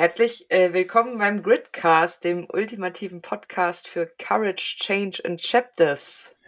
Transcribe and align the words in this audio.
Herzlich 0.00 0.48
äh, 0.52 0.72
willkommen 0.72 1.18
beim 1.18 1.42
Gridcast, 1.42 2.22
dem 2.22 2.46
ultimativen 2.52 3.20
Podcast 3.20 3.88
für 3.88 4.06
Courage, 4.06 4.76
Change 4.78 5.20
and 5.24 5.40
Chapters. 5.40 6.38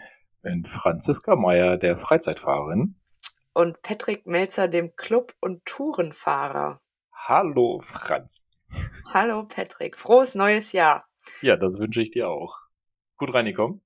Mit 0.43 0.69
Franziska 0.69 1.35
Meyer, 1.35 1.77
der 1.77 1.99
Freizeitfahrerin. 1.99 2.95
Und 3.53 3.83
Patrick 3.83 4.25
Melzer, 4.25 4.69
dem 4.69 4.95
Club- 4.95 5.35
und 5.41 5.65
Tourenfahrer. 5.65 6.79
Hallo 7.13 7.81
Franz. 7.83 8.47
Hallo 9.13 9.43
Patrick, 9.43 9.99
frohes 9.99 10.37
neues 10.37 10.71
Jahr. 10.71 11.05
Ja, 11.43 11.57
das 11.57 11.77
wünsche 11.77 12.03
ich 12.03 12.13
dir 12.13 12.29
auch. 12.29 12.57
Gut 13.17 13.35
reingekommen? 13.35 13.83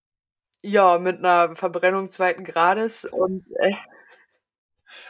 Ja, 0.61 0.99
mit 0.99 1.21
einer 1.21 1.57
Verbrennung 1.57 2.11
zweiten 2.11 2.45
Grades 2.45 3.07
und 3.07 3.47
äh, 3.61 3.73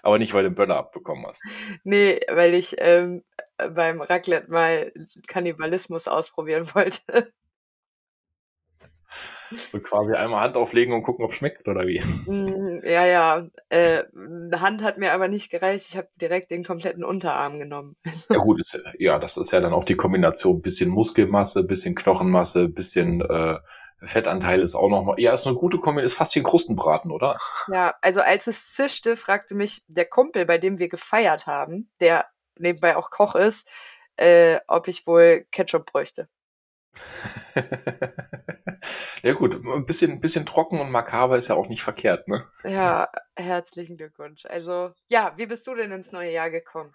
aber 0.02 0.18
nicht, 0.18 0.34
weil 0.34 0.42
du 0.42 0.48
einen 0.48 0.54
Böller 0.54 0.76
abbekommen 0.76 1.26
hast. 1.26 1.42
Nee, 1.82 2.20
weil 2.28 2.54
ich 2.54 2.76
ähm, 2.78 3.24
beim 3.56 4.00
Raclette 4.00 4.50
mal 4.50 4.92
Kannibalismus 5.26 6.08
ausprobieren 6.08 6.66
wollte. 6.74 7.32
So 9.70 9.78
quasi 9.78 10.14
einmal 10.14 10.40
Hand 10.40 10.56
auflegen 10.56 10.94
und 10.94 11.02
gucken, 11.02 11.24
ob 11.24 11.30
es 11.30 11.36
schmeckt 11.36 11.68
oder 11.68 11.86
wie? 11.86 12.00
Mm, 12.26 12.80
ja, 12.84 13.06
ja. 13.06 13.46
Äh, 13.68 14.04
eine 14.14 14.60
Hand 14.60 14.82
hat 14.82 14.98
mir 14.98 15.12
aber 15.12 15.28
nicht 15.28 15.50
gereicht. 15.50 15.86
Ich 15.90 15.96
habe 15.96 16.08
direkt 16.20 16.50
den 16.50 16.64
kompletten 16.64 17.04
Unterarm 17.04 17.58
genommen. 17.58 17.96
Ja 18.30 18.38
gut, 18.38 18.60
ist, 18.60 18.82
ja, 18.98 19.18
das 19.18 19.36
ist 19.36 19.52
ja 19.52 19.60
dann 19.60 19.72
auch 19.72 19.84
die 19.84 19.96
Kombination. 19.96 20.62
Bisschen 20.62 20.90
Muskelmasse, 20.90 21.62
bisschen 21.62 21.94
Knochenmasse, 21.94 22.68
bisschen 22.68 23.20
äh, 23.20 23.58
Fettanteil 24.02 24.60
ist 24.60 24.74
auch 24.74 24.88
noch 24.88 25.04
mal. 25.04 25.20
Ja, 25.20 25.34
ist 25.34 25.46
eine 25.46 25.56
gute 25.56 25.78
Kombination. 25.78 26.06
Ist 26.06 26.14
fast 26.18 26.34
wie 26.34 26.40
ein 26.40 26.44
Krustenbraten, 26.44 27.10
oder? 27.10 27.38
Ja, 27.70 27.94
also 28.00 28.20
als 28.20 28.46
es 28.46 28.72
zischte, 28.72 29.16
fragte 29.16 29.54
mich 29.54 29.82
der 29.86 30.06
Kumpel, 30.06 30.46
bei 30.46 30.58
dem 30.58 30.78
wir 30.78 30.88
gefeiert 30.88 31.46
haben, 31.46 31.90
der 32.00 32.26
nebenbei 32.58 32.96
auch 32.96 33.10
Koch 33.10 33.34
ist, 33.34 33.68
äh, 34.16 34.60
ob 34.66 34.88
ich 34.88 35.06
wohl 35.06 35.46
Ketchup 35.50 35.86
bräuchte. 35.86 36.28
ja 39.22 39.32
gut, 39.32 39.60
ein 39.66 39.86
bisschen, 39.86 40.12
ein 40.12 40.20
bisschen 40.20 40.46
trocken 40.46 40.80
und 40.80 40.90
makaber 40.90 41.36
ist 41.36 41.48
ja 41.48 41.56
auch 41.56 41.68
nicht 41.68 41.82
verkehrt, 41.82 42.28
ne? 42.28 42.44
Ja, 42.62 43.08
herzlichen 43.34 43.96
Glückwunsch. 43.96 44.46
Also, 44.46 44.92
ja, 45.08 45.32
wie 45.36 45.46
bist 45.46 45.66
du 45.66 45.74
denn 45.74 45.90
ins 45.92 46.12
neue 46.12 46.30
Jahr 46.32 46.50
gekommen? 46.50 46.94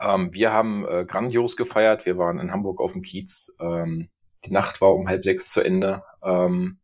Ähm, 0.00 0.32
wir 0.32 0.52
haben 0.52 0.86
äh, 0.88 1.04
grandios 1.04 1.56
gefeiert. 1.56 2.06
Wir 2.06 2.16
waren 2.16 2.38
in 2.38 2.52
Hamburg 2.52 2.80
auf 2.80 2.92
dem 2.92 3.02
Kiez. 3.02 3.54
Ähm, 3.60 4.08
die 4.44 4.52
Nacht 4.52 4.80
war 4.80 4.94
um 4.94 5.08
halb 5.08 5.24
sechs 5.24 5.50
zu 5.52 5.60
Ende. 5.60 6.02
Ähm, 6.22 6.79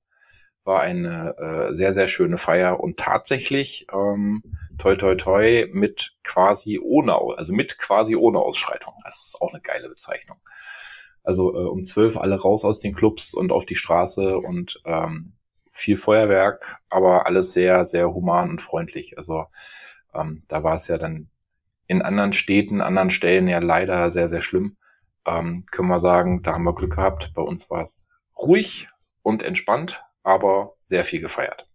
war 0.66 0.80
eine 0.80 1.36
äh, 1.38 1.74
sehr, 1.74 1.92
sehr 1.92 2.08
schöne 2.08 2.38
Feier 2.38 2.80
und 2.80 2.98
tatsächlich 2.98 3.86
ähm, 3.92 4.42
toi 4.78 4.96
toi 4.96 5.14
toi 5.14 5.66
mit 5.72 6.16
quasi 6.22 6.78
ohne, 6.78 7.14
also 7.36 7.52
mit 7.52 7.78
quasi 7.78 8.16
ohne 8.16 8.38
Ausschreitung. 8.38 8.94
Das 9.04 9.24
ist 9.24 9.40
auch 9.40 9.52
eine 9.52 9.62
geile 9.62 9.88
Bezeichnung. 9.88 10.38
Also 11.22 11.54
äh, 11.54 11.66
um 11.68 11.84
zwölf 11.84 12.16
alle 12.16 12.40
raus 12.40 12.64
aus 12.64 12.78
den 12.78 12.94
Clubs 12.94 13.34
und 13.34 13.52
auf 13.52 13.66
die 13.66 13.76
Straße 13.76 14.38
und 14.38 14.80
ähm, 14.84 15.34
viel 15.70 15.96
Feuerwerk, 15.96 16.78
aber 16.88 17.26
alles 17.26 17.52
sehr, 17.52 17.84
sehr 17.84 18.12
human 18.12 18.50
und 18.50 18.62
freundlich. 18.62 19.18
Also 19.18 19.46
ähm, 20.14 20.42
da 20.48 20.62
war 20.62 20.76
es 20.76 20.88
ja 20.88 20.98
dann 20.98 21.28
in 21.86 22.02
anderen 22.02 22.32
Städten, 22.32 22.80
anderen 22.80 23.10
Stellen 23.10 23.48
ja 23.48 23.58
leider 23.58 24.10
sehr, 24.10 24.28
sehr 24.28 24.40
schlimm 24.40 24.76
ähm, 25.26 25.66
können 25.70 25.88
wir 25.88 25.98
sagen, 25.98 26.42
da 26.42 26.54
haben 26.54 26.64
wir 26.64 26.74
Glück 26.74 26.94
gehabt. 26.94 27.32
Bei 27.34 27.42
uns 27.42 27.68
war 27.70 27.82
es 27.82 28.08
ruhig 28.38 28.88
und 29.22 29.42
entspannt, 29.42 30.00
aber 30.26 30.74
sehr 30.80 31.04
viel 31.04 31.20
gefeiert. 31.20 31.68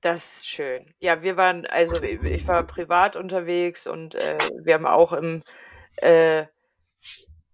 Das 0.00 0.38
ist 0.38 0.48
schön. 0.48 0.92
Ja, 0.98 1.22
wir 1.22 1.36
waren, 1.36 1.64
also 1.66 2.02
ich 2.02 2.46
war 2.46 2.66
privat 2.66 3.16
unterwegs 3.16 3.86
und 3.86 4.16
äh, 4.16 4.36
wir 4.62 4.74
haben 4.74 4.86
auch 4.86 5.12
im 5.12 5.42
äh, 5.96 6.46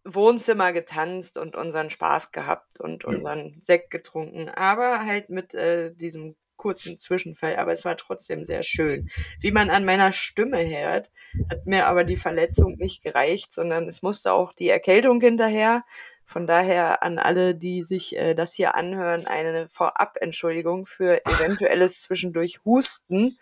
Wohnzimmer 0.04 0.72
getanzt 0.72 1.36
und 1.36 1.54
unseren 1.54 1.90
Spaß 1.90 2.32
gehabt 2.32 2.80
und 2.80 3.04
unseren 3.04 3.60
Sekt 3.60 3.90
getrunken, 3.90 4.48
aber 4.48 5.04
halt 5.04 5.28
mit 5.28 5.52
äh, 5.54 5.94
diesem 5.94 6.34
kurzen 6.56 6.98
Zwischenfall, 6.98 7.56
aber 7.56 7.72
es 7.72 7.84
war 7.84 7.96
trotzdem 7.96 8.44
sehr 8.44 8.62
schön. 8.62 9.10
Wie 9.38 9.52
man 9.52 9.70
an 9.70 9.84
meiner 9.84 10.12
Stimme 10.12 10.66
hört, 10.66 11.10
hat 11.50 11.66
mir 11.66 11.86
aber 11.86 12.04
die 12.04 12.16
Verletzung 12.16 12.76
nicht 12.76 13.02
gereicht, 13.02 13.52
sondern 13.52 13.86
es 13.86 14.02
musste 14.02 14.32
auch 14.32 14.52
die 14.54 14.68
Erkältung 14.70 15.20
hinterher. 15.20 15.84
Von 16.30 16.46
daher 16.46 17.02
an 17.02 17.18
alle, 17.18 17.56
die 17.56 17.82
sich 17.82 18.16
äh, 18.16 18.34
das 18.34 18.54
hier 18.54 18.76
anhören, 18.76 19.26
eine 19.26 19.68
Vorab-Entschuldigung 19.68 20.86
für 20.86 21.26
eventuelles 21.26 22.02
zwischendurch 22.02 22.60
Husten, 22.64 23.36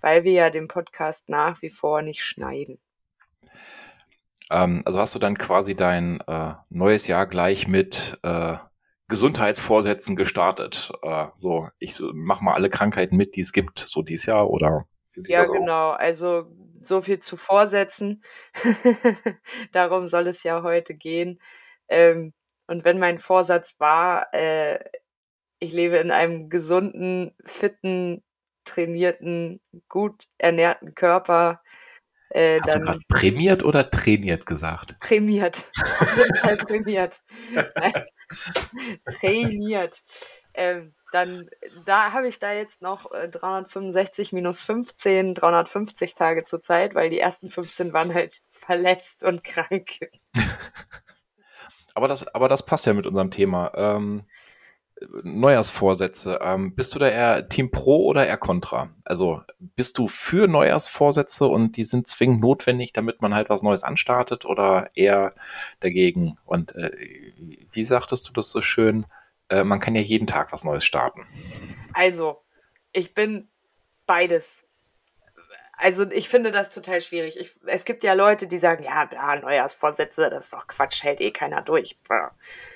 weil 0.00 0.24
wir 0.24 0.32
ja 0.32 0.48
den 0.48 0.66
Podcast 0.66 1.28
nach 1.28 1.60
wie 1.60 1.68
vor 1.68 2.00
nicht 2.00 2.24
schneiden. 2.24 2.78
Ähm, 4.50 4.80
also 4.86 5.00
hast 5.00 5.14
du 5.14 5.18
dann 5.18 5.36
quasi 5.36 5.74
dein 5.74 6.22
äh, 6.26 6.54
neues 6.70 7.06
Jahr 7.08 7.26
gleich 7.26 7.68
mit 7.68 8.18
äh, 8.22 8.56
Gesundheitsvorsätzen 9.08 10.16
gestartet. 10.16 10.92
Äh, 11.02 11.26
so, 11.36 11.68
ich 11.78 11.94
so, 11.94 12.10
mach 12.14 12.40
mal 12.40 12.54
alle 12.54 12.70
Krankheiten 12.70 13.18
mit, 13.18 13.36
die 13.36 13.42
es 13.42 13.52
gibt, 13.52 13.80
so 13.80 14.00
dieses 14.00 14.24
Jahr 14.24 14.48
oder? 14.48 14.86
Ja, 15.14 15.44
genau. 15.44 15.90
Also 15.90 16.46
so 16.80 17.02
viel 17.02 17.20
zu 17.20 17.36
Vorsätzen. 17.36 18.24
Darum 19.72 20.06
soll 20.06 20.26
es 20.26 20.42
ja 20.42 20.62
heute 20.62 20.94
gehen. 20.94 21.38
Ähm, 21.90 22.32
und 22.66 22.84
wenn 22.84 22.98
mein 22.98 23.18
Vorsatz 23.18 23.74
war, 23.78 24.32
äh, 24.32 24.78
ich 25.58 25.72
lebe 25.72 25.98
in 25.98 26.10
einem 26.10 26.48
gesunden, 26.48 27.34
fitten, 27.44 28.22
trainierten, 28.64 29.60
gut 29.88 30.26
ernährten 30.38 30.94
Körper, 30.94 31.60
äh, 32.30 32.60
Hast 32.60 32.74
dann, 32.74 32.84
du 32.84 32.98
prämiert 33.08 33.64
oder 33.64 33.90
trainiert 33.90 34.46
gesagt? 34.46 34.98
Prämiert. 35.00 35.68
prämiert. 36.66 37.20
trainiert. 39.18 40.00
Ähm, 40.54 40.94
dann, 41.10 41.50
da 41.86 42.12
habe 42.12 42.28
ich 42.28 42.38
da 42.38 42.52
jetzt 42.52 42.82
noch 42.82 43.10
äh, 43.12 43.28
365 43.28 44.32
minus 44.32 44.60
15, 44.60 45.34
350 45.34 46.14
Tage 46.14 46.44
zur 46.44 46.62
Zeit, 46.62 46.94
weil 46.94 47.10
die 47.10 47.18
ersten 47.18 47.48
15 47.48 47.92
waren 47.92 48.14
halt 48.14 48.40
verletzt 48.48 49.24
und 49.24 49.42
krank. 49.42 49.90
aber, 51.94 52.08
das, 52.08 52.26
aber 52.34 52.48
das 52.48 52.64
passt 52.64 52.86
ja 52.86 52.92
mit 52.92 53.06
unserem 53.06 53.30
Thema. 53.30 53.72
Ähm, 53.74 54.24
Neujahrsvorsätze. 55.22 56.40
Ähm, 56.42 56.74
bist 56.74 56.94
du 56.94 56.98
da 56.98 57.08
eher 57.08 57.48
Team 57.48 57.70
Pro 57.70 58.04
oder 58.04 58.26
eher 58.26 58.36
Contra? 58.36 58.90
Also 59.04 59.42
bist 59.58 59.98
du 59.98 60.08
für 60.08 60.46
Neujahrsvorsätze 60.46 61.46
und 61.46 61.76
die 61.76 61.84
sind 61.84 62.06
zwingend 62.06 62.40
notwendig, 62.40 62.92
damit 62.92 63.22
man 63.22 63.34
halt 63.34 63.48
was 63.48 63.62
Neues 63.62 63.82
anstartet 63.82 64.44
oder 64.44 64.90
eher 64.94 65.32
dagegen? 65.80 66.36
Und 66.44 66.74
äh, 66.74 66.90
wie 67.72 67.84
sagtest 67.84 68.28
du 68.28 68.32
das 68.32 68.50
so 68.50 68.60
schön? 68.60 69.06
Äh, 69.48 69.64
man 69.64 69.80
kann 69.80 69.94
ja 69.94 70.02
jeden 70.02 70.26
Tag 70.26 70.52
was 70.52 70.64
Neues 70.64 70.84
starten. 70.84 71.26
Also, 71.94 72.42
ich 72.92 73.14
bin 73.14 73.48
beides. 74.06 74.66
Also 75.80 76.10
ich 76.10 76.28
finde 76.28 76.50
das 76.50 76.74
total 76.74 77.00
schwierig. 77.00 77.38
Ich, 77.38 77.52
es 77.64 77.86
gibt 77.86 78.04
ja 78.04 78.12
Leute, 78.12 78.46
die 78.46 78.58
sagen, 78.58 78.84
ja, 78.84 79.06
bla, 79.06 79.36
Neujahrsvorsätze, 79.36 80.28
das 80.28 80.44
ist 80.44 80.52
doch 80.52 80.66
Quatsch, 80.66 81.02
hält 81.02 81.22
eh 81.22 81.30
keiner 81.30 81.62
durch. 81.62 81.98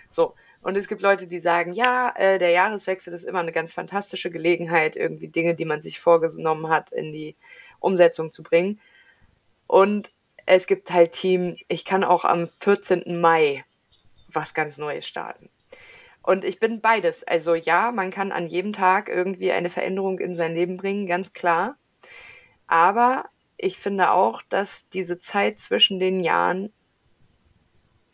So, 0.08 0.34
und 0.62 0.76
es 0.78 0.88
gibt 0.88 1.02
Leute, 1.02 1.26
die 1.26 1.38
sagen, 1.38 1.74
ja, 1.74 2.14
äh, 2.16 2.38
der 2.38 2.48
Jahreswechsel 2.48 3.12
ist 3.12 3.24
immer 3.24 3.40
eine 3.40 3.52
ganz 3.52 3.74
fantastische 3.74 4.30
Gelegenheit, 4.30 4.96
irgendwie 4.96 5.28
Dinge, 5.28 5.54
die 5.54 5.66
man 5.66 5.82
sich 5.82 6.00
vorgenommen 6.00 6.70
hat, 6.70 6.92
in 6.92 7.12
die 7.12 7.36
Umsetzung 7.78 8.30
zu 8.30 8.42
bringen. 8.42 8.80
Und 9.66 10.10
es 10.46 10.66
gibt 10.66 10.90
halt 10.90 11.12
Team, 11.12 11.58
ich 11.68 11.84
kann 11.84 12.04
auch 12.04 12.24
am 12.24 12.46
14. 12.46 13.20
Mai 13.20 13.66
was 14.28 14.54
ganz 14.54 14.78
Neues 14.78 15.06
starten. 15.06 15.50
Und 16.22 16.42
ich 16.42 16.58
bin 16.58 16.80
beides. 16.80 17.22
Also 17.24 17.54
ja, 17.54 17.92
man 17.92 18.08
kann 18.08 18.32
an 18.32 18.46
jedem 18.46 18.72
Tag 18.72 19.10
irgendwie 19.10 19.52
eine 19.52 19.68
Veränderung 19.68 20.18
in 20.20 20.34
sein 20.34 20.54
Leben 20.54 20.78
bringen, 20.78 21.06
ganz 21.06 21.34
klar. 21.34 21.76
Aber 22.66 23.26
ich 23.56 23.78
finde 23.78 24.10
auch, 24.10 24.42
dass 24.42 24.88
diese 24.88 25.20
Zeit 25.20 25.58
zwischen 25.58 25.98
den 25.98 26.20
Jahren 26.20 26.72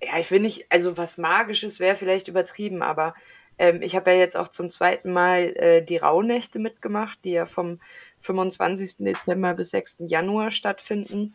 ja, 0.02 0.18
ich 0.18 0.30
will 0.30 0.41
nicht, 0.41 0.66
also 0.70 0.97
was 0.97 1.18
Magisches 1.18 1.80
wäre 1.80 1.97
vielleicht 1.97 2.28
übertrieben, 2.28 2.82
aber 2.82 3.14
ähm, 3.58 3.82
ich 3.82 3.94
habe 3.94 4.10
ja 4.12 4.16
jetzt 4.16 4.36
auch 4.36 4.48
zum 4.48 4.70
zweiten 4.70 5.12
Mal 5.12 5.54
äh, 5.56 5.82
die 5.82 5.98
Rauhnächte 5.98 6.58
mitgemacht, 6.58 7.18
die 7.24 7.32
ja 7.32 7.47
vom 7.47 7.80
25. 8.20 8.98
Dezember 8.98 9.54
bis 9.54 9.70
6. 9.70 9.98
Januar 10.06 10.50
stattfinden. 10.50 11.34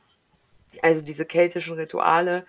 Also 0.81 1.01
diese 1.01 1.25
keltischen 1.25 1.75
Rituale. 1.75 2.45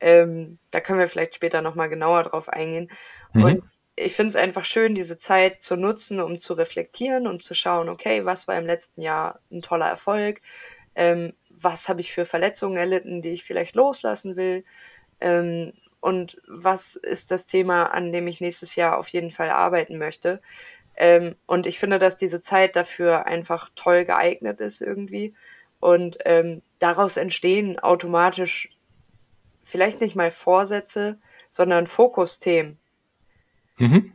Ähm, 0.00 0.58
da 0.70 0.80
können 0.80 0.98
wir 0.98 1.08
vielleicht 1.08 1.34
später 1.34 1.60
nochmal 1.60 1.88
genauer 1.88 2.24
drauf 2.24 2.48
eingehen. 2.48 2.90
Mhm. 3.34 3.44
Und 3.44 3.70
ich 3.98 4.14
finde 4.14 4.30
es 4.30 4.36
einfach 4.36 4.64
schön, 4.64 4.94
diese 4.94 5.18
Zeit 5.18 5.62
zu 5.62 5.76
nutzen, 5.76 6.20
um 6.20 6.38
zu 6.38 6.54
reflektieren 6.54 7.26
und 7.26 7.42
zu 7.42 7.54
schauen, 7.54 7.88
okay, 7.88 8.24
was 8.24 8.48
war 8.48 8.56
im 8.56 8.66
letzten 8.66 9.00
Jahr 9.00 9.40
ein 9.50 9.62
toller 9.62 9.88
Erfolg? 9.88 10.40
Ähm, 10.94 11.34
was 11.50 11.88
habe 11.88 12.00
ich 12.00 12.12
für 12.12 12.24
Verletzungen 12.24 12.76
erlitten, 12.76 13.22
die 13.22 13.30
ich 13.30 13.44
vielleicht 13.44 13.74
loslassen 13.74 14.36
will? 14.36 14.64
Ähm, 15.20 15.72
und 16.00 16.40
was 16.46 16.96
ist 16.96 17.30
das 17.30 17.46
Thema, 17.46 17.86
an 17.86 18.12
dem 18.12 18.26
ich 18.28 18.40
nächstes 18.40 18.76
Jahr 18.76 18.98
auf 18.98 19.08
jeden 19.08 19.30
Fall 19.30 19.50
arbeiten 19.50 19.98
möchte. 19.98 20.40
Ähm, 20.96 21.36
und 21.46 21.66
ich 21.66 21.78
finde, 21.78 21.98
dass 21.98 22.16
diese 22.16 22.40
Zeit 22.40 22.76
dafür 22.76 23.26
einfach 23.26 23.70
toll 23.74 24.04
geeignet 24.04 24.60
ist 24.60 24.80
irgendwie. 24.80 25.34
Und 25.80 26.18
ähm, 26.24 26.62
daraus 26.78 27.16
entstehen 27.16 27.78
automatisch 27.78 28.70
vielleicht 29.62 30.00
nicht 30.00 30.16
mal 30.16 30.30
Vorsätze, 30.30 31.18
sondern 31.50 31.86
Fokusthemen. 31.86 32.78
Mhm. 33.78 34.12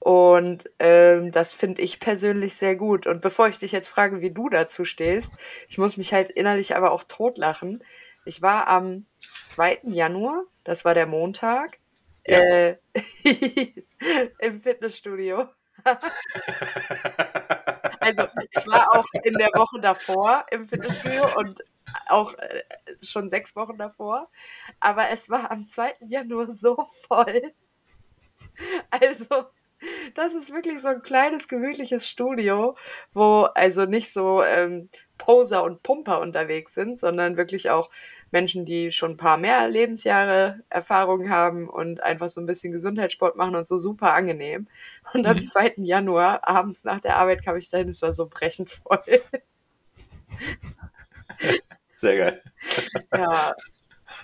Und 0.00 0.64
ähm, 0.78 1.30
das 1.30 1.52
finde 1.52 1.82
ich 1.82 2.00
persönlich 2.00 2.54
sehr 2.54 2.74
gut. 2.74 3.06
Und 3.06 3.20
bevor 3.20 3.48
ich 3.48 3.58
dich 3.58 3.72
jetzt 3.72 3.88
frage, 3.88 4.22
wie 4.22 4.30
du 4.30 4.48
dazu 4.48 4.86
stehst, 4.86 5.38
ich 5.68 5.76
muss 5.76 5.98
mich 5.98 6.14
halt 6.14 6.30
innerlich 6.30 6.74
aber 6.74 6.90
auch 6.92 7.04
totlachen. 7.04 7.84
Ich 8.24 8.40
war 8.40 8.66
am 8.66 9.04
2. 9.44 9.80
Januar, 9.84 10.44
das 10.64 10.86
war 10.86 10.94
der 10.94 11.06
Montag, 11.06 11.78
ja. 12.26 12.38
äh, 12.40 12.76
im 14.38 14.58
Fitnessstudio. 14.58 15.48
also 18.00 18.24
ich 18.50 18.66
war 18.66 18.96
auch 18.96 19.06
in 19.22 19.34
der 19.34 19.50
Woche 19.54 19.80
davor 19.80 20.46
im 20.50 20.64
Fitnessstudio 20.64 21.26
und 21.36 21.62
auch 22.08 22.34
äh, 22.34 22.62
schon 23.02 23.28
sechs 23.28 23.54
Wochen 23.56 23.76
davor. 23.76 24.30
Aber 24.80 25.10
es 25.10 25.28
war 25.28 25.50
am 25.50 25.66
2. 25.66 25.94
Januar 26.00 26.50
so 26.50 26.76
voll. 27.06 27.52
Also 28.90 29.46
das 30.14 30.34
ist 30.34 30.52
wirklich 30.52 30.80
so 30.80 30.88
ein 30.88 31.02
kleines, 31.02 31.48
gemütliches 31.48 32.06
Studio, 32.06 32.76
wo 33.12 33.42
also 33.54 33.86
nicht 33.86 34.12
so 34.12 34.42
ähm, 34.42 34.90
Poser 35.18 35.62
und 35.62 35.82
Pumper 35.82 36.20
unterwegs 36.20 36.74
sind, 36.74 36.98
sondern 36.98 37.36
wirklich 37.36 37.70
auch 37.70 37.90
Menschen, 38.30 38.64
die 38.64 38.90
schon 38.90 39.12
ein 39.12 39.16
paar 39.16 39.36
mehr 39.38 39.68
Lebensjahre 39.68 40.62
Erfahrung 40.68 41.30
haben 41.30 41.68
und 41.68 42.02
einfach 42.02 42.28
so 42.28 42.40
ein 42.40 42.46
bisschen 42.46 42.72
Gesundheitssport 42.72 43.36
machen 43.36 43.56
und 43.56 43.66
so 43.66 43.76
super 43.76 44.12
angenehm. 44.12 44.68
Und 45.14 45.26
am 45.26 45.40
2. 45.40 45.74
Mhm. 45.76 45.84
Januar, 45.84 46.46
abends 46.46 46.84
nach 46.84 47.00
der 47.00 47.16
Arbeit, 47.16 47.44
kam 47.44 47.56
ich 47.56 47.70
dahin, 47.70 47.88
es 47.88 48.02
war 48.02 48.12
so 48.12 48.26
brechend 48.26 48.70
voll. 48.70 49.00
Sehr 51.96 52.16
geil. 52.16 52.42
Ja, 53.12 53.54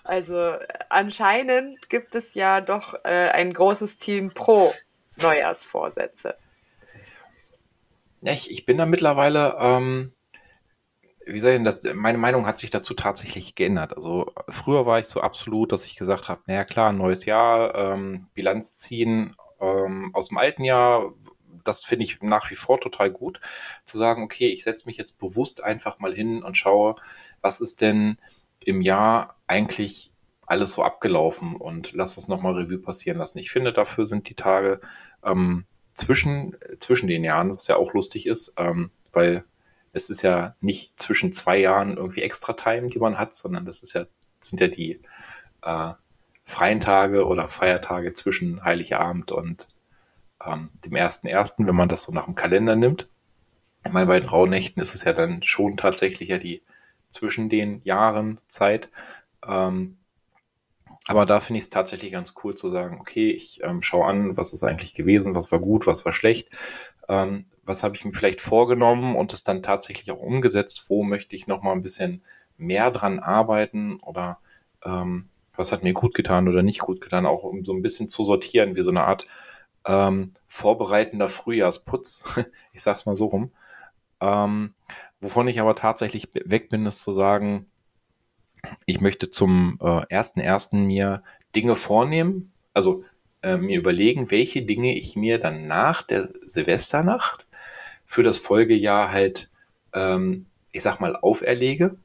also 0.04 0.54
anscheinend 0.88 1.88
gibt 1.88 2.14
es 2.14 2.34
ja 2.34 2.60
doch 2.60 2.94
äh, 3.04 3.28
ein 3.30 3.52
großes 3.52 3.98
Team 3.98 4.32
pro 4.32 4.72
Neujahrsvorsätze? 5.16 6.36
Ja, 8.22 8.32
ich, 8.32 8.50
ich 8.50 8.66
bin 8.66 8.78
da 8.78 8.86
mittlerweile, 8.86 9.56
ähm, 9.60 10.12
wie 11.26 11.38
soll 11.38 11.52
ich 11.52 11.56
denn 11.56 11.64
das, 11.64 11.80
meine 11.94 12.18
Meinung 12.18 12.46
hat 12.46 12.58
sich 12.58 12.70
dazu 12.70 12.94
tatsächlich 12.94 13.54
geändert. 13.54 13.94
Also 13.94 14.32
früher 14.48 14.86
war 14.86 14.98
ich 14.98 15.06
so 15.06 15.20
absolut, 15.20 15.72
dass 15.72 15.86
ich 15.86 15.96
gesagt 15.96 16.28
habe, 16.28 16.42
naja 16.46 16.64
klar, 16.64 16.92
neues 16.92 17.24
Jahr, 17.24 17.74
ähm, 17.74 18.28
Bilanz 18.34 18.78
ziehen 18.78 19.36
ähm, 19.60 20.10
aus 20.14 20.28
dem 20.28 20.38
alten 20.38 20.64
Jahr, 20.64 21.12
das 21.64 21.84
finde 21.84 22.04
ich 22.04 22.22
nach 22.22 22.50
wie 22.50 22.56
vor 22.56 22.80
total 22.80 23.10
gut, 23.10 23.40
zu 23.84 23.98
sagen, 23.98 24.22
okay, 24.22 24.48
ich 24.48 24.62
setze 24.62 24.86
mich 24.86 24.96
jetzt 24.96 25.18
bewusst 25.18 25.62
einfach 25.62 25.98
mal 25.98 26.14
hin 26.14 26.42
und 26.42 26.56
schaue, 26.56 26.94
was 27.40 27.60
ist 27.60 27.80
denn 27.80 28.18
im 28.66 28.80
Jahr 28.80 29.36
eigentlich 29.46 30.12
alles 30.46 30.74
so 30.74 30.82
abgelaufen 30.82 31.56
und 31.56 31.92
lass 31.92 32.16
es 32.16 32.28
nochmal 32.28 32.54
Revue 32.54 32.78
passieren 32.78 33.18
lassen. 33.18 33.38
Ich 33.38 33.50
finde, 33.50 33.72
dafür 33.72 34.06
sind 34.06 34.28
die 34.28 34.34
Tage 34.34 34.80
ähm, 35.24 35.64
zwischen, 35.94 36.56
zwischen 36.78 37.08
den 37.08 37.24
Jahren, 37.24 37.54
was 37.54 37.66
ja 37.68 37.76
auch 37.76 37.94
lustig 37.94 38.26
ist, 38.26 38.54
ähm, 38.56 38.90
weil 39.12 39.44
es 39.92 40.10
ist 40.10 40.22
ja 40.22 40.54
nicht 40.60 40.98
zwischen 40.98 41.32
zwei 41.32 41.58
Jahren 41.58 41.96
irgendwie 41.96 42.22
extra 42.22 42.52
Time, 42.52 42.88
die 42.88 42.98
man 42.98 43.18
hat, 43.18 43.34
sondern 43.34 43.64
das 43.64 43.82
ist 43.82 43.94
ja, 43.94 44.06
sind 44.40 44.60
ja 44.60 44.68
die 44.68 45.00
äh, 45.62 45.92
freien 46.44 46.80
Tage 46.80 47.26
oder 47.26 47.48
Feiertage 47.48 48.12
zwischen 48.12 48.62
Heiligabend 48.62 49.32
und 49.32 49.68
ähm, 50.44 50.70
dem 50.84 50.94
ersten 50.94 51.26
ersten, 51.26 51.66
wenn 51.66 51.74
man 51.74 51.88
das 51.88 52.02
so 52.02 52.12
nach 52.12 52.26
dem 52.26 52.34
Kalender 52.34 52.76
nimmt. 52.76 53.08
Mal 53.90 54.06
bei 54.06 54.20
den 54.20 54.28
Rauhnächten 54.28 54.82
ist 54.82 54.94
es 54.94 55.04
ja 55.04 55.12
dann 55.12 55.42
schon 55.42 55.76
tatsächlich 55.76 56.28
ja 56.28 56.38
die 56.38 56.62
zwischen 57.08 57.48
den 57.48 57.80
Jahren 57.82 58.40
Zeit. 58.48 58.90
Ähm, 59.46 59.98
aber 61.08 61.24
da 61.24 61.38
finde 61.40 61.58
ich 61.58 61.64
es 61.64 61.70
tatsächlich 61.70 62.12
ganz 62.12 62.34
cool 62.42 62.54
zu 62.54 62.70
sagen, 62.70 62.98
okay, 63.00 63.30
ich 63.30 63.60
ähm, 63.62 63.80
schaue 63.80 64.06
an, 64.06 64.36
was 64.36 64.52
ist 64.52 64.64
eigentlich 64.64 64.94
gewesen, 64.94 65.36
was 65.36 65.52
war 65.52 65.60
gut, 65.60 65.86
was 65.86 66.04
war 66.04 66.12
schlecht, 66.12 66.48
ähm, 67.08 67.46
was 67.64 67.84
habe 67.84 67.94
ich 67.94 68.04
mir 68.04 68.12
vielleicht 68.12 68.40
vorgenommen 68.40 69.14
und 69.14 69.32
es 69.32 69.44
dann 69.44 69.62
tatsächlich 69.62 70.10
auch 70.10 70.20
umgesetzt, 70.20 70.86
wo 70.88 71.04
möchte 71.04 71.36
ich 71.36 71.46
nochmal 71.46 71.74
ein 71.74 71.82
bisschen 71.82 72.22
mehr 72.56 72.90
dran 72.90 73.20
arbeiten? 73.20 74.00
Oder 74.00 74.38
ähm, 74.84 75.28
was 75.54 75.72
hat 75.72 75.84
mir 75.84 75.92
gut 75.92 76.14
getan 76.14 76.48
oder 76.48 76.62
nicht 76.62 76.80
gut 76.80 77.00
getan, 77.00 77.26
auch 77.26 77.44
um 77.44 77.64
so 77.64 77.72
ein 77.72 77.82
bisschen 77.82 78.08
zu 78.08 78.24
sortieren, 78.24 78.76
wie 78.76 78.82
so 78.82 78.90
eine 78.90 79.04
Art 79.04 79.26
ähm, 79.86 80.34
vorbereitender 80.48 81.28
Frühjahrsputz, 81.28 82.40
ich 82.72 82.82
sag's 82.82 83.06
mal 83.06 83.16
so 83.16 83.26
rum. 83.26 83.52
Ähm, 84.20 84.74
wovon 85.20 85.48
ich 85.48 85.60
aber 85.60 85.74
tatsächlich 85.74 86.28
weg 86.32 86.68
bin, 86.68 86.86
ist 86.86 87.02
zu 87.02 87.12
sagen, 87.12 87.66
ich 88.84 89.00
möchte 89.00 89.30
zum 89.30 89.78
äh, 89.80 90.02
ersten 90.08 90.40
ersten 90.40 90.86
mir 90.86 91.22
Dinge 91.54 91.76
vornehmen, 91.76 92.52
also 92.74 93.04
äh, 93.42 93.56
mir 93.56 93.78
überlegen, 93.78 94.30
welche 94.30 94.62
Dinge 94.62 94.96
ich 94.96 95.16
mir 95.16 95.38
dann 95.38 95.66
nach 95.66 96.02
der 96.02 96.28
Silvesternacht 96.46 97.46
für 98.04 98.22
das 98.22 98.38
Folgejahr 98.38 99.10
halt, 99.12 99.50
ähm, 99.92 100.46
ich 100.72 100.82
sag 100.82 101.00
mal, 101.00 101.16
auferlege. 101.16 101.96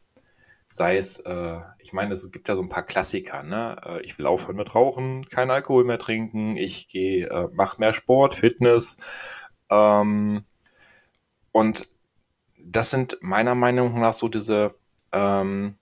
Sei 0.68 0.98
es, 0.98 1.20
äh, 1.20 1.60
ich 1.80 1.94
meine, 1.94 2.14
es 2.14 2.32
gibt 2.32 2.48
ja 2.48 2.56
so 2.56 2.62
ein 2.62 2.70
paar 2.70 2.86
Klassiker, 2.86 3.44
ne? 3.44 3.76
Äh, 3.86 4.02
ich 4.06 4.18
will 4.18 4.26
aufhören 4.26 4.56
mit 4.56 4.74
Rauchen, 4.74 5.28
kein 5.30 5.52
Alkohol 5.52 5.84
mehr 5.84 6.00
trinken, 6.00 6.56
ich 6.56 6.88
gehe, 6.88 7.28
äh, 7.28 7.50
mach 7.54 7.78
mehr 7.78 7.94
Sport, 7.94 8.36
Fitness. 8.36 8.98
Ähm, 9.70 10.44
und 11.52 11.90
das 12.64 12.92
sind 12.92 13.18
meiner 13.22 13.56
Meinung 13.56 14.00
nach 14.00 14.14
so 14.14 14.30
diese 14.30 14.76
ähm, 15.12 15.78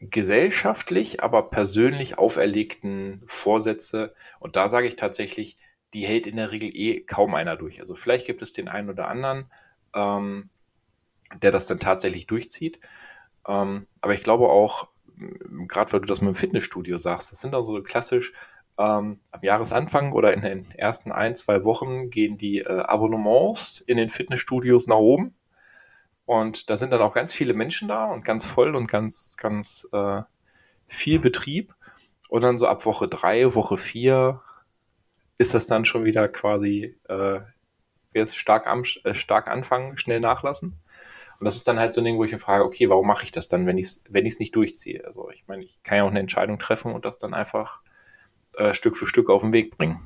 gesellschaftlich, 0.00 1.22
aber 1.22 1.50
persönlich 1.50 2.18
auferlegten 2.18 3.22
Vorsätze. 3.26 4.14
Und 4.40 4.56
da 4.56 4.68
sage 4.68 4.86
ich 4.86 4.96
tatsächlich, 4.96 5.56
die 5.94 6.06
hält 6.06 6.26
in 6.26 6.36
der 6.36 6.50
Regel 6.50 6.70
eh 6.74 7.00
kaum 7.00 7.34
einer 7.34 7.56
durch. 7.56 7.80
Also 7.80 7.94
vielleicht 7.94 8.26
gibt 8.26 8.42
es 8.42 8.52
den 8.52 8.68
einen 8.68 8.90
oder 8.90 9.08
anderen, 9.08 9.50
ähm, 9.94 10.50
der 11.42 11.50
das 11.50 11.66
dann 11.66 11.80
tatsächlich 11.80 12.26
durchzieht. 12.26 12.80
Ähm, 13.48 13.86
aber 14.00 14.14
ich 14.14 14.22
glaube 14.22 14.48
auch, 14.48 14.88
gerade 15.66 15.92
weil 15.92 16.00
du 16.00 16.06
das 16.06 16.20
mit 16.20 16.28
dem 16.28 16.34
Fitnessstudio 16.34 16.98
sagst, 16.98 17.32
das 17.32 17.40
sind 17.40 17.54
also 17.54 17.82
klassisch 17.82 18.32
ähm, 18.78 19.20
am 19.30 19.42
Jahresanfang 19.42 20.12
oder 20.12 20.34
in 20.34 20.42
den 20.42 20.70
ersten 20.72 21.12
ein, 21.12 21.36
zwei 21.36 21.64
Wochen 21.64 22.10
gehen 22.10 22.36
die 22.36 22.58
äh, 22.60 22.80
Abonnements 22.80 23.80
in 23.80 23.96
den 23.96 24.08
Fitnessstudios 24.08 24.86
nach 24.86 24.96
oben. 24.96 25.34
Und 26.26 26.70
da 26.70 26.76
sind 26.76 26.90
dann 26.90 27.00
auch 27.00 27.14
ganz 27.14 27.32
viele 27.32 27.54
Menschen 27.54 27.88
da 27.88 28.06
und 28.06 28.24
ganz 28.24 28.44
voll 28.44 28.74
und 28.74 28.88
ganz, 28.88 29.36
ganz 29.36 29.88
äh, 29.92 30.22
viel 30.88 31.20
Betrieb. 31.20 31.74
Und 32.28 32.42
dann 32.42 32.58
so 32.58 32.66
ab 32.66 32.84
Woche 32.84 33.08
drei, 33.08 33.54
Woche 33.54 33.78
vier 33.78 34.42
ist 35.38 35.54
das 35.54 35.66
dann 35.66 35.84
schon 35.84 36.04
wieder 36.04 36.28
quasi, 36.28 36.96
äh, 37.08 37.40
stark, 38.24 38.66
am, 38.66 38.82
äh, 39.04 39.14
stark 39.14 39.48
anfangen, 39.48 39.96
schnell 39.98 40.20
nachlassen. 40.20 40.80
Und 41.38 41.44
das 41.44 41.56
ist 41.56 41.68
dann 41.68 41.78
halt 41.78 41.92
so 41.92 42.00
ein 42.00 42.04
Ding, 42.04 42.16
wo 42.16 42.24
ich 42.24 42.32
mir 42.32 42.38
frage, 42.38 42.64
okay, 42.64 42.88
warum 42.88 43.06
mache 43.06 43.24
ich 43.24 43.30
das 43.30 43.46
dann, 43.46 43.66
wenn 43.66 43.78
ich 43.78 43.86
es 43.86 44.02
wenn 44.08 44.24
nicht 44.24 44.56
durchziehe? 44.56 45.04
Also 45.04 45.30
ich 45.30 45.46
meine, 45.46 45.64
ich 45.64 45.82
kann 45.82 45.98
ja 45.98 46.04
auch 46.04 46.10
eine 46.10 46.20
Entscheidung 46.20 46.58
treffen 46.58 46.92
und 46.92 47.04
das 47.04 47.18
dann 47.18 47.34
einfach 47.34 47.82
äh, 48.56 48.74
Stück 48.74 48.96
für 48.96 49.06
Stück 49.06 49.30
auf 49.30 49.42
den 49.42 49.52
Weg 49.52 49.76
bringen. 49.76 50.00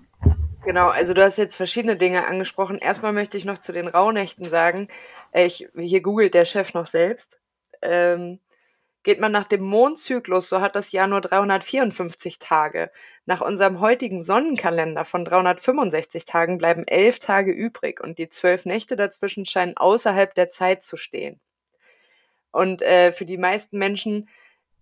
Genau, 0.63 0.89
also 0.89 1.15
du 1.15 1.23
hast 1.23 1.39
jetzt 1.39 1.57
verschiedene 1.57 1.97
Dinge 1.97 2.27
angesprochen. 2.27 2.79
Erstmal 2.79 3.13
möchte 3.13 3.39
ich 3.39 3.47
noch 3.47 3.59
zu 3.59 3.73
den 3.73 3.89
Rauhnächten 3.89 4.45
sagen, 4.45 4.89
äh, 5.33 5.47
ich, 5.47 5.69
hier 5.77 6.03
googelt 6.03 6.35
der 6.35 6.45
Chef 6.45 6.75
noch 6.75 6.87
selbst. 6.87 7.41
Ähm, 7.81 8.41
geht 9.03 9.21
man 9.21 9.33
nach 9.33 9.49
dem 9.49 9.63
Mondzyklus, 9.63 10.49
so 10.49 10.61
hat 10.61 10.77
das 10.77 10.93
Jahr 10.93 11.07
nur 11.07 11.23
354 11.23 12.39
Tage. 12.39 12.91
Nach 13.25 13.41
unserem 13.41 13.81
heutigen 13.81 14.23
Sonnenkalender 14.23 15.07
von 15.07 15.25
365 15.25 16.27
Tagen 16.27 16.59
bleiben 16.59 16.87
elf 16.87 17.19
Tage 17.19 17.53
übrig 17.53 18.03
und 18.03 18.19
die 18.19 18.29
zwölf 18.29 18.67
Nächte 18.67 18.97
dazwischen 18.97 19.47
scheinen 19.47 19.77
außerhalb 19.77 20.35
der 20.35 20.51
Zeit 20.51 20.83
zu 20.83 20.99
stehen. 20.99 21.41
Und 22.53 22.83
äh, 22.83 23.13
für 23.13 23.25
die 23.25 23.39
meisten 23.39 23.79
Menschen 23.79 24.29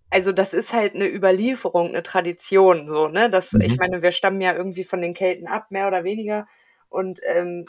also 0.09 0.31
das 0.31 0.53
ist 0.53 0.73
halt 0.73 0.95
eine 0.95 1.07
Überlieferung, 1.07 1.89
eine 1.89 2.03
Tradition 2.03 2.87
so, 2.87 3.07
ne? 3.07 3.29
Das 3.29 3.53
ich 3.53 3.73
mhm. 3.73 3.77
meine, 3.77 4.01
wir 4.01 4.11
stammen 4.11 4.41
ja 4.41 4.53
irgendwie 4.55 4.83
von 4.83 5.01
den 5.01 5.13
Kelten 5.13 5.47
ab, 5.47 5.71
mehr 5.71 5.87
oder 5.87 6.03
weniger. 6.03 6.47
Und, 6.89 7.19
ähm, 7.25 7.65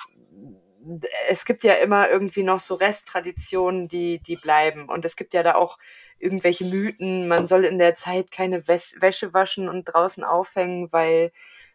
es 1.29 1.45
gibt 1.45 1.63
ja 1.65 1.75
immer 1.75 2.09
irgendwie 2.09 2.43
noch 2.43 2.61
so 2.61 2.75
Resttraditionen, 2.75 3.89
die 3.89 4.21
die 4.21 4.37
bleiben. 4.37 4.89
Und 4.89 5.05
es 5.05 5.17
gibt 5.17 5.35
ja 5.35 5.43
da 5.43 5.55
auch 5.55 5.79
irgendwelche 6.19 6.65
Mythen, 6.65 7.29
man 7.29 7.47
soll 7.47 7.65
in 7.65 7.79
der 7.79 7.95
Zeit 7.95 8.31
keine 8.31 8.67
Wäs 8.69 8.97
Wäsche 9.01 9.35
waschen 9.35 9.69
und 9.69 9.85
draußen 9.85 10.25
aufhängen, 10.25 10.89
weil, 10.93 11.33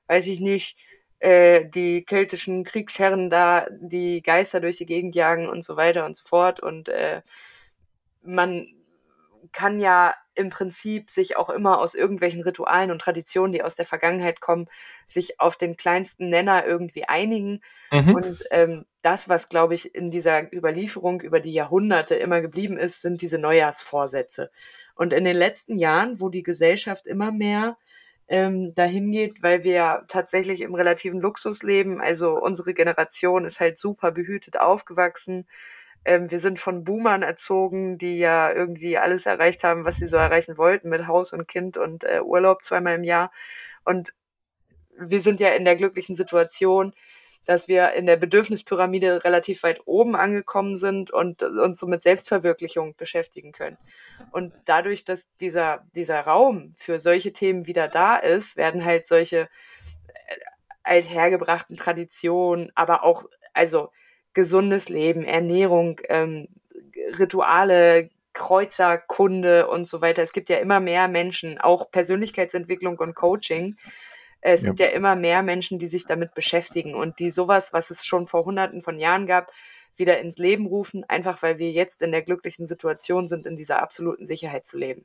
weiß 0.07 0.27
ich 0.27 0.39
nicht, 0.39 0.77
äh, 1.19 1.65
die 1.65 2.03
keltischen 2.03 2.63
Kriegsherren 2.63 3.29
da 3.29 3.67
die 3.72 4.22
Geister 4.22 4.60
durch 4.60 4.77
die 4.77 4.86
Gegend 4.86 5.15
jagen 5.15 5.48
und 5.50 5.63
so 5.63 5.77
weiter 5.77 6.05
und 6.05 6.17
so 6.17 6.25
fort. 6.25 6.60
Und, 6.60 6.89
äh, 6.89 7.22
man 8.24 8.67
kann 9.51 9.79
ja 9.79 10.15
im 10.36 10.50
Prinzip 10.50 11.10
sich 11.10 11.38
auch 11.38 11.50
immer 11.50 11.80
aus 11.80 11.96
irgendwelchen 11.96 12.42
Ritualen 12.42 12.92
und 12.92 13.00
Traditionen, 13.00 13.51
die 13.51 13.63
aus 13.63 13.75
der 13.75 13.86
Vergangenheit 13.86 14.42
kommen, 14.42 14.68
sich 15.06 15.39
auf 15.39 15.56
den 15.56 15.77
kleinsten 15.77 16.30
Nenner 16.30 16.65
irgendwie 16.65 17.06
einigen. 17.06 17.62
Mhm. 17.92 18.15
Und 18.15 18.44
ähm, 18.51 18.86
das, 19.01 19.30
was, 19.30 19.50
glaube 19.50 19.74
ich, 19.74 19.96
in 19.96 20.12
dieser 20.12 20.51
Überlieferung 20.54 21.22
über 21.22 21.39
die 21.39 21.54
Jahrhunderte 21.54 22.15
immer 22.15 22.42
geblieben 22.42 22.77
ist, 22.77 23.01
sind 23.01 23.22
diese 23.22 23.38
Neujahrsvorsätze. 23.38 24.51
Und 24.96 25.13
in 25.13 25.25
den 25.25 25.36
letzten 25.36 25.77
Jahren, 25.77 26.20
wo 26.20 26.30
die 26.30 26.44
Gesellschaft 26.44 27.08
immer 27.08 27.32
mehr 27.32 27.77
ähm, 28.27 28.74
dahin 28.74 29.12
geht, 29.12 29.44
weil 29.44 29.63
wir 29.63 29.74
ja 29.74 30.04
tatsächlich 30.08 30.62
im 30.62 30.74
relativen 30.74 31.20
Luxus 31.20 31.63
leben. 31.63 32.01
Also 32.01 32.39
unsere 32.39 32.74
Generation 32.74 33.46
ist 33.46 33.60
halt 33.60 33.77
super 33.77 34.12
behütet 34.12 34.60
aufgewachsen. 34.60 35.48
Ähm, 36.05 36.29
wir 36.31 36.39
sind 36.39 36.59
von 36.59 36.83
Boomern 36.83 37.24
erzogen, 37.24 37.97
die 37.97 38.19
ja 38.19 38.51
irgendwie 38.51 38.97
alles 38.97 39.25
erreicht 39.25 39.63
haben, 39.63 39.85
was 39.85 39.97
sie 39.97 40.07
so 40.07 40.17
erreichen 40.17 40.57
wollten, 40.57 40.89
mit 40.89 41.07
Haus 41.07 41.33
und 41.33 41.47
Kind 41.47 41.77
und 41.77 42.03
äh, 42.03 42.21
Urlaub 42.21 42.63
zweimal 42.63 42.95
im 42.95 43.03
Jahr. 43.03 43.31
Und 43.83 44.13
wir 44.97 45.21
sind 45.21 45.39
ja 45.39 45.50
in 45.50 45.65
der 45.65 45.75
glücklichen 45.75 46.15
Situation, 46.15 46.93
dass 47.45 47.67
wir 47.67 47.93
in 47.93 48.05
der 48.05 48.17
Bedürfnispyramide 48.17 49.24
relativ 49.24 49.63
weit 49.63 49.81
oben 49.85 50.15
angekommen 50.15 50.77
sind 50.77 51.12
und 51.12 51.43
uns 51.43 51.79
so 51.79 51.88
mit 51.88 52.03
Selbstverwirklichung 52.03 52.95
beschäftigen 52.95 53.51
können. 53.51 53.77
Und 54.31 54.53
dadurch, 54.65 55.05
dass 55.05 55.27
dieser, 55.38 55.85
dieser 55.95 56.21
Raum 56.21 56.74
für 56.75 57.00
solche 57.00 57.33
Themen 57.33 57.67
wieder 57.67 57.88
da 57.88 58.17
ist, 58.17 58.57
werden 58.57 58.83
halt 58.83 59.05
solche 59.05 59.41
äh, 59.41 59.47
althergebrachten 60.83 61.77
Traditionen, 61.77 62.71
aber 62.75 63.03
auch, 63.03 63.25
also 63.53 63.91
gesundes 64.36 64.89
Leben, 64.89 65.24
Ernährung, 65.24 66.00
ähm, 66.10 66.48
Rituale, 67.18 68.12
Kreuzerkunde 68.34 69.68
und 69.68 69.88
so 69.88 70.01
weiter. 70.01 70.22
Es 70.22 70.34
gibt 70.34 70.50
ja 70.50 70.58
immer 70.58 70.80
mehr 70.80 71.08
Menschen, 71.08 71.58
auch 71.58 71.89
Persönlichkeitsentwicklung 71.89 73.00
und 73.00 73.15
Coaching, 73.15 73.77
es 74.48 74.62
ja. 74.62 74.70
gibt 74.70 74.80
ja 74.80 74.88
immer 74.88 75.15
mehr 75.15 75.42
Menschen, 75.42 75.80
die 75.80 75.88
sich 75.88 76.06
damit 76.06 76.36
beschäftigen 76.36 76.94
und 76.94 77.18
die 77.18 77.32
sowas, 77.32 77.74
was 77.74 77.89
es 77.89 78.06
schon 78.06 78.27
vor 78.27 78.46
hunderten 78.46 78.84
von 78.84 79.00
Jahren 79.00 79.25
gab, 79.25 79.51
wieder 79.96 80.20
ins 80.20 80.38
Leben 80.38 80.68
rufen, 80.68 81.04
einfach 81.04 81.42
weil 81.42 81.58
wir 81.58 81.72
jetzt 81.72 82.04
in 82.04 82.12
der 82.12 82.22
glücklichen 82.22 82.68
Situation 82.68 83.27
sind, 83.27 83.48
in 83.48 83.58
dieser 83.58 83.82
absoluten 83.82 84.27
Sicherheit 84.27 84.68
zu 84.68 84.77
leben. 84.77 85.04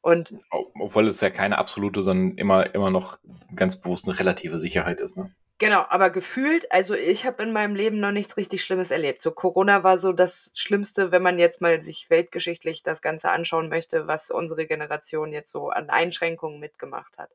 Und 0.00 0.34
obwohl 0.50 1.06
es 1.06 1.20
ja 1.20 1.30
keine 1.30 1.58
absolute, 1.58 2.02
sondern 2.02 2.36
immer, 2.38 2.74
immer 2.74 2.90
noch 2.90 3.18
ganz 3.54 3.76
bewusst 3.76 4.08
eine 4.08 4.18
relative 4.18 4.58
Sicherheit 4.58 5.00
ist. 5.00 5.16
Ne? 5.16 5.32
Genau, 5.60 5.84
aber 5.90 6.08
gefühlt, 6.08 6.72
also 6.72 6.94
ich 6.94 7.26
habe 7.26 7.42
in 7.42 7.52
meinem 7.52 7.74
Leben 7.74 8.00
noch 8.00 8.12
nichts 8.12 8.38
richtig 8.38 8.64
Schlimmes 8.64 8.90
erlebt. 8.90 9.20
So 9.20 9.30
Corona 9.30 9.82
war 9.84 9.98
so 9.98 10.14
das 10.14 10.50
Schlimmste, 10.54 11.12
wenn 11.12 11.22
man 11.22 11.38
jetzt 11.38 11.60
mal 11.60 11.82
sich 11.82 12.08
weltgeschichtlich 12.08 12.82
das 12.82 13.02
Ganze 13.02 13.30
anschauen 13.30 13.68
möchte, 13.68 14.06
was 14.06 14.30
unsere 14.30 14.64
Generation 14.66 15.34
jetzt 15.34 15.52
so 15.52 15.68
an 15.68 15.90
Einschränkungen 15.90 16.60
mitgemacht 16.60 17.18
hat. 17.18 17.30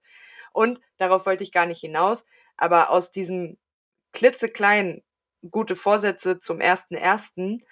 Und 0.54 0.82
darauf 0.98 1.28
wollte 1.28 1.44
ich 1.44 1.52
gar 1.52 1.68
nicht 1.68 1.82
hinaus, 1.82 2.26
aber 2.58 2.90
aus 2.90 3.12
diesem 3.12 3.58
klitzekleinen 4.14 5.04
gute 5.52 5.76
Vorsätze 5.76 6.40
zum 6.40 6.62
ersten 6.62 6.96
ersten, 6.96 7.64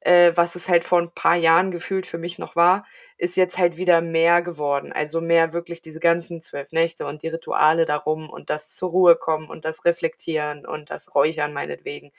äh, 0.00 0.32
was 0.34 0.54
es 0.54 0.68
halt 0.68 0.84
vor 0.84 1.00
ein 1.00 1.10
paar 1.10 1.36
Jahren 1.36 1.70
gefühlt 1.70 2.06
für 2.06 2.18
mich 2.18 2.38
noch 2.38 2.56
war, 2.56 2.86
ist 3.16 3.36
jetzt 3.36 3.58
halt 3.58 3.76
wieder 3.76 4.00
mehr 4.00 4.42
geworden. 4.42 4.92
Also 4.92 5.20
mehr 5.20 5.52
wirklich 5.52 5.82
diese 5.82 6.00
ganzen 6.00 6.40
zwölf 6.40 6.72
Nächte 6.72 7.06
und 7.06 7.22
die 7.22 7.28
Rituale 7.28 7.84
darum 7.84 8.30
und 8.30 8.50
das 8.50 8.76
zur 8.76 8.90
Ruhe 8.90 9.16
kommen 9.16 9.48
und 9.48 9.64
das 9.64 9.84
Reflektieren 9.84 10.66
und 10.66 10.90
das 10.90 11.14
Räuchern 11.14 11.52
meinetwegen. 11.52 12.12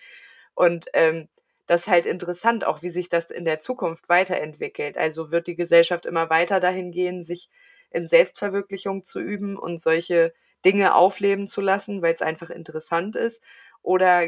Und 0.56 0.88
ähm, 0.94 1.30
das 1.68 1.84
ist 1.84 1.88
halt 1.88 2.06
interessant, 2.06 2.66
auch 2.66 2.82
wie 2.82 2.90
sich 2.90 3.10
das 3.10 3.32
in 3.32 3.46
der 3.46 3.60
Zukunft 3.60 4.10
weiterentwickelt. 4.10 4.98
Also 4.98 5.32
wird 5.32 5.48
die 5.48 5.56
Gesellschaft 5.56 6.06
immer 6.06 6.30
weiter 6.30 6.60
dahin 6.60 6.92
gehen, 6.92 7.24
sich 7.24 7.50
in 7.92 8.08
Selbstverwirklichung 8.08 9.04
zu 9.04 9.20
üben 9.20 9.58
und 9.58 9.80
solche 9.80 10.34
Dinge 10.66 10.96
aufleben 10.96 11.48
zu 11.48 11.62
lassen, 11.62 12.02
weil 12.02 12.14
es 12.14 12.22
einfach 12.22 12.50
interessant 12.50 13.16
ist? 13.16 13.44
Oder 13.82 14.24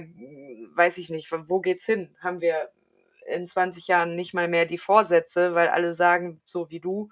weiß 0.76 0.98
ich 1.00 1.10
nicht, 1.10 1.30
wo 1.32 1.60
geht's 1.60 1.86
hin? 1.86 2.16
Haben 2.22 2.42
wir 2.42 2.70
in 3.32 3.48
20 3.48 3.88
Jahren 3.88 4.16
nicht 4.16 4.34
mal 4.34 4.48
mehr 4.48 4.66
die 4.66 4.78
Vorsätze, 4.78 5.56
weil 5.56 5.70
alle 5.70 5.94
sagen, 5.94 6.42
so 6.44 6.70
wie 6.70 6.80
du, 6.80 7.10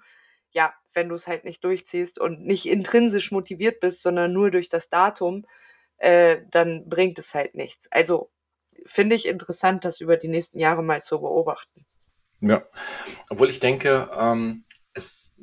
ja, 0.52 0.72
wenn 0.92 1.08
du 1.08 1.14
es 1.14 1.26
halt 1.26 1.44
nicht 1.44 1.64
durchziehst 1.64 2.18
und 2.18 2.44
nicht 2.44 2.66
intrinsisch 2.66 3.30
motiviert 3.30 3.80
bist, 3.80 4.02
sondern 4.02 4.32
nur 4.32 4.50
durch 4.50 4.68
das 4.68 4.88
Datum, 4.88 5.46
äh, 5.98 6.38
dann 6.50 6.88
bringt 6.88 7.18
es 7.18 7.34
halt 7.34 7.54
nichts. 7.54 7.90
Also 7.92 8.30
finde 8.84 9.16
ich 9.16 9.26
interessant, 9.26 9.84
das 9.84 10.00
über 10.00 10.16
die 10.16 10.28
nächsten 10.28 10.58
Jahre 10.58 10.82
mal 10.82 11.02
zu 11.02 11.20
beobachten. 11.20 11.84
Ja, 12.40 12.64
obwohl 13.28 13.50
ich 13.50 13.60
denke, 13.60 14.10
ähm, 14.18 14.64
es 14.94 15.36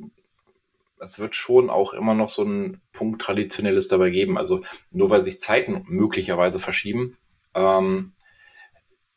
es 1.00 1.20
wird 1.20 1.36
schon 1.36 1.70
auch 1.70 1.94
immer 1.94 2.14
noch 2.14 2.30
so 2.30 2.44
ein 2.44 2.82
Punkt 2.92 3.22
Traditionelles 3.22 3.88
dabei 3.88 4.10
geben. 4.10 4.38
Also 4.38 4.62
nur 4.92 5.10
weil 5.10 5.20
sich 5.20 5.40
Zeiten 5.40 5.84
möglicherweise 5.88 6.60
verschieben, 6.60 7.18
ähm, 7.54 8.14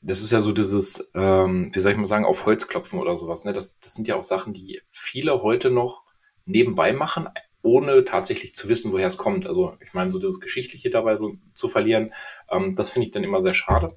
das 0.02 0.22
ist 0.22 0.30
ja 0.30 0.40
so 0.40 0.52
dieses, 0.52 1.10
ähm, 1.14 1.70
wie 1.74 1.80
soll 1.80 1.92
ich 1.92 1.98
mal 1.98 2.06
sagen, 2.06 2.24
auf 2.24 2.46
Holz 2.46 2.66
klopfen 2.68 2.98
oder 2.98 3.16
sowas. 3.16 3.44
Ne? 3.44 3.52
Das, 3.52 3.80
das 3.80 3.94
sind 3.94 4.08
ja 4.08 4.16
auch 4.16 4.24
Sachen, 4.24 4.52
die 4.52 4.80
viele 4.90 5.42
heute 5.42 5.70
noch 5.70 6.04
nebenbei 6.46 6.92
machen, 6.92 7.28
ohne 7.62 8.04
tatsächlich 8.04 8.54
zu 8.54 8.68
wissen, 8.68 8.92
woher 8.92 9.06
es 9.06 9.18
kommt. 9.18 9.46
Also 9.46 9.76
ich 9.84 9.92
meine, 9.92 10.10
so 10.10 10.18
das 10.18 10.40
Geschichtliche 10.40 10.90
dabei 10.90 11.16
so 11.16 11.36
zu 11.54 11.68
verlieren, 11.68 12.14
ähm, 12.50 12.74
das 12.74 12.90
finde 12.90 13.06
ich 13.06 13.12
dann 13.12 13.24
immer 13.24 13.40
sehr 13.40 13.54
schade. 13.54 13.96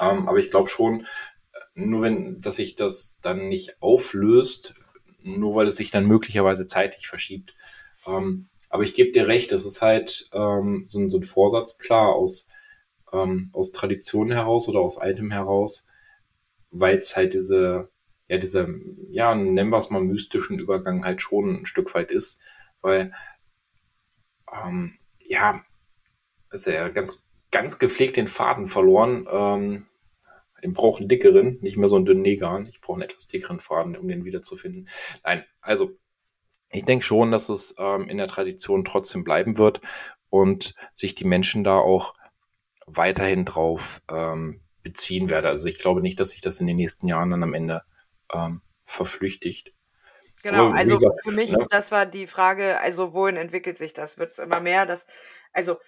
Ähm, 0.00 0.28
aber 0.28 0.38
ich 0.38 0.50
glaube 0.50 0.68
schon, 0.68 1.06
nur 1.74 2.02
wenn, 2.02 2.40
dass 2.40 2.56
sich 2.56 2.76
das 2.76 3.18
dann 3.20 3.48
nicht 3.48 3.82
auflöst, 3.82 4.74
nur 5.22 5.56
weil 5.56 5.66
es 5.66 5.76
sich 5.76 5.90
dann 5.90 6.06
möglicherweise 6.06 6.66
zeitlich 6.66 7.08
verschiebt. 7.08 7.54
Ähm, 8.06 8.48
aber 8.68 8.82
ich 8.84 8.94
gebe 8.94 9.12
dir 9.12 9.26
recht, 9.26 9.50
das 9.52 9.64
ist 9.64 9.82
halt 9.82 10.28
ähm, 10.32 10.84
so, 10.86 11.08
so, 11.08 11.18
ein 11.18 11.22
Vorsatz, 11.22 11.78
klar, 11.78 12.14
aus, 12.14 12.48
ähm, 13.14 13.50
aus 13.52 13.72
Tradition 13.72 14.30
heraus 14.30 14.68
oder 14.68 14.80
aus 14.80 14.98
Item 15.00 15.30
heraus, 15.30 15.86
weil 16.70 16.98
es 16.98 17.16
halt 17.16 17.34
diese, 17.34 17.90
ja, 18.28 18.38
dieser, 18.38 18.68
ja, 19.10 19.34
nennen 19.34 19.70
wir 19.70 19.78
es 19.78 19.90
mal 19.90 20.02
mystischen 20.02 20.58
Übergang 20.58 21.04
halt 21.04 21.22
schon 21.22 21.60
ein 21.60 21.66
Stück 21.66 21.94
weit 21.94 22.10
ist, 22.10 22.40
weil, 22.80 23.12
ähm, 24.52 24.98
ja, 25.20 25.62
ist 26.50 26.66
ja 26.66 26.88
ganz, 26.88 27.22
ganz 27.50 27.78
gepflegt 27.78 28.16
den 28.16 28.26
Faden 28.26 28.66
verloren. 28.66 29.26
Ähm, 29.30 29.86
ich 30.62 30.72
brauche 30.72 31.00
einen 31.00 31.08
dickeren, 31.08 31.58
nicht 31.60 31.76
mehr 31.76 31.88
so 31.88 31.96
einen 31.96 32.06
dünnen 32.06 32.22
Negan. 32.22 32.64
Ich 32.68 32.80
brauche 32.80 32.96
einen 32.96 33.10
etwas 33.10 33.26
dickeren 33.26 33.60
Faden, 33.60 33.96
um 33.96 34.08
den 34.08 34.24
wiederzufinden. 34.24 34.88
Nein, 35.22 35.44
also 35.60 35.92
ich 36.70 36.84
denke 36.84 37.04
schon, 37.04 37.30
dass 37.30 37.48
es 37.48 37.74
ähm, 37.78 38.08
in 38.08 38.16
der 38.16 38.26
Tradition 38.26 38.84
trotzdem 38.84 39.24
bleiben 39.24 39.58
wird 39.58 39.80
und 40.30 40.74
sich 40.92 41.14
die 41.14 41.26
Menschen 41.26 41.64
da 41.64 41.78
auch 41.78 42.14
weiterhin 42.86 43.44
drauf 43.44 44.02
ähm, 44.10 44.60
beziehen 44.82 45.30
werden. 45.30 45.46
Also 45.46 45.66
ich 45.66 45.78
glaube 45.78 46.02
nicht, 46.02 46.20
dass 46.20 46.30
sich 46.30 46.40
das 46.40 46.60
in 46.60 46.66
den 46.66 46.76
nächsten 46.76 47.06
Jahren 47.06 47.30
dann 47.30 47.42
am 47.42 47.54
Ende 47.54 47.82
ähm, 48.32 48.60
verflüchtigt. 48.84 49.72
Genau, 50.42 50.70
also 50.72 50.94
gesagt, 50.94 51.22
für 51.22 51.32
mich, 51.32 51.52
ne? 51.52 51.66
das 51.70 51.90
war 51.90 52.04
die 52.04 52.26
Frage, 52.26 52.78
also 52.78 53.14
wohin 53.14 53.36
entwickelt 53.36 53.78
sich 53.78 53.94
das? 53.94 54.18
Wird 54.18 54.32
es 54.32 54.38
immer 54.38 54.60
mehr? 54.60 54.84
Das, 54.84 55.06
also 55.54 55.78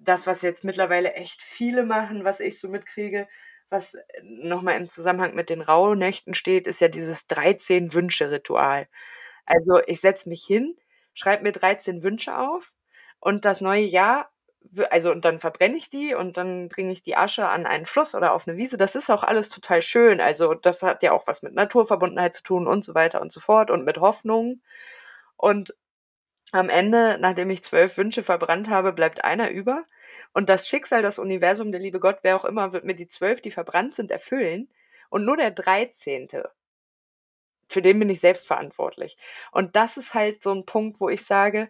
das, 0.00 0.26
was 0.26 0.42
jetzt 0.42 0.64
mittlerweile 0.64 1.12
echt 1.12 1.40
viele 1.40 1.84
machen, 1.84 2.24
was 2.24 2.40
ich 2.40 2.58
so 2.58 2.68
mitkriege, 2.68 3.28
was 3.70 3.96
nochmal 4.22 4.76
im 4.76 4.84
Zusammenhang 4.84 5.34
mit 5.34 5.48
den 5.48 5.60
Rauhnächten 5.60 6.34
steht, 6.34 6.66
ist 6.66 6.80
ja 6.80 6.88
dieses 6.88 7.28
13-Wünsche-Ritual. 7.28 8.88
Also 9.46 9.80
ich 9.86 10.00
setze 10.00 10.28
mich 10.28 10.44
hin, 10.44 10.76
schreibe 11.12 11.44
mir 11.44 11.52
13 11.52 12.02
Wünsche 12.02 12.36
auf 12.36 12.72
und 13.20 13.44
das 13.44 13.60
neue 13.60 13.84
Jahr, 13.84 14.33
also 14.90 15.10
und 15.10 15.24
dann 15.24 15.38
verbrenne 15.38 15.76
ich 15.76 15.88
die 15.90 16.14
und 16.14 16.36
dann 16.36 16.68
bringe 16.68 16.92
ich 16.92 17.02
die 17.02 17.16
Asche 17.16 17.48
an 17.48 17.66
einen 17.66 17.86
Fluss 17.86 18.14
oder 18.14 18.32
auf 18.32 18.48
eine 18.48 18.56
Wiese. 18.56 18.76
Das 18.76 18.94
ist 18.94 19.10
auch 19.10 19.22
alles 19.22 19.50
total 19.50 19.82
schön. 19.82 20.20
Also 20.20 20.54
das 20.54 20.82
hat 20.82 21.02
ja 21.02 21.12
auch 21.12 21.26
was 21.26 21.42
mit 21.42 21.54
Naturverbundenheit 21.54 22.34
zu 22.34 22.42
tun 22.42 22.66
und 22.66 22.84
so 22.84 22.94
weiter 22.94 23.20
und 23.20 23.32
so 23.32 23.40
fort 23.40 23.70
und 23.70 23.84
mit 23.84 23.98
Hoffnung. 23.98 24.62
Und 25.36 25.74
am 26.52 26.68
Ende, 26.68 27.18
nachdem 27.20 27.50
ich 27.50 27.64
zwölf 27.64 27.96
Wünsche 27.98 28.22
verbrannt 28.22 28.70
habe, 28.70 28.92
bleibt 28.92 29.24
einer 29.24 29.50
über. 29.50 29.84
Und 30.32 30.48
das 30.48 30.68
Schicksal, 30.68 31.02
das 31.02 31.18
Universum, 31.18 31.72
der 31.72 31.80
liebe 31.80 32.00
Gott, 32.00 32.18
wer 32.22 32.36
auch 32.36 32.44
immer, 32.44 32.72
wird 32.72 32.84
mir 32.84 32.94
die 32.94 33.08
zwölf, 33.08 33.40
die 33.40 33.50
verbrannt 33.50 33.94
sind, 33.94 34.10
erfüllen. 34.10 34.68
Und 35.10 35.24
nur 35.24 35.36
der 35.36 35.50
dreizehnte, 35.50 36.50
für 37.68 37.82
den 37.82 37.98
bin 37.98 38.10
ich 38.10 38.20
selbst 38.20 38.46
verantwortlich. 38.46 39.16
Und 39.52 39.76
das 39.76 39.96
ist 39.96 40.14
halt 40.14 40.42
so 40.42 40.52
ein 40.52 40.66
Punkt, 40.66 41.00
wo 41.00 41.08
ich 41.08 41.24
sage, 41.24 41.68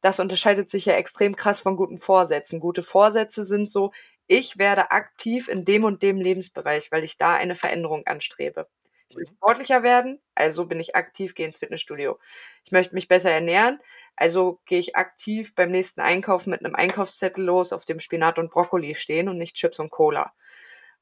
das 0.00 0.20
unterscheidet 0.20 0.70
sich 0.70 0.86
ja 0.86 0.94
extrem 0.94 1.36
krass 1.36 1.60
von 1.60 1.76
guten 1.76 1.98
Vorsätzen. 1.98 2.60
Gute 2.60 2.82
Vorsätze 2.82 3.44
sind 3.44 3.70
so, 3.70 3.92
ich 4.26 4.58
werde 4.58 4.90
aktiv 4.90 5.48
in 5.48 5.64
dem 5.64 5.84
und 5.84 6.02
dem 6.02 6.20
Lebensbereich, 6.20 6.90
weil 6.90 7.04
ich 7.04 7.16
da 7.16 7.34
eine 7.34 7.54
Veränderung 7.54 8.06
anstrebe. 8.06 8.66
Ich 9.08 9.16
will 9.16 9.24
mhm. 9.28 9.36
sportlicher 9.36 9.82
werden, 9.82 10.20
also 10.34 10.66
bin 10.66 10.80
ich 10.80 10.96
aktiv, 10.96 11.34
gehe 11.34 11.46
ins 11.46 11.58
Fitnessstudio. 11.58 12.18
Ich 12.64 12.72
möchte 12.72 12.94
mich 12.94 13.08
besser 13.08 13.30
ernähren, 13.30 13.80
also 14.16 14.60
gehe 14.66 14.78
ich 14.78 14.96
aktiv 14.96 15.54
beim 15.54 15.70
nächsten 15.70 16.00
Einkauf 16.00 16.46
mit 16.46 16.64
einem 16.64 16.74
Einkaufszettel 16.74 17.44
los, 17.44 17.72
auf 17.72 17.84
dem 17.84 18.00
Spinat 18.00 18.38
und 18.38 18.50
Brokkoli 18.50 18.94
stehen 18.94 19.28
und 19.28 19.38
nicht 19.38 19.54
Chips 19.54 19.78
und 19.78 19.90
Cola. 19.90 20.32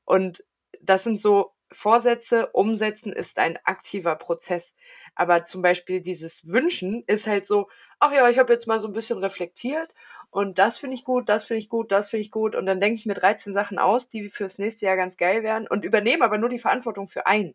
Und 0.04 0.44
das 0.80 1.04
sind 1.04 1.18
so 1.18 1.52
Vorsätze, 1.74 2.48
umsetzen 2.52 3.12
ist 3.12 3.38
ein 3.38 3.58
aktiver 3.64 4.16
Prozess. 4.16 4.76
Aber 5.14 5.44
zum 5.44 5.62
Beispiel 5.62 6.00
dieses 6.00 6.48
Wünschen 6.48 7.04
ist 7.06 7.26
halt 7.26 7.46
so, 7.46 7.68
ach 8.00 8.12
ja, 8.12 8.28
ich 8.28 8.38
habe 8.38 8.52
jetzt 8.52 8.66
mal 8.66 8.78
so 8.78 8.88
ein 8.88 8.92
bisschen 8.92 9.18
reflektiert 9.18 9.92
und 10.30 10.58
das 10.58 10.78
finde 10.78 10.94
ich 10.96 11.04
gut, 11.04 11.28
das 11.28 11.46
finde 11.46 11.60
ich 11.60 11.68
gut, 11.68 11.92
das 11.92 12.10
finde 12.10 12.22
ich 12.22 12.30
gut. 12.30 12.56
Und 12.56 12.66
dann 12.66 12.80
denke 12.80 12.98
ich 12.98 13.06
mir 13.06 13.14
13 13.14 13.52
Sachen 13.52 13.78
aus, 13.78 14.08
die 14.08 14.28
fürs 14.28 14.58
nächste 14.58 14.86
Jahr 14.86 14.96
ganz 14.96 15.16
geil 15.16 15.42
wären 15.42 15.68
und 15.68 15.84
übernehme 15.84 16.24
aber 16.24 16.38
nur 16.38 16.48
die 16.48 16.58
Verantwortung 16.58 17.08
für 17.08 17.26
einen. 17.26 17.54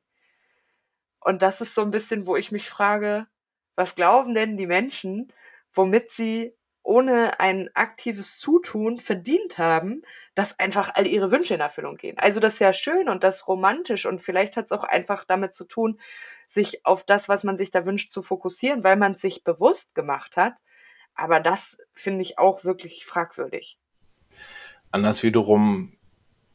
Und 1.20 1.42
das 1.42 1.62
ist 1.62 1.76
so 1.76 1.82
ein 1.82 1.92
bisschen, 1.92 2.28
wo 2.28 2.36
ich 2.36 2.52
mich 2.52 2.70
frage, 2.70 3.28
was 3.76 3.96
glauben 3.96 4.34
denn 4.34 4.58
die 4.58 4.68
Menschen, 4.68 5.32
womit 5.74 6.10
sie 6.10 6.56
ohne 6.84 7.40
ein 7.40 7.70
aktives 7.74 8.40
Zutun 8.40 8.98
verdient 8.98 9.58
haben, 9.58 10.04
dass 10.36 10.60
einfach 10.60 10.92
all 10.96 11.08
ihre 11.08 11.32
Wünsche 11.32 11.54
in 11.54 11.60
Erfüllung 11.60 11.98
gehen. 11.98 12.18
Also 12.18 12.40
das 12.40 12.56
ist 12.56 12.60
ja 12.60 12.74
schön 12.74 13.10
und 13.10 13.24
das 13.24 13.38
ist 13.38 13.48
romantisch 13.48 14.06
und 14.06 14.22
vielleicht 14.22 14.58
hat 14.58 14.66
es 14.66 14.72
auch 14.72 14.84
einfach 14.84 15.26
damit 15.26 15.54
zu 15.54 15.66
tun, 15.66 16.00
sich 16.48 16.86
auf 16.86 17.04
das, 17.04 17.30
was 17.30 17.44
man 17.44 17.58
sich 17.58 17.72
da 17.72 17.86
wünscht, 17.86 18.12
zu 18.12 18.22
fokussieren, 18.22 18.84
weil 18.84 18.96
man 18.96 19.12
es 19.12 19.22
sich 19.22 19.44
bewusst 19.44 19.96
gemacht 19.96 20.38
hat. 20.38 20.56
Aber 21.14 21.40
das 21.40 21.80
finde 21.94 22.22
ich 22.22 22.40
auch 22.40 22.64
wirklich 22.64 23.06
fragwürdig. 23.06 23.78
Anders 24.92 25.22
wiederum 25.22 25.98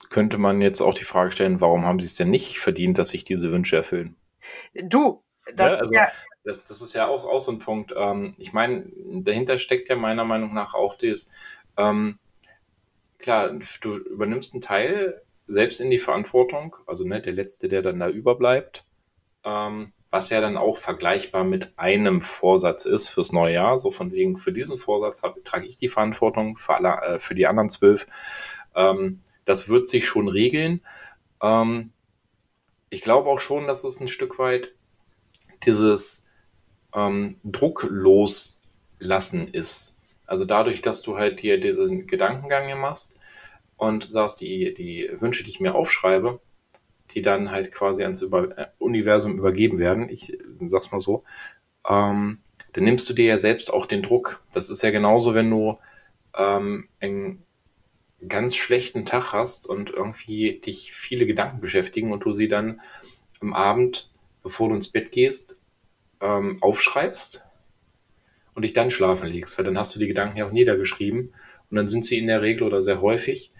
könnte 0.08 0.38
man 0.38 0.60
jetzt 0.60 0.80
auch 0.80 0.94
die 0.94 1.04
Frage 1.04 1.30
stellen, 1.30 1.60
warum 1.60 1.84
haben 1.84 2.00
sie 2.00 2.06
es 2.06 2.14
denn 2.14 2.30
nicht 2.30 2.58
verdient, 2.58 2.98
dass 2.98 3.10
sich 3.10 3.24
diese 3.24 3.52
Wünsche 3.52 3.76
erfüllen? 3.76 4.16
Du, 4.74 5.22
das, 5.54 5.70
ja, 5.70 5.76
also, 5.76 5.94
ja 5.94 6.08
das, 6.44 6.64
das, 6.64 6.80
ist 6.82 6.94
ja 6.94 7.08
auch, 7.08 7.24
auch 7.24 7.40
so 7.40 7.52
ein 7.52 7.58
Punkt. 7.58 7.92
Ähm, 7.96 8.34
ich 8.38 8.52
meine, 8.52 8.86
dahinter 8.96 9.58
steckt 9.58 9.88
ja 9.88 9.96
meiner 9.96 10.24
Meinung 10.24 10.54
nach 10.54 10.74
auch 10.74 10.96
das, 10.96 11.28
ähm, 11.76 12.18
klar, 13.18 13.50
du 13.80 13.96
übernimmst 13.96 14.54
einen 14.54 14.60
Teil 14.60 15.22
selbst 15.46 15.80
in 15.80 15.90
die 15.90 15.98
Verantwortung, 15.98 16.76
also 16.86 17.04
ne, 17.04 17.20
der 17.20 17.32
Letzte, 17.32 17.68
der 17.68 17.82
dann 17.82 17.98
da 17.98 18.08
überbleibt, 18.08 18.84
ähm, 19.44 19.92
was 20.10 20.30
ja 20.30 20.40
dann 20.40 20.56
auch 20.56 20.78
vergleichbar 20.78 21.44
mit 21.44 21.78
einem 21.78 22.22
Vorsatz 22.22 22.84
ist 22.84 23.08
fürs 23.08 23.32
neue 23.32 23.54
Jahr. 23.54 23.78
So 23.78 23.90
von 23.90 24.12
wegen, 24.12 24.36
für 24.36 24.52
diesen 24.52 24.78
Vorsatz 24.78 25.22
hab, 25.22 25.42
trage 25.44 25.66
ich 25.66 25.78
die 25.78 25.88
Verantwortung, 25.88 26.56
für, 26.56 26.74
alle, 26.74 27.14
äh, 27.14 27.18
für 27.18 27.34
die 27.34 27.46
anderen 27.46 27.68
zwölf. 27.68 28.06
Ähm, 28.74 29.22
das 29.44 29.68
wird 29.68 29.88
sich 29.88 30.06
schon 30.06 30.28
regeln. 30.28 30.82
Ähm, 31.42 31.92
ich 32.90 33.02
glaube 33.02 33.28
auch 33.28 33.40
schon, 33.40 33.66
dass 33.66 33.84
es 33.84 34.00
ein 34.00 34.08
Stück 34.08 34.38
weit 34.38 34.74
dieses 35.66 36.30
ähm, 36.94 37.36
Druck 37.44 37.86
loslassen 37.88 39.48
ist. 39.52 39.96
Also 40.26 40.44
dadurch, 40.44 40.80
dass 40.80 41.02
du 41.02 41.16
halt 41.18 41.42
dir 41.42 41.60
diesen 41.60 42.06
Gedankengang 42.06 42.66
hier 42.66 42.76
machst 42.76 43.18
und 43.76 44.08
sagst, 44.08 44.40
die, 44.40 44.74
die 44.74 45.10
Wünsche, 45.18 45.44
die 45.44 45.50
ich 45.50 45.60
mir 45.60 45.74
aufschreibe, 45.74 46.40
die 47.10 47.22
dann 47.22 47.50
halt 47.50 47.72
quasi 47.72 48.02
ans 48.02 48.22
Über 48.22 48.56
äh, 48.56 48.66
Universum 48.78 49.38
übergeben 49.38 49.78
werden, 49.78 50.08
ich 50.08 50.38
sag's 50.66 50.90
mal 50.90 51.00
so, 51.00 51.24
ähm, 51.88 52.38
dann 52.72 52.84
nimmst 52.84 53.08
du 53.08 53.12
dir 53.12 53.26
ja 53.26 53.38
selbst 53.38 53.72
auch 53.72 53.86
den 53.86 54.02
Druck. 54.02 54.42
Das 54.52 54.70
ist 54.70 54.82
ja 54.82 54.90
genauso, 54.90 55.34
wenn 55.34 55.50
du 55.50 55.78
ähm, 56.36 56.88
einen 57.00 57.44
ganz 58.26 58.56
schlechten 58.56 59.04
Tag 59.04 59.32
hast 59.32 59.66
und 59.66 59.90
irgendwie 59.90 60.58
dich 60.60 60.92
viele 60.92 61.26
Gedanken 61.26 61.60
beschäftigen 61.60 62.12
und 62.12 62.24
du 62.24 62.32
sie 62.32 62.48
dann 62.48 62.80
am 63.40 63.52
Abend, 63.52 64.10
bevor 64.44 64.68
du 64.68 64.76
ins 64.76 64.88
Bett 64.88 65.10
gehst, 65.10 65.60
ähm, 66.20 66.58
aufschreibst 66.60 67.44
und 68.54 68.62
dich 68.62 68.72
dann 68.72 68.92
schlafen 68.92 69.28
legst, 69.28 69.58
weil 69.58 69.64
dann 69.64 69.78
hast 69.78 69.94
du 69.96 69.98
die 69.98 70.06
Gedanken 70.06 70.36
ja 70.36 70.46
auch 70.46 70.52
niedergeschrieben 70.52 71.34
und 71.70 71.76
dann 71.76 71.88
sind 71.88 72.04
sie 72.04 72.18
in 72.18 72.28
der 72.28 72.42
Regel 72.42 72.62
oder 72.62 72.82
sehr 72.82 73.00
häufig 73.00 73.50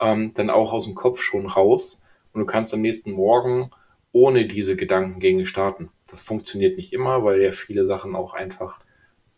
ähm, 0.00 0.32
dann 0.34 0.48
auch 0.48 0.72
aus 0.72 0.86
dem 0.86 0.94
Kopf 0.94 1.20
schon 1.20 1.46
raus 1.46 2.02
und 2.32 2.40
du 2.40 2.46
kannst 2.46 2.72
am 2.72 2.80
nächsten 2.80 3.12
Morgen 3.12 3.70
ohne 4.12 4.46
diese 4.46 4.76
Gedankengänge 4.76 5.44
starten. 5.44 5.90
Das 6.06 6.20
funktioniert 6.20 6.78
nicht 6.78 6.92
immer, 6.92 7.24
weil 7.24 7.42
ja 7.42 7.52
viele 7.52 7.84
Sachen 7.84 8.16
auch 8.16 8.32
einfach 8.32 8.80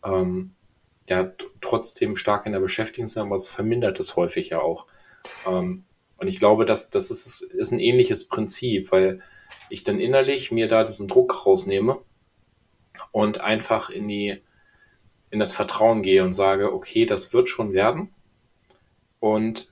ähm, 0.03 0.55
ja 1.09 1.31
trotzdem 1.59 2.15
stark 2.15 2.45
in 2.45 2.53
der 2.53 2.59
Beschäftigung 2.59 3.07
sind, 3.07 3.23
aber 3.23 3.35
es 3.35 3.47
vermindert 3.47 3.99
es 3.99 4.15
häufig 4.15 4.49
ja 4.49 4.61
auch. 4.61 4.87
Ähm, 5.47 5.83
und 6.17 6.27
ich 6.27 6.39
glaube, 6.39 6.65
dass 6.65 6.89
das 6.89 7.09
ist, 7.09 7.41
ist 7.41 7.71
ein 7.71 7.79
ähnliches 7.79 8.27
Prinzip, 8.27 8.91
weil 8.91 9.21
ich 9.71 9.83
dann 9.83 9.99
innerlich 9.99 10.51
mir 10.51 10.67
da 10.67 10.83
diesen 10.83 11.07
Druck 11.07 11.45
rausnehme 11.45 11.99
und 13.11 13.41
einfach 13.41 13.89
in 13.89 14.07
die 14.07 14.41
in 15.29 15.39
das 15.39 15.53
Vertrauen 15.53 16.01
gehe 16.01 16.23
und 16.23 16.33
sage, 16.33 16.73
okay, 16.73 17.05
das 17.05 17.31
wird 17.31 17.47
schon 17.47 17.71
werden 17.71 18.13
und 19.21 19.71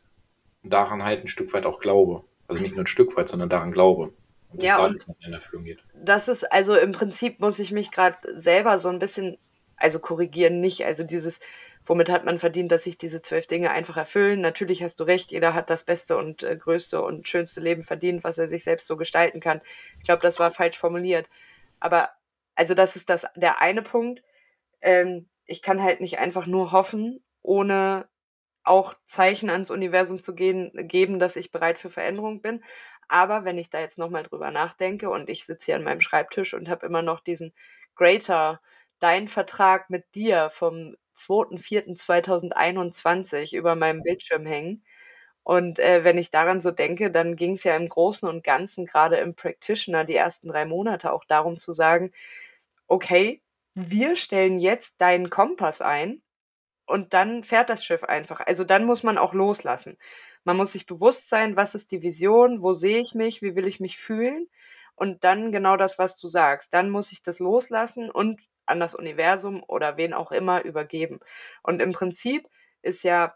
daran 0.64 1.04
halt 1.04 1.22
ein 1.22 1.28
Stück 1.28 1.54
weit 1.54 1.66
auch 1.66 1.80
glaube. 1.80 2.24
Also 2.48 2.64
nicht 2.64 2.76
nur 2.76 2.86
ein 2.86 2.88
Stück 2.88 3.16
weit, 3.18 3.28
sondern 3.28 3.50
daran 3.50 3.74
glaube. 3.74 4.14
Und 4.52 4.64
ja, 4.64 4.84
und 4.84 5.06
in 5.26 5.34
Erfüllung 5.34 5.66
geht. 5.66 5.84
Das 5.94 6.28
ist, 6.28 6.46
also 6.52 6.76
im 6.76 6.94
Prinzip 6.94 7.40
muss 7.42 7.60
ich 7.60 7.72
mich 7.72 7.92
gerade 7.92 8.18
selber 8.40 8.78
so 8.78 8.90
ein 8.90 9.00
bisschen, 9.00 9.38
also 9.76 10.00
korrigieren 10.00 10.62
nicht. 10.62 10.86
Also 10.86 11.04
dieses, 11.04 11.42
womit 11.90 12.12
hat 12.12 12.24
man 12.24 12.38
verdient, 12.38 12.72
dass 12.72 12.84
sich 12.84 13.00
diese 13.00 13.20
zwölf 13.20 13.48
Dinge 13.48 13.72
einfach 13.72 13.98
erfüllen. 13.98 14.42
Natürlich 14.42 14.84
hast 14.84 15.00
du 15.00 15.06
recht, 15.06 15.32
jeder 15.32 15.56
hat 15.56 15.72
das 15.72 15.84
beste 15.84 16.18
und 16.18 16.44
äh, 16.44 16.56
größte 16.56 17.02
und 17.02 17.28
schönste 17.28 17.62
Leben 17.62 17.82
verdient, 17.82 18.24
was 18.24 18.38
er 18.38 18.48
sich 18.48 18.64
selbst 18.64 18.86
so 18.86 18.96
gestalten 18.96 19.40
kann. 19.40 19.60
Ich 19.98 20.04
glaube, 20.04 20.22
das 20.22 20.38
war 20.38 20.52
falsch 20.52 20.78
formuliert. 20.78 21.28
Aber 21.80 22.12
also 22.54 22.76
das 22.76 22.96
ist 22.96 23.10
das 23.10 23.26
der 23.36 23.60
eine 23.60 23.82
Punkt. 23.82 24.22
Ähm, 24.82 25.28
ich 25.46 25.64
kann 25.64 25.82
halt 25.82 26.00
nicht 26.00 26.20
einfach 26.20 26.46
nur 26.46 26.72
hoffen, 26.72 27.24
ohne 27.42 28.08
auch 28.64 28.94
Zeichen 29.06 29.50
ans 29.50 29.72
Universum 29.72 30.22
zu 30.22 30.36
gehen, 30.36 30.72
geben, 30.88 31.18
dass 31.18 31.38
ich 31.38 31.52
bereit 31.52 31.80
für 31.80 31.90
Veränderung 31.90 32.44
bin. 32.44 32.64
Aber 33.08 33.46
wenn 33.46 33.58
ich 33.58 33.72
da 33.72 33.80
jetzt 33.80 33.98
nochmal 33.98 34.22
drüber 34.22 34.52
nachdenke 34.52 35.10
und 35.10 35.28
ich 35.28 35.44
sitze 35.44 35.66
hier 35.66 35.76
an 35.78 35.84
meinem 35.84 36.02
Schreibtisch 36.02 36.54
und 36.54 36.70
habe 36.70 36.86
immer 36.86 37.02
noch 37.02 37.20
diesen 37.20 37.52
Greater, 37.96 38.62
dein 39.00 39.28
Vertrag 39.28 39.90
mit 39.90 40.14
dir 40.14 40.52
vom 40.52 40.96
2.4.2021 41.20 43.56
über 43.56 43.76
meinem 43.76 44.04
Bildschirm 44.04 44.46
hängen. 44.46 44.84
Und 45.44 45.80
äh, 45.80 46.04
wenn 46.04 46.18
ich 46.18 46.30
daran 46.32 46.60
so 46.62 46.72
denke, 46.72 47.12
dann 47.12 47.36
ging 47.36 47.54
es 47.54 47.64
ja 47.64 47.76
im 47.76 47.88
Großen 47.90 48.28
und 48.30 48.44
Ganzen, 48.44 48.86
gerade 48.86 49.18
im 49.18 49.34
Practitioner, 49.36 50.06
die 50.06 50.16
ersten 50.16 50.50
drei 50.50 50.66
Monate 50.66 51.12
auch 51.12 51.26
darum 51.26 51.56
zu 51.58 51.72
sagen, 51.72 52.12
okay, 52.88 53.42
wir 53.74 54.16
stellen 54.16 54.60
jetzt 54.60 55.00
deinen 55.02 55.30
Kompass 55.30 55.82
ein 55.82 56.22
und 56.86 57.14
dann 57.14 57.44
fährt 57.44 57.70
das 57.70 57.84
Schiff 57.86 58.04
einfach. 58.04 58.42
Also 58.42 58.64
dann 58.64 58.86
muss 58.86 59.04
man 59.04 59.18
auch 59.18 59.34
loslassen. 59.34 59.98
Man 60.44 60.58
muss 60.58 60.74
sich 60.74 60.86
bewusst 60.86 61.30
sein, 61.30 61.56
was 61.56 61.76
ist 61.76 61.92
die 61.92 62.02
Vision, 62.02 62.64
wo 62.64 62.74
sehe 62.74 63.00
ich 63.00 63.14
mich, 63.16 63.42
wie 63.42 63.56
will 63.56 63.68
ich 63.68 63.80
mich 63.80 63.98
fühlen 63.98 64.48
und 64.96 65.24
dann 65.24 65.52
genau 65.52 65.78
das, 65.78 65.98
was 66.00 66.18
du 66.18 66.28
sagst. 66.28 66.74
Dann 66.74 66.90
muss 66.90 67.12
ich 67.12 67.22
das 67.22 67.40
loslassen 67.40 68.10
und 68.12 68.40
an 68.70 68.80
das 68.80 68.96
Universum 68.96 69.64
oder 69.68 69.98
wen 69.98 70.14
auch 70.14 70.32
immer 70.32 70.64
übergeben. 70.64 71.20
Und 71.64 71.82
im 71.82 71.92
Prinzip 71.92 72.48
ist 72.82 73.04
ja 73.04 73.36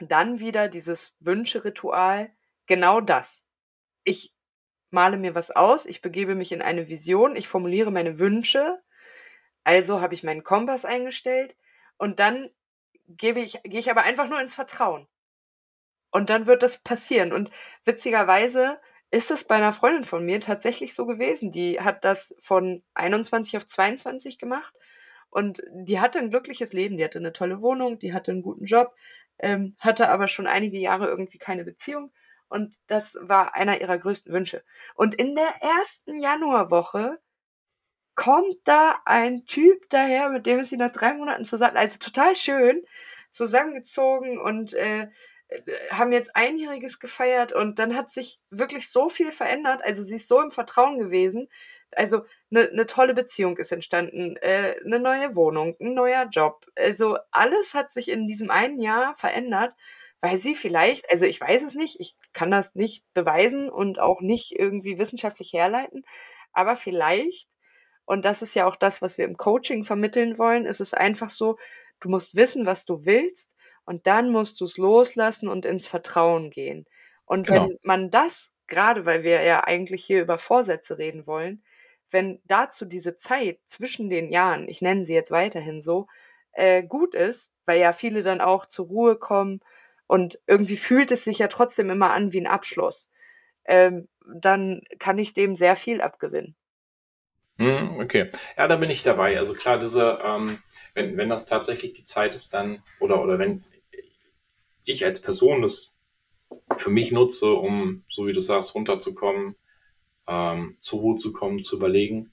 dann 0.00 0.40
wieder 0.40 0.68
dieses 0.68 1.16
Wünscheritual 1.20 2.32
genau 2.66 3.00
das. 3.00 3.44
Ich 4.04 4.34
male 4.90 5.16
mir 5.16 5.34
was 5.34 5.50
aus, 5.50 5.86
ich 5.86 6.00
begebe 6.00 6.34
mich 6.34 6.52
in 6.52 6.62
eine 6.62 6.88
Vision, 6.88 7.36
ich 7.36 7.48
formuliere 7.48 7.90
meine 7.90 8.18
Wünsche, 8.18 8.80
also 9.64 10.00
habe 10.00 10.14
ich 10.14 10.22
meinen 10.22 10.44
Kompass 10.44 10.84
eingestellt 10.84 11.56
und 11.96 12.20
dann 12.20 12.50
gebe 13.06 13.40
ich, 13.40 13.60
gehe 13.64 13.80
ich 13.80 13.90
aber 13.90 14.02
einfach 14.02 14.28
nur 14.28 14.40
ins 14.40 14.54
Vertrauen. 14.54 15.06
Und 16.10 16.30
dann 16.30 16.46
wird 16.46 16.62
das 16.62 16.78
passieren. 16.78 17.32
Und 17.32 17.50
witzigerweise 17.84 18.80
ist 19.14 19.30
es 19.30 19.44
bei 19.44 19.54
einer 19.54 19.72
Freundin 19.72 20.02
von 20.02 20.24
mir 20.26 20.40
tatsächlich 20.40 20.92
so 20.92 21.06
gewesen. 21.06 21.52
Die 21.52 21.80
hat 21.80 22.04
das 22.04 22.34
von 22.40 22.82
21 22.94 23.56
auf 23.56 23.64
22 23.64 24.38
gemacht 24.38 24.74
und 25.30 25.62
die 25.70 26.00
hatte 26.00 26.18
ein 26.18 26.30
glückliches 26.30 26.72
Leben. 26.72 26.96
Die 26.96 27.04
hatte 27.04 27.20
eine 27.20 27.32
tolle 27.32 27.62
Wohnung, 27.62 28.00
die 28.00 28.12
hatte 28.12 28.32
einen 28.32 28.42
guten 28.42 28.64
Job, 28.64 28.92
ähm, 29.38 29.76
hatte 29.78 30.08
aber 30.08 30.26
schon 30.26 30.48
einige 30.48 30.78
Jahre 30.78 31.06
irgendwie 31.06 31.38
keine 31.38 31.64
Beziehung. 31.64 32.12
Und 32.48 32.74
das 32.88 33.16
war 33.20 33.54
einer 33.54 33.80
ihrer 33.80 33.98
größten 33.98 34.32
Wünsche. 34.32 34.64
Und 34.96 35.14
in 35.14 35.36
der 35.36 35.54
ersten 35.60 36.18
Januarwoche 36.18 37.20
kommt 38.16 38.56
da 38.64 38.96
ein 39.04 39.46
Typ 39.46 39.88
daher, 39.90 40.28
mit 40.28 40.44
dem 40.46 40.58
ist 40.58 40.70
sie 40.70 40.76
nach 40.76 40.92
drei 40.92 41.14
Monaten 41.14 41.44
zusammen, 41.44 41.76
also 41.76 41.98
total 41.98 42.34
schön, 42.34 42.82
zusammengezogen 43.30 44.38
und 44.40 44.74
äh, 44.74 45.08
haben 45.90 46.12
jetzt 46.12 46.34
Einjähriges 46.34 46.98
gefeiert 46.98 47.52
und 47.52 47.78
dann 47.78 47.94
hat 47.94 48.10
sich 48.10 48.40
wirklich 48.50 48.90
so 48.90 49.08
viel 49.08 49.30
verändert. 49.30 49.82
Also 49.84 50.02
sie 50.02 50.16
ist 50.16 50.28
so 50.28 50.40
im 50.40 50.50
Vertrauen 50.50 50.98
gewesen. 50.98 51.48
Also 51.92 52.24
eine 52.50 52.70
ne 52.72 52.86
tolle 52.86 53.14
Beziehung 53.14 53.56
ist 53.58 53.72
entstanden, 53.72 54.36
äh, 54.38 54.76
eine 54.84 54.98
neue 54.98 55.36
Wohnung, 55.36 55.76
ein 55.80 55.94
neuer 55.94 56.26
Job. 56.30 56.66
Also 56.76 57.18
alles 57.30 57.74
hat 57.74 57.90
sich 57.90 58.08
in 58.08 58.26
diesem 58.26 58.50
einen 58.50 58.80
Jahr 58.80 59.14
verändert, 59.14 59.74
weil 60.20 60.38
sie 60.38 60.54
vielleicht, 60.54 61.08
also 61.10 61.26
ich 61.26 61.40
weiß 61.40 61.62
es 61.62 61.74
nicht, 61.74 62.00
ich 62.00 62.16
kann 62.32 62.50
das 62.50 62.74
nicht 62.74 63.04
beweisen 63.14 63.70
und 63.70 64.00
auch 64.00 64.20
nicht 64.20 64.58
irgendwie 64.58 64.98
wissenschaftlich 64.98 65.52
herleiten, 65.52 66.04
aber 66.52 66.76
vielleicht 66.76 67.48
und 68.06 68.24
das 68.24 68.42
ist 68.42 68.54
ja 68.54 68.66
auch 68.66 68.76
das, 68.76 69.02
was 69.02 69.18
wir 69.18 69.24
im 69.24 69.36
Coaching 69.36 69.82
vermitteln 69.84 70.38
wollen. 70.38 70.66
Es 70.66 70.80
ist 70.80 70.94
einfach 70.94 71.30
so, 71.30 71.58
du 72.00 72.08
musst 72.10 72.36
wissen, 72.36 72.66
was 72.66 72.84
du 72.84 73.06
willst 73.06 73.54
und 73.84 74.06
dann 74.06 74.30
musst 74.30 74.60
du 74.60 74.64
es 74.64 74.78
loslassen 74.78 75.48
und 75.48 75.64
ins 75.64 75.86
Vertrauen 75.86 76.50
gehen. 76.50 76.86
Und 77.24 77.46
genau. 77.46 77.68
wenn 77.68 77.78
man 77.82 78.10
das, 78.10 78.52
gerade 78.66 79.06
weil 79.06 79.24
wir 79.24 79.42
ja 79.42 79.64
eigentlich 79.64 80.04
hier 80.04 80.22
über 80.22 80.38
Vorsätze 80.38 80.98
reden 80.98 81.26
wollen, 81.26 81.62
wenn 82.10 82.40
dazu 82.44 82.84
diese 82.84 83.16
Zeit 83.16 83.58
zwischen 83.66 84.10
den 84.10 84.30
Jahren, 84.30 84.68
ich 84.68 84.82
nenne 84.82 85.04
sie 85.04 85.14
jetzt 85.14 85.30
weiterhin 85.30 85.82
so, 85.82 86.06
äh, 86.52 86.82
gut 86.82 87.14
ist, 87.14 87.52
weil 87.66 87.80
ja 87.80 87.92
viele 87.92 88.22
dann 88.22 88.40
auch 88.40 88.66
zur 88.66 88.86
Ruhe 88.86 89.16
kommen 89.16 89.60
und 90.06 90.38
irgendwie 90.46 90.76
fühlt 90.76 91.10
es 91.10 91.24
sich 91.24 91.38
ja 91.38 91.48
trotzdem 91.48 91.90
immer 91.90 92.12
an 92.12 92.32
wie 92.32 92.40
ein 92.40 92.46
Abschluss, 92.46 93.10
ähm, 93.64 94.08
dann 94.26 94.82
kann 94.98 95.18
ich 95.18 95.32
dem 95.32 95.54
sehr 95.54 95.76
viel 95.76 96.00
abgewinnen. 96.00 96.54
Hm, 97.58 98.00
okay. 98.00 98.30
Ja, 98.56 98.66
da 98.66 98.76
bin 98.76 98.90
ich 98.90 99.02
dabei. 99.02 99.38
Also 99.38 99.54
klar, 99.54 99.78
diese, 99.78 100.18
ähm, 100.24 100.58
wenn, 100.94 101.16
wenn 101.16 101.28
das 101.28 101.46
tatsächlich 101.46 101.92
die 101.92 102.04
Zeit 102.04 102.34
ist, 102.34 102.52
dann, 102.52 102.82
oder, 103.00 103.22
oder 103.22 103.38
wenn 103.38 103.64
ich 104.84 105.04
als 105.04 105.20
Person 105.20 105.62
das 105.62 105.94
für 106.76 106.90
mich 106.90 107.12
nutze, 107.12 107.52
um, 107.52 108.04
so 108.08 108.26
wie 108.26 108.32
du 108.32 108.40
sagst, 108.40 108.74
runterzukommen, 108.74 109.56
ähm, 110.26 110.76
zur 110.78 111.00
Ruhe 111.00 111.16
zu 111.16 111.32
kommen, 111.32 111.62
zu 111.62 111.76
überlegen 111.76 112.32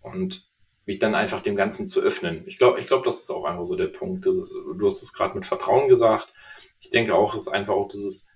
und 0.00 0.48
mich 0.86 0.98
dann 0.98 1.14
einfach 1.14 1.40
dem 1.40 1.56
Ganzen 1.56 1.86
zu 1.86 2.00
öffnen. 2.00 2.44
Ich 2.46 2.58
glaube, 2.58 2.80
ich 2.80 2.86
glaube, 2.86 3.04
das 3.04 3.20
ist 3.20 3.30
auch 3.30 3.44
einfach 3.44 3.64
so 3.64 3.76
der 3.76 3.88
Punkt. 3.88 4.24
Ist, 4.26 4.50
du 4.50 4.86
hast 4.86 5.02
es 5.02 5.12
gerade 5.12 5.34
mit 5.34 5.44
Vertrauen 5.44 5.88
gesagt. 5.88 6.32
Ich 6.80 6.90
denke 6.90 7.14
auch, 7.14 7.34
es 7.34 7.42
ist 7.42 7.52
einfach 7.52 7.74
auch 7.74 7.88
dieses 7.88 8.26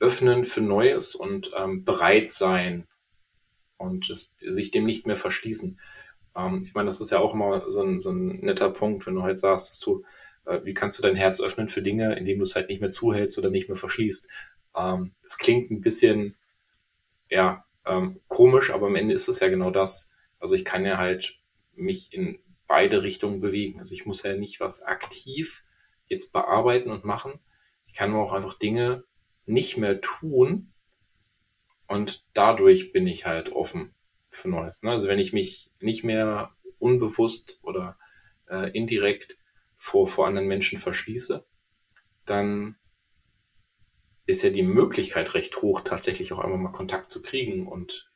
Öffnen 0.00 0.44
für 0.44 0.60
Neues 0.60 1.14
und 1.14 1.52
ähm, 1.56 1.84
bereit 1.84 2.32
sein 2.32 2.88
und 3.76 4.10
es, 4.10 4.36
sich 4.38 4.70
dem 4.70 4.84
nicht 4.84 5.06
mehr 5.06 5.16
verschließen. 5.16 5.80
Ähm, 6.36 6.62
ich 6.64 6.74
meine, 6.74 6.86
das 6.86 7.00
ist 7.00 7.10
ja 7.10 7.20
auch 7.20 7.34
immer 7.34 7.70
so 7.70 7.80
ein, 7.82 8.00
so 8.00 8.10
ein 8.10 8.40
netter 8.40 8.70
Punkt, 8.70 9.06
wenn 9.06 9.14
du 9.14 9.22
halt 9.22 9.38
sagst, 9.38 9.70
dass 9.70 9.80
du, 9.80 10.04
wie 10.64 10.74
kannst 10.74 10.98
du 10.98 11.02
dein 11.02 11.16
Herz 11.16 11.40
öffnen 11.40 11.68
für 11.68 11.82
Dinge, 11.82 12.16
indem 12.16 12.38
du 12.38 12.44
es 12.44 12.54
halt 12.54 12.68
nicht 12.68 12.80
mehr 12.80 12.90
zuhältst 12.90 13.38
oder 13.38 13.50
nicht 13.50 13.68
mehr 13.68 13.76
verschließt. 13.76 14.28
Ähm, 14.76 15.12
das 15.22 15.38
klingt 15.38 15.70
ein 15.70 15.80
bisschen, 15.80 16.36
ja, 17.28 17.64
ähm, 17.84 18.20
komisch, 18.28 18.70
aber 18.70 18.86
am 18.86 18.96
Ende 18.96 19.14
ist 19.14 19.28
es 19.28 19.40
ja 19.40 19.48
genau 19.48 19.70
das. 19.70 20.14
Also 20.38 20.54
ich 20.54 20.64
kann 20.64 20.84
ja 20.84 20.98
halt 20.98 21.38
mich 21.74 22.12
in 22.12 22.38
beide 22.66 23.02
Richtungen 23.02 23.40
bewegen. 23.40 23.78
Also 23.78 23.94
ich 23.94 24.06
muss 24.06 24.22
ja 24.22 24.34
nicht 24.34 24.60
was 24.60 24.82
aktiv 24.82 25.64
jetzt 26.08 26.32
bearbeiten 26.32 26.90
und 26.90 27.04
machen. 27.04 27.40
Ich 27.86 27.94
kann 27.94 28.14
auch 28.14 28.32
einfach 28.32 28.58
Dinge 28.58 29.04
nicht 29.46 29.76
mehr 29.76 30.00
tun, 30.00 30.72
und 31.86 32.24
dadurch 32.34 32.92
bin 32.92 33.06
ich 33.06 33.26
halt 33.26 33.50
offen 33.50 33.94
für 34.28 34.48
Neues. 34.48 34.82
Ne? 34.82 34.90
Also 34.90 35.08
wenn 35.08 35.18
ich 35.18 35.32
mich 35.32 35.70
nicht 35.80 36.04
mehr 36.04 36.52
unbewusst 36.78 37.60
oder 37.62 37.96
äh, 38.48 38.70
indirekt 38.76 39.38
vor, 39.86 40.06
vor 40.06 40.26
anderen 40.26 40.48
Menschen 40.48 40.78
verschließe, 40.78 41.44
dann 42.24 42.76
ist 44.26 44.42
ja 44.42 44.50
die 44.50 44.62
Möglichkeit 44.62 45.34
recht 45.34 45.62
hoch, 45.62 45.80
tatsächlich 45.82 46.32
auch 46.32 46.40
einmal 46.40 46.58
mal 46.58 46.72
Kontakt 46.72 47.10
zu 47.10 47.22
kriegen 47.22 47.66
und 47.66 48.10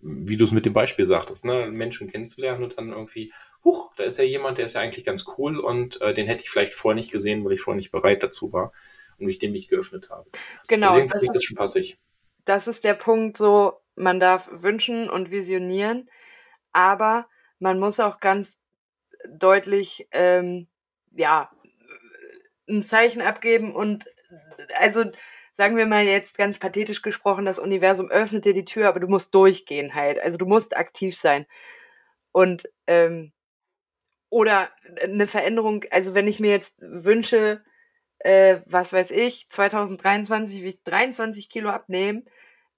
wie 0.00 0.36
du 0.36 0.44
es 0.44 0.50
mit 0.50 0.66
dem 0.66 0.74
Beispiel 0.74 1.06
sagtest, 1.06 1.44
ne, 1.44 1.70
Menschen 1.70 2.10
kennenzulernen 2.10 2.64
und 2.64 2.76
dann 2.76 2.90
irgendwie, 2.90 3.32
huch, 3.64 3.94
da 3.96 4.04
ist 4.04 4.18
ja 4.18 4.24
jemand, 4.24 4.58
der 4.58 4.66
ist 4.66 4.74
ja 4.74 4.80
eigentlich 4.80 5.04
ganz 5.04 5.24
cool 5.38 5.58
und 5.58 6.00
äh, 6.02 6.12
den 6.12 6.26
hätte 6.26 6.42
ich 6.42 6.50
vielleicht 6.50 6.74
vorher 6.74 6.96
nicht 6.96 7.12
gesehen, 7.12 7.44
weil 7.44 7.52
ich 7.52 7.62
vorher 7.62 7.76
nicht 7.76 7.92
bereit 7.92 8.22
dazu 8.22 8.52
war 8.52 8.72
und 9.18 9.26
mich 9.26 9.38
dem 9.38 9.52
nicht 9.52 9.70
geöffnet 9.70 10.10
habe. 10.10 10.28
Genau. 10.68 10.90
Deswegen 10.94 11.10
finde 11.10 11.24
ich 11.24 11.32
das 11.32 11.44
schon 11.44 11.56
passig 11.56 11.98
das 12.44 12.68
ist 12.68 12.84
der 12.84 12.94
Punkt 12.94 13.36
so, 13.36 13.80
man 13.94 14.20
darf 14.20 14.48
wünschen 14.52 15.08
und 15.08 15.30
visionieren, 15.30 16.08
aber 16.72 17.28
man 17.58 17.78
muss 17.78 18.00
auch 18.00 18.20
ganz 18.20 18.58
deutlich, 19.28 20.08
ähm, 20.10 20.68
ja, 21.16 21.50
ein 22.68 22.82
Zeichen 22.82 23.22
abgeben 23.22 23.74
und 23.74 24.06
also 24.76 25.04
sagen 25.52 25.76
wir 25.76 25.86
mal 25.86 26.04
jetzt 26.04 26.36
ganz 26.36 26.58
pathetisch 26.58 27.02
gesprochen, 27.02 27.44
das 27.44 27.58
Universum 27.58 28.10
öffnet 28.10 28.44
dir 28.44 28.54
die 28.54 28.64
Tür, 28.64 28.88
aber 28.88 29.00
du 29.00 29.06
musst 29.06 29.34
durchgehen 29.34 29.94
halt. 29.94 30.18
Also 30.18 30.36
du 30.36 30.46
musst 30.46 30.76
aktiv 30.76 31.16
sein. 31.16 31.46
Und 32.32 32.68
ähm, 32.88 33.32
oder 34.30 34.70
eine 35.00 35.28
Veränderung, 35.28 35.84
also 35.90 36.14
wenn 36.14 36.26
ich 36.26 36.40
mir 36.40 36.50
jetzt 36.50 36.76
wünsche, 36.80 37.62
äh, 38.18 38.60
was 38.66 38.92
weiß 38.92 39.12
ich, 39.12 39.48
2023 39.48 40.62
will 40.62 40.70
ich 40.70 40.82
23 40.82 41.48
Kilo 41.48 41.70
abnehmen, 41.70 42.28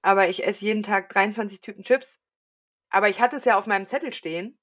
aber 0.03 0.29
ich 0.29 0.47
esse 0.47 0.67
jeden 0.67 0.83
Tag 0.83 1.09
23 1.09 1.63
Typen 1.63 1.83
Chips. 1.83 2.21
Aber 2.91 3.09
ich 3.09 3.21
hatte 3.21 3.37
es 3.37 3.47
ja 3.47 3.57
auf 3.57 3.67
meinem 3.67 3.87
Zettel 3.87 4.13
stehen. 4.13 4.59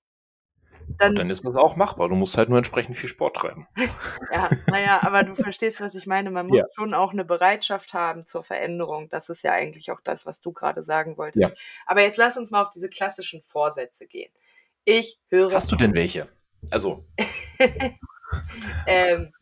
Dann, 0.97 1.15
dann 1.15 1.29
ist 1.29 1.45
das 1.45 1.55
auch 1.55 1.75
machbar. 1.75 2.09
Du 2.09 2.15
musst 2.15 2.37
halt 2.37 2.49
nur 2.49 2.57
entsprechend 2.57 2.95
viel 2.95 3.09
Sport 3.09 3.35
treiben. 3.35 3.67
ja, 4.31 4.49
naja, 4.67 4.99
aber 5.03 5.23
du 5.23 5.35
verstehst, 5.35 5.81
was 5.81 5.95
ich 5.95 6.07
meine. 6.07 6.31
Man 6.31 6.47
muss 6.47 6.65
ja. 6.65 6.73
schon 6.75 6.93
auch 6.93 7.13
eine 7.13 7.25
Bereitschaft 7.25 7.93
haben 7.93 8.25
zur 8.25 8.43
Veränderung. 8.43 9.09
Das 9.09 9.29
ist 9.29 9.43
ja 9.43 9.51
eigentlich 9.51 9.91
auch 9.91 10.01
das, 10.01 10.25
was 10.25 10.41
du 10.41 10.51
gerade 10.51 10.83
sagen 10.83 11.17
wolltest. 11.17 11.43
Ja. 11.43 11.51
Aber 11.85 12.01
jetzt 12.01 12.17
lass 12.17 12.37
uns 12.37 12.51
mal 12.51 12.61
auf 12.61 12.69
diese 12.69 12.89
klassischen 12.89 13.41
Vorsätze 13.41 14.07
gehen. 14.07 14.31
Ich 14.85 15.19
höre. 15.29 15.51
Hast 15.51 15.71
du 15.71 15.75
denn 15.75 15.93
welche? 15.93 16.27
Also. 16.71 17.05
ähm, 18.87 19.33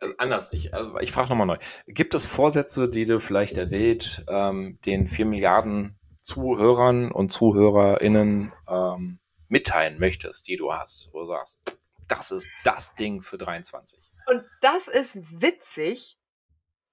also 0.00 0.14
anders, 0.18 0.52
ich, 0.52 0.74
also 0.74 0.98
ich 0.98 1.12
frage 1.12 1.28
nochmal 1.28 1.46
neu. 1.46 1.58
Gibt 1.86 2.14
es 2.14 2.26
Vorsätze, 2.26 2.88
die 2.88 3.04
du 3.04 3.20
vielleicht 3.20 3.56
der 3.56 3.70
Welt, 3.70 4.24
ähm, 4.28 4.78
den 4.84 5.06
vier 5.06 5.26
Milliarden 5.26 5.95
Zuhörern 6.26 7.12
und 7.12 7.30
ZuhörerInnen 7.30 8.52
ähm, 8.68 9.20
mitteilen 9.46 10.00
möchtest, 10.00 10.48
die 10.48 10.56
du 10.56 10.72
hast, 10.72 11.08
wo 11.12 11.20
du 11.20 11.28
sagst, 11.28 11.60
das 12.08 12.32
ist 12.32 12.48
das 12.64 12.96
Ding 12.96 13.22
für 13.22 13.38
23? 13.38 14.00
Und 14.26 14.44
das 14.60 14.88
ist 14.88 15.40
witzig. 15.40 16.18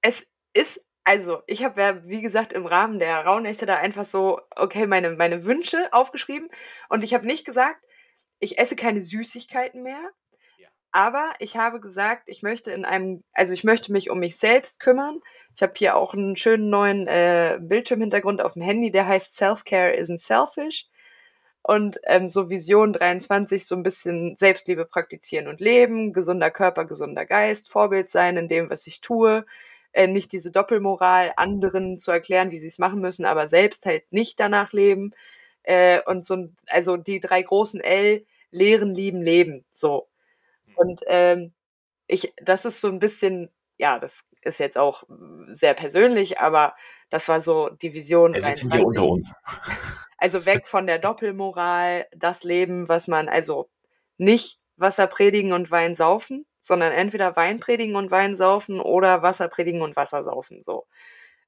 Es 0.01 0.23
ist 0.53 0.79
also, 1.03 1.41
ich 1.47 1.63
habe 1.63 1.81
ja, 1.81 2.05
wie 2.05 2.21
gesagt, 2.21 2.53
im 2.53 2.67
Rahmen 2.67 2.99
der 2.99 3.25
Rauhnächte 3.25 3.65
da 3.65 3.75
einfach 3.75 4.05
so, 4.05 4.39
okay, 4.55 4.85
meine, 4.85 5.15
meine 5.15 5.45
Wünsche 5.45 5.91
aufgeschrieben. 5.91 6.49
Und 6.89 7.03
ich 7.03 7.15
habe 7.15 7.25
nicht 7.25 7.43
gesagt, 7.43 7.83
ich 8.39 8.59
esse 8.59 8.75
keine 8.75 9.01
Süßigkeiten 9.01 9.81
mehr. 9.81 10.11
Aber 10.93 11.33
ich 11.39 11.57
habe 11.57 11.79
gesagt, 11.79 12.23
ich 12.27 12.43
möchte 12.43 12.71
in 12.71 12.85
einem, 12.85 13.23
also 13.33 13.51
ich 13.53 13.63
möchte 13.63 13.91
mich 13.91 14.11
um 14.11 14.19
mich 14.19 14.37
selbst 14.37 14.79
kümmern. 14.79 15.21
Ich 15.55 15.63
habe 15.63 15.73
hier 15.75 15.95
auch 15.95 16.13
einen 16.13 16.37
schönen 16.37 16.69
neuen 16.69 17.07
äh, 17.07 17.57
Bildschirmhintergrund 17.59 18.41
auf 18.41 18.53
dem 18.53 18.61
Handy, 18.61 18.91
der 18.91 19.07
heißt 19.07 19.35
Self-Care 19.35 19.97
isn't 19.97 20.19
selfish. 20.19 20.87
Und 21.63 21.99
ähm, 22.05 22.27
so 22.27 22.49
Vision 22.51 22.93
23, 22.93 23.65
so 23.65 23.75
ein 23.75 23.81
bisschen 23.83 24.37
Selbstliebe 24.37 24.85
praktizieren 24.85 25.47
und 25.47 25.61
leben, 25.61 26.13
gesunder 26.13 26.51
Körper, 26.51 26.85
gesunder 26.85 27.25
Geist, 27.25 27.71
Vorbild 27.71 28.09
sein 28.09 28.37
in 28.37 28.47
dem, 28.47 28.69
was 28.69 28.85
ich 28.85 29.01
tue. 29.01 29.45
Äh, 29.93 30.07
nicht 30.07 30.31
diese 30.31 30.51
Doppelmoral, 30.51 31.33
anderen 31.37 31.97
zu 31.99 32.11
erklären, 32.11 32.51
wie 32.51 32.57
sie 32.59 32.67
es 32.67 32.79
machen 32.79 33.01
müssen, 33.01 33.25
aber 33.25 33.47
selbst 33.47 33.85
halt 33.87 34.03
nicht 34.11 34.39
danach 34.39 34.73
leben. 34.73 35.13
Äh, 35.63 36.01
und 36.05 36.25
so, 36.25 36.49
also 36.67 36.97
die 36.97 37.19
drei 37.19 37.41
großen 37.41 37.81
L, 37.81 38.25
lehren, 38.51 38.93
lieben, 38.93 39.21
leben. 39.23 39.65
So. 39.71 40.07
Und 40.75 41.01
ähm, 41.07 41.53
ich, 42.07 42.33
das 42.41 42.65
ist 42.65 42.81
so 42.81 42.87
ein 42.87 42.99
bisschen, 42.99 43.49
ja, 43.77 43.99
das 43.99 44.27
ist 44.41 44.59
jetzt 44.59 44.77
auch 44.77 45.03
sehr 45.49 45.73
persönlich, 45.73 46.39
aber 46.39 46.75
das 47.09 47.29
war 47.29 47.39
so 47.39 47.69
die 47.69 47.93
Vision. 47.93 48.33
Ja, 48.33 48.55
sind 48.55 48.73
wir 48.73 48.85
unter 48.85 49.05
uns. 49.05 49.33
Also 50.17 50.45
weg 50.45 50.67
von 50.67 50.87
der 50.87 50.99
Doppelmoral, 50.99 52.07
das 52.15 52.43
Leben, 52.43 52.87
was 52.87 53.07
man, 53.07 53.27
also 53.27 53.69
nicht 54.17 54.59
Wasser 54.77 55.07
predigen 55.07 55.51
und 55.53 55.69
Wein 55.69 55.95
saufen, 55.95 56.45
sondern 56.59 56.93
entweder 56.93 57.35
Wein 57.35 57.59
predigen 57.59 57.95
und 57.95 58.09
Wein 58.09 58.35
saufen 58.35 58.79
oder 58.79 59.21
Wasser 59.21 59.49
predigen 59.49 59.81
und 59.81 59.95
Wasser 59.95 60.23
saufen, 60.23 60.63
so. 60.63 60.87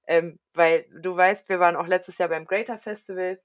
Ähm, 0.07 0.39
weil 0.53 0.85
du 0.91 1.15
weißt, 1.15 1.49
wir 1.49 1.59
waren 1.59 1.75
auch 1.75 1.87
letztes 1.87 2.17
Jahr 2.17 2.29
beim 2.29 2.45
Greater 2.45 2.77
Festival 2.77 3.39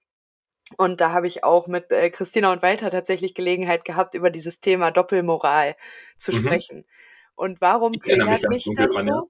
und 0.77 1.01
da 1.01 1.13
habe 1.13 1.27
ich 1.27 1.45
auch 1.45 1.67
mit 1.67 1.91
äh, 1.91 2.11
Christina 2.11 2.53
und 2.53 2.63
Walter 2.63 2.91
tatsächlich 2.91 3.35
Gelegenheit 3.35 3.85
gehabt, 3.85 4.15
über 4.15 4.31
dieses 4.31 4.61
Thema 4.61 4.91
Doppelmoral 4.91 5.77
zu 6.17 6.33
mhm. 6.33 6.37
sprechen. 6.37 6.85
Und 7.35 7.61
warum 7.61 7.93
triggert 7.95 8.43
mich, 8.49 8.67
mich 8.67 8.77
das 8.77 8.95
so? 8.95 9.23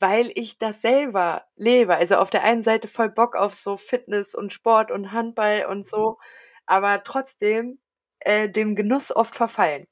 Weil 0.00 0.30
ich 0.34 0.58
das 0.58 0.82
selber 0.82 1.44
lebe. 1.56 1.96
Also 1.96 2.16
auf 2.16 2.30
der 2.30 2.42
einen 2.42 2.62
Seite 2.62 2.88
voll 2.88 3.08
Bock 3.08 3.36
auf 3.36 3.54
so 3.54 3.76
Fitness 3.76 4.34
und 4.34 4.52
Sport 4.52 4.90
und 4.90 5.12
Handball 5.12 5.66
und 5.66 5.86
so, 5.86 6.10
mhm. 6.10 6.16
aber 6.66 7.02
trotzdem 7.04 7.78
äh, 8.20 8.48
dem 8.48 8.74
Genuss 8.74 9.14
oft 9.14 9.34
verfallen. 9.34 9.86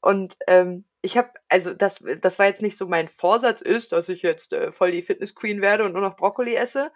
Und 0.00 0.34
ähm, 0.46 0.84
ich 1.02 1.16
habe, 1.16 1.30
also 1.48 1.74
das, 1.74 2.02
das 2.20 2.38
war 2.38 2.46
jetzt 2.46 2.62
nicht 2.62 2.76
so 2.76 2.86
mein 2.86 3.08
Vorsatz 3.08 3.60
ist, 3.60 3.92
dass 3.92 4.08
ich 4.08 4.22
jetzt 4.22 4.52
äh, 4.52 4.70
voll 4.70 4.92
die 4.92 5.02
Fitness 5.02 5.34
Queen 5.34 5.60
werde 5.60 5.84
und 5.84 5.92
nur 5.92 6.02
noch 6.02 6.16
Brokkoli 6.16 6.54
esse, 6.54 6.92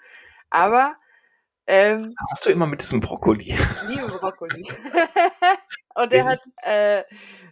aber 0.51 0.97
ähm, 1.67 2.15
Hast 2.31 2.47
du 2.47 2.51
immer 2.51 2.67
mit 2.67 2.81
diesem 2.81 3.01
Brokkoli? 3.01 3.51
Ich 3.51 3.89
liebe 3.89 4.09
Brokkoli. 4.09 4.69
und 5.95 6.13
der 6.13 6.25
hat 6.25 6.41
äh, 6.63 7.05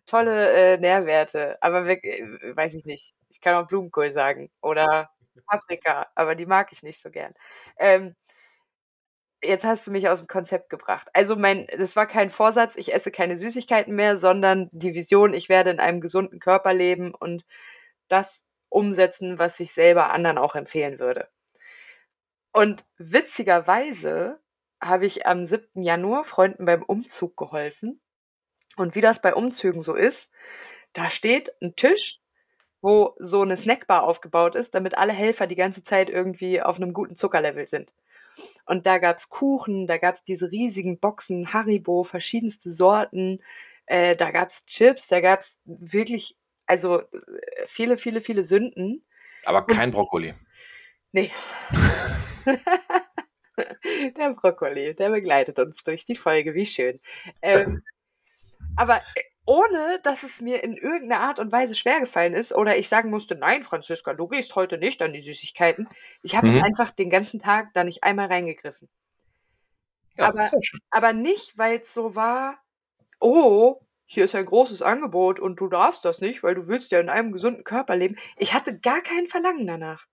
tolle 0.07 0.53
äh, 0.53 0.79
Nährwerte. 0.79 1.57
Aber 1.61 1.87
weg, 1.87 2.05
äh, 2.05 2.57
weiß 2.57 2.75
ich 2.75 2.85
nicht. 2.85 3.14
Ich 3.29 3.40
kann 3.40 3.55
auch 3.55 3.68
Blumenkohl 3.68 4.11
sagen. 4.11 4.51
Oder 4.61 5.11
Paprika, 5.47 6.09
aber 6.14 6.35
die 6.35 6.47
mag 6.47 6.73
ich 6.73 6.83
nicht 6.83 7.01
so 7.01 7.11
gern. 7.11 7.35
Ähm, 7.79 8.14
jetzt 9.42 9.64
hast 9.64 9.87
du 9.87 9.90
mich 9.90 10.09
aus 10.09 10.21
dem 10.21 10.29
Konzept 10.29 10.71
gebracht. 10.71 11.09
Also 11.12 11.37
mein, 11.37 11.66
das 11.79 11.97
war 11.97 12.07
kein 12.07 12.31
Vorsatz, 12.31 12.77
ich 12.77 12.92
esse 12.92 13.11
keine 13.11 13.37
Süßigkeiten 13.37 13.94
mehr, 13.94 14.16
sondern 14.16 14.68
die 14.73 14.94
Vision, 14.94 15.35
ich 15.35 15.49
werde 15.49 15.71
in 15.71 15.81
einem 15.81 16.01
gesunden 16.01 16.40
Körper 16.40 16.75
leben 16.75 17.14
und 17.14 17.44
das 18.09 18.44
umsetzen, 18.68 19.38
was 19.38 19.61
ich 19.61 19.73
selber 19.73 20.12
anderen 20.12 20.38
auch 20.38 20.55
empfehlen 20.55 20.99
würde. 20.99 21.29
Und 22.59 22.85
witzigerweise 22.97 24.40
habe 24.81 25.07
ich 25.07 25.27
am 25.27 25.44
7. 25.44 25.83
Januar 25.83 26.25
Freunden 26.25 26.64
beim 26.64 26.83
Umzug 26.83 27.37
geholfen. 27.37 28.01
Und 28.77 28.97
wie 28.97 29.01
das 29.01 29.23
bei 29.23 29.33
Umzügen 29.33 29.83
so 29.83 29.94
ist, 29.94 30.33
da 30.92 31.09
steht 31.09 31.53
ein 31.62 31.77
Tisch 31.77 32.21
wo 32.81 33.14
so 33.18 33.42
eine 33.42 33.57
Snackbar 33.57 34.05
aufgebaut 34.05 34.55
ist, 34.55 34.75
damit 34.75 34.97
alle 34.97 35.12
Helfer 35.12 35.47
die 35.47 35.57
ganze 35.57 35.83
Zeit 35.83 36.11
irgendwie 36.11 36.62
auf 36.62 36.77
einem 36.77 36.92
guten 36.92 37.16
Zuckerlevel 37.16 37.66
sind. 37.66 37.92
Und 38.66 38.87
da 38.87 38.99
gab's 38.99 39.29
Kuchen, 39.31 39.87
da 39.87 39.99
gab's 39.99 40.23
diese 40.23 40.51
riesigen 40.51 41.01
Boxen, 41.01 41.53
Haribo, 41.53 42.05
verschiedenste 42.05 42.71
Sorten, 42.71 43.42
äh, 43.87 44.14
da 44.14 44.31
gab's 44.31 44.64
Chips, 44.66 45.09
da 45.09 45.21
gab's 45.21 45.61
wirklich, 45.64 46.37
also 46.66 47.01
äh, 47.01 47.07
viele, 47.66 47.97
viele, 47.97 48.21
viele 48.21 48.44
Sünden. 48.44 49.05
Aber 49.44 49.66
kein 49.66 49.90
Brokkoli. 49.90 50.35
Nee. 51.11 51.33
der 54.17 54.31
Brokkoli, 54.35 54.95
der 54.95 55.11
begleitet 55.11 55.59
uns 55.59 55.83
durch 55.85 56.05
die 56.05 56.17
Folge, 56.17 56.55
wie 56.55 56.67
schön. 56.67 57.01
Ähm, 57.43 57.83
aber 58.77 58.99
äh, 59.15 59.23
ohne, 59.47 60.01
dass 60.03 60.23
es 60.25 60.41
mir 60.41 60.63
in 60.63 60.77
irgendeiner 60.77 61.23
Art 61.23 61.39
und 61.39 61.53
Weise 61.53 61.75
schwergefallen 61.75 62.35
ist 62.35 62.53
oder 62.55 62.77
ich 62.77 62.89
sagen 62.89 63.11
musste, 63.11 63.35
nein, 63.35 63.63
Franziska, 63.63 64.15
du 64.15 64.29
gehst 64.29 64.55
heute 64.57 64.79
nicht 64.79 65.01
an 65.03 65.13
die 65.13 65.23
Süßigkeiten. 65.23 65.89
Ich 66.23 66.37
habe 66.37 66.49
Mhm. 66.49 66.63
einfach 66.63 66.91
den 66.91 67.11
ganzen 67.11 67.41
Tag 67.41 67.73
da 67.75 67.85
nicht 67.85 68.05
einmal 68.05 68.27
reingegriffen. 68.29 68.89
Ja, 70.17 70.29
aber, 70.29 70.51
aber 70.91 71.13
nicht, 71.13 71.57
weil 71.57 71.79
es 71.81 71.95
so 71.95 72.15
war, 72.15 72.59
oh, 73.21 73.81
hier 74.07 74.25
ist 74.25 74.35
ein 74.35 74.47
großes 74.47 74.83
Angebot 74.83 75.41
und 75.41 75.57
du 75.61 75.69
darfst 75.69 76.05
das 76.05 76.21
nicht, 76.21 76.43
weil 76.43 76.55
du 76.55 76.67
willst 76.69 76.93
ja 76.93 77.01
in 77.01 77.09
einem 77.11 77.33
gesunden 77.33 77.65
Körper 77.65 77.97
leben. 77.97 78.17
Ich 78.37 78.55
hatte 78.55 78.79
gar 78.79 79.01
kein 79.03 79.27
Verlangen 79.27 79.67
danach. 79.67 80.07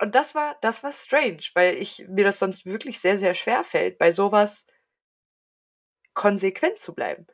Und 0.00 0.14
das 0.14 0.34
war, 0.34 0.56
das 0.60 0.82
war 0.82 0.92
strange, 0.92 1.40
weil 1.54 1.76
ich 1.76 2.04
mir 2.08 2.24
das 2.24 2.38
sonst 2.38 2.66
wirklich 2.66 3.00
sehr, 3.00 3.16
sehr 3.16 3.34
schwer 3.34 3.64
fällt, 3.64 3.98
bei 3.98 4.12
sowas 4.12 4.66
konsequent 6.14 6.78
zu 6.78 6.94
bleiben. 6.94 7.26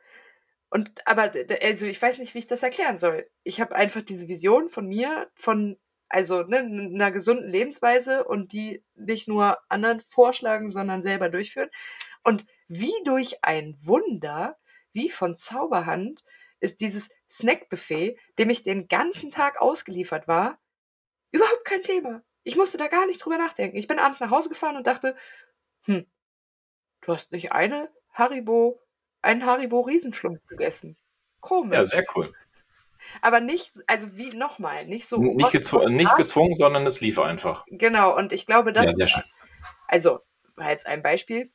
Und 0.69 1.05
aber 1.05 1.33
also 1.61 1.85
ich 1.85 2.01
weiß 2.01 2.19
nicht, 2.19 2.33
wie 2.33 2.39
ich 2.39 2.47
das 2.47 2.63
erklären 2.63 2.97
soll. 2.97 3.29
Ich 3.43 3.59
habe 3.59 3.75
einfach 3.75 4.01
diese 4.01 4.27
Vision 4.27 4.69
von 4.69 4.87
mir, 4.87 5.29
von 5.35 5.77
also 6.07 6.43
ne, 6.43 6.59
einer 6.59 7.11
gesunden 7.11 7.49
Lebensweise 7.49 8.23
und 8.23 8.53
die 8.53 8.83
nicht 8.95 9.27
nur 9.27 9.57
anderen 9.69 10.01
vorschlagen, 10.01 10.69
sondern 10.69 11.01
selber 11.01 11.29
durchführen. 11.29 11.69
Und 12.23 12.45
wie 12.67 12.93
durch 13.05 13.43
ein 13.43 13.75
Wunder, 13.81 14.57
wie 14.93 15.09
von 15.09 15.35
Zauberhand, 15.35 16.23
ist 16.59 16.79
dieses 16.79 17.09
Snackbuffet, 17.29 18.17
dem 18.37 18.49
ich 18.49 18.63
den 18.63 18.87
ganzen 18.87 19.29
Tag 19.29 19.61
ausgeliefert 19.61 20.27
war, 20.27 20.59
überhaupt 21.31 21.65
kein 21.65 21.81
Thema. 21.81 22.23
Ich 22.43 22.55
musste 22.55 22.77
da 22.77 22.87
gar 22.87 23.05
nicht 23.05 23.23
drüber 23.23 23.37
nachdenken. 23.37 23.77
Ich 23.77 23.87
bin 23.87 23.99
abends 23.99 24.19
nach 24.19 24.31
Hause 24.31 24.49
gefahren 24.49 24.75
und 24.75 24.87
dachte, 24.87 25.15
hm, 25.85 26.05
du 27.01 27.13
hast 27.13 27.31
nicht 27.31 27.51
eine 27.51 27.89
Haribo, 28.13 28.81
einen 29.21 29.45
Haribo 29.45 29.81
Riesenschlumpf 29.81 30.45
gegessen. 30.47 30.97
Komisch. 31.39 31.77
Ja, 31.77 31.85
sehr 31.85 32.05
cool. 32.15 32.33
Aber 33.21 33.39
nicht, 33.39 33.73
also 33.87 34.15
wie 34.15 34.29
nochmal, 34.29 34.85
nicht 34.85 35.07
so. 35.07 35.17
Nicht, 35.17 35.51
gezw 35.51 35.89
nicht 35.89 36.15
gezwungen, 36.15 36.55
sondern 36.55 36.85
es 36.85 37.01
lief 37.01 37.19
einfach. 37.19 37.65
Genau, 37.67 38.15
und 38.15 38.31
ich 38.31 38.45
glaube, 38.45 38.73
das 38.73 38.93
Ja, 38.97 39.05
ist, 39.05 39.11
schön. 39.11 39.23
also, 39.87 40.19
war 40.55 40.69
jetzt 40.69 40.85
ein 40.85 41.01
Beispiel, 41.01 41.51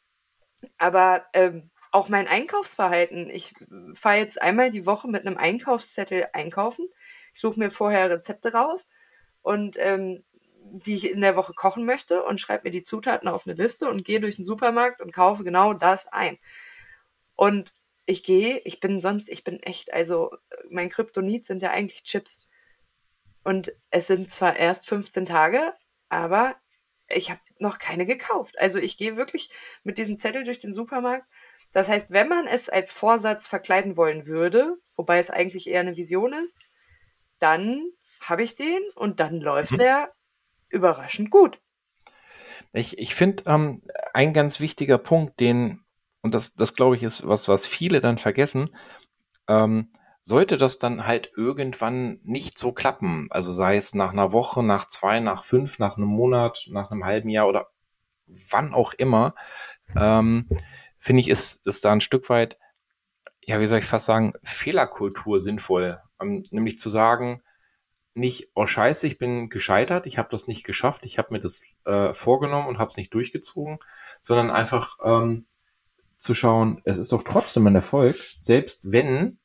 aber 0.79 1.27
ähm, 1.33 1.71
auch 1.93 2.09
mein 2.09 2.29
Einkaufsverhalten. 2.29 3.31
Ich 3.31 3.55
fahre 3.95 4.19
jetzt 4.19 4.41
einmal 4.43 4.71
die 4.71 4.87
Woche 4.87 5.09
mit 5.09 5.27
einem 5.27 5.39
Einkaufszettel 5.39 6.29
einkaufen. 6.33 6.89
Ich 7.33 7.41
suche 7.41 7.59
mir 7.59 7.71
vorher 7.71 8.11
Rezepte 8.11 8.53
raus 8.53 8.89
und 9.43 9.77
ähm, 9.79 10.25
die 10.85 10.95
ich 10.95 11.11
in 11.11 11.21
der 11.21 11.37
Woche 11.37 11.53
kochen 11.55 11.85
möchte 11.85 12.23
und 12.23 12.41
schreibe 12.41 12.65
mir 12.65 12.71
die 12.73 12.83
Zutaten 12.83 13.29
auf 13.29 13.47
eine 13.47 13.57
Liste 13.57 13.89
und 13.89 14.05
gehe 14.05 14.21
durch 14.21 14.37
den 14.37 14.45
Supermarkt 14.45 15.01
und 15.01 15.13
kaufe 15.13 15.45
genau 15.45 15.75
das 15.75 16.07
ein. 16.09 16.39
Und 17.37 17.73
ich 18.07 18.23
gehe, 18.25 18.59
ich 18.65 18.81
bin 18.81 19.01
sonst, 19.01 19.29
ich 19.29 19.45
bin 19.45 19.61
echt, 19.63 19.93
also 19.93 20.37
mein 20.71 20.91
Kryptonit 20.91 21.45
sind 21.45 21.63
ja 21.63 21.71
eigentlich 21.71 22.05
Chips. 22.05 22.41
Und 23.45 23.73
es 23.91 24.07
sind 24.07 24.31
zwar 24.31 24.57
erst 24.57 24.87
15 24.87 25.25
Tage, 25.27 25.73
aber 26.09 26.57
ich 27.09 27.31
habe 27.31 27.41
noch 27.59 27.79
keine 27.79 28.07
gekauft. 28.07 28.59
Also 28.59 28.79
ich 28.79 28.99
gehe 28.99 29.17
wirklich 29.17 29.51
mit 29.85 29.99
diesem 29.99 30.19
Zettel 30.19 30.45
durch 30.45 30.59
den 30.59 30.73
Supermarkt. 30.73 31.27
Das 31.73 31.89
heißt, 31.89 32.11
wenn 32.11 32.29
man 32.29 32.47
es 32.47 32.69
als 32.69 32.93
Vorsatz 32.93 33.47
verkleiden 33.47 33.97
wollen 33.97 34.27
würde, 34.27 34.77
wobei 34.97 35.19
es 35.19 35.31
eigentlich 35.31 35.69
eher 35.69 35.81
eine 35.81 35.97
Vision 35.97 36.33
ist, 36.33 36.59
dann 37.39 37.85
habe 38.21 38.43
ich 38.43 38.57
den 38.57 38.83
und 38.95 39.21
dann 39.21 39.41
läuft 39.41 39.73
Mhm. 39.73 39.79
der 39.79 40.13
überraschend 40.69 41.31
gut. 41.31 41.61
Ich, 42.73 42.99
ich 42.99 43.15
finde, 43.15 43.45
ähm, 43.47 43.83
ein 44.13 44.33
ganz 44.35 44.61
wichtiger 44.61 44.99
Punkt, 44.99 45.41
den, 45.41 45.85
und 46.23 46.35
das, 46.35 46.55
das 46.55 46.75
glaube 46.75 46.97
ich, 46.97 47.03
ist 47.03 47.27
was, 47.27 47.49
was 47.49 47.67
viele 47.67 48.01
dann 48.01 48.19
vergessen, 48.19 48.75
ähm, 49.49 49.91
Sollte 50.29 50.57
das 50.57 50.79
dann 50.79 51.07
halt 51.07 51.31
irgendwann 51.37 52.19
nicht 52.25 52.59
so 52.59 52.73
klappen, 52.73 53.29
also 53.31 53.53
sei 53.53 53.77
es 53.77 53.95
nach 53.95 54.11
einer 54.13 54.33
Woche, 54.33 54.65
nach 54.65 54.89
zwei, 54.89 55.21
nach 55.21 55.45
fünf, 55.45 55.79
nach 55.79 55.97
einem 55.97 56.09
Monat, 56.09 56.67
nach 56.69 56.91
einem 56.91 57.05
halben 57.05 57.29
Jahr 57.29 57.47
oder 57.47 57.69
wann 58.27 58.75
auch 58.75 58.93
immer, 58.93 59.37
ähm, 59.95 60.49
finde 60.99 61.21
ich, 61.21 61.29
ist, 61.29 61.65
ist 61.65 61.85
da 61.85 61.93
ein 61.93 62.01
Stück 62.01 62.29
weit, 62.29 62.59
ja, 63.41 63.61
wie 63.61 63.69
soll 63.69 63.79
ich 63.79 63.85
fast 63.87 64.07
sagen, 64.07 64.33
Fehlerkultur 64.43 65.39
sinnvoll. 65.39 66.01
Ähm, 66.21 66.45
nämlich 66.51 66.77
zu 66.77 66.91
sagen, 66.91 67.41
nicht, 68.17 68.51
oh 68.55 68.67
scheiße, 68.67 69.07
ich 69.07 69.19
bin 69.19 69.49
gescheitert, 69.51 70.07
ich 70.07 70.19
habe 70.19 70.29
das 70.31 70.47
nicht 70.47 70.65
geschafft, 70.65 71.05
ich 71.05 71.19
habe 71.19 71.35
mir 71.35 71.41
das 71.41 71.75
äh, 71.85 72.15
vorgenommen 72.15 72.67
und 72.67 72.79
habe 72.79 72.91
es 72.91 72.97
nicht 72.97 73.13
durchgezogen, 73.13 73.79
sondern 74.21 74.51
einfach 74.51 74.99
ähm, 75.05 75.47
zu 76.17 76.35
schauen, 76.35 76.81
es 76.85 76.97
ist 76.97 77.13
doch 77.13 77.23
trotzdem 77.23 77.67
ein 77.67 77.75
Erfolg, 77.75 78.17
selbst 78.41 78.81
wenn 78.83 79.39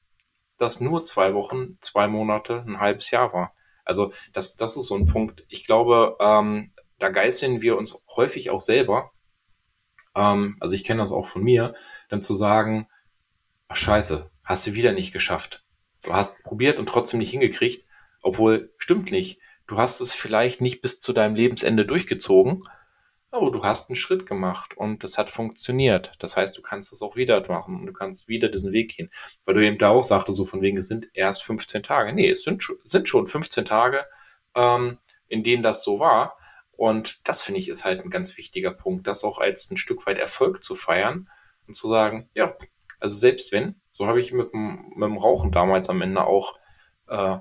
das 0.57 0.79
nur 0.79 1.03
zwei 1.03 1.33
Wochen, 1.33 1.77
zwei 1.81 2.07
Monate, 2.07 2.63
ein 2.65 2.79
halbes 2.79 3.11
Jahr 3.11 3.33
war. 3.33 3.53
Also 3.83 4.13
das, 4.31 4.55
das 4.55 4.77
ist 4.77 4.85
so 4.85 4.95
ein 4.95 5.07
Punkt. 5.07 5.43
Ich 5.49 5.65
glaube, 5.65 6.15
ähm, 6.19 6.71
da 6.97 7.09
geißeln 7.09 7.61
wir 7.61 7.77
uns 7.77 8.05
häufig 8.15 8.51
auch 8.51 8.61
selber. 8.61 9.11
Ähm, 10.15 10.55
also 10.59 10.75
ich 10.75 10.83
kenne 10.83 11.01
das 11.01 11.11
auch 11.11 11.25
von 11.25 11.43
mir, 11.43 11.73
dann 12.09 12.21
zu 12.21 12.35
sagen, 12.35 12.87
ach 13.67 13.75
scheiße, 13.75 14.29
hast 14.43 14.67
du 14.67 14.73
wieder 14.75 14.93
nicht 14.93 15.11
geschafft. 15.11 15.65
Du 16.03 16.13
hast 16.13 16.41
probiert 16.43 16.79
und 16.79 16.87
trotzdem 16.87 17.19
nicht 17.19 17.31
hingekriegt, 17.31 17.85
obwohl 18.21 18.73
stimmt 18.77 19.11
nicht. 19.11 19.39
Du 19.67 19.77
hast 19.77 20.01
es 20.01 20.13
vielleicht 20.13 20.61
nicht 20.61 20.81
bis 20.81 20.99
zu 20.99 21.13
deinem 21.13 21.35
Lebensende 21.35 21.85
durchgezogen, 21.85 22.59
aber 23.29 23.49
du 23.51 23.63
hast 23.63 23.89
einen 23.89 23.95
Schritt 23.95 24.25
gemacht 24.25 24.75
und 24.75 25.03
das 25.05 25.17
hat 25.17 25.29
funktioniert. 25.29 26.13
Das 26.19 26.35
heißt, 26.35 26.57
du 26.57 26.61
kannst 26.61 26.91
es 26.91 27.01
auch 27.01 27.15
wieder 27.15 27.47
machen 27.47 27.75
und 27.79 27.85
du 27.85 27.93
kannst 27.93 28.27
wieder 28.27 28.49
diesen 28.49 28.73
Weg 28.73 28.95
gehen. 28.97 29.09
Weil 29.45 29.55
du 29.55 29.65
eben 29.65 29.77
da 29.77 29.89
auch 29.89 30.03
sagte, 30.03 30.33
so 30.33 30.45
von 30.45 30.61
wegen, 30.61 30.77
es 30.77 30.89
sind 30.89 31.07
erst 31.13 31.43
15 31.43 31.83
Tage. 31.83 32.11
Nee, 32.13 32.29
es 32.29 32.43
sind, 32.43 32.61
schon- 32.61 32.77
sind 32.83 33.07
schon 33.07 33.27
15 33.27 33.63
Tage, 33.63 34.05
ähm, 34.55 34.97
in 35.29 35.43
denen 35.43 35.63
das 35.63 35.83
so 35.83 35.99
war. 35.99 36.37
Und 36.75 37.21
das 37.23 37.41
finde 37.41 37.59
ich 37.61 37.69
ist 37.69 37.85
halt 37.85 38.01
ein 38.03 38.09
ganz 38.09 38.35
wichtiger 38.37 38.71
Punkt, 38.71 39.07
das 39.07 39.23
auch 39.23 39.37
als 39.37 39.69
ein 39.71 39.77
Stück 39.77 40.05
weit 40.07 40.17
Erfolg 40.17 40.63
zu 40.63 40.75
feiern 40.75 41.29
und 41.67 41.75
zu 41.75 41.87
sagen, 41.87 42.29
ja, 42.33 42.55
also 42.99 43.15
selbst 43.15 43.51
wenn, 43.53 43.79
so 43.91 44.07
habe 44.07 44.19
ich 44.19 44.33
mit 44.33 44.53
mit 44.53 45.07
dem 45.07 45.17
Rauchen 45.17 45.51
damals 45.51 45.89
am 45.89 46.01
Ende 46.01 46.25
auch 46.25 46.57
äh, 47.07 47.37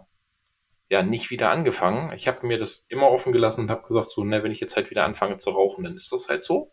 ja 0.90 1.02
nicht 1.02 1.30
wieder 1.30 1.50
angefangen. 1.50 2.12
Ich 2.14 2.28
habe 2.28 2.46
mir 2.46 2.58
das 2.58 2.84
immer 2.88 3.10
offen 3.10 3.32
gelassen 3.32 3.62
und 3.62 3.70
habe 3.70 3.86
gesagt, 3.86 4.10
so, 4.10 4.24
ne, 4.24 4.42
wenn 4.42 4.52
ich 4.52 4.60
jetzt 4.60 4.76
halt 4.76 4.90
wieder 4.90 5.04
anfange 5.04 5.36
zu 5.38 5.50
rauchen, 5.50 5.84
dann 5.84 5.94
ist 5.94 6.12
das 6.12 6.28
halt 6.28 6.42
so. 6.42 6.72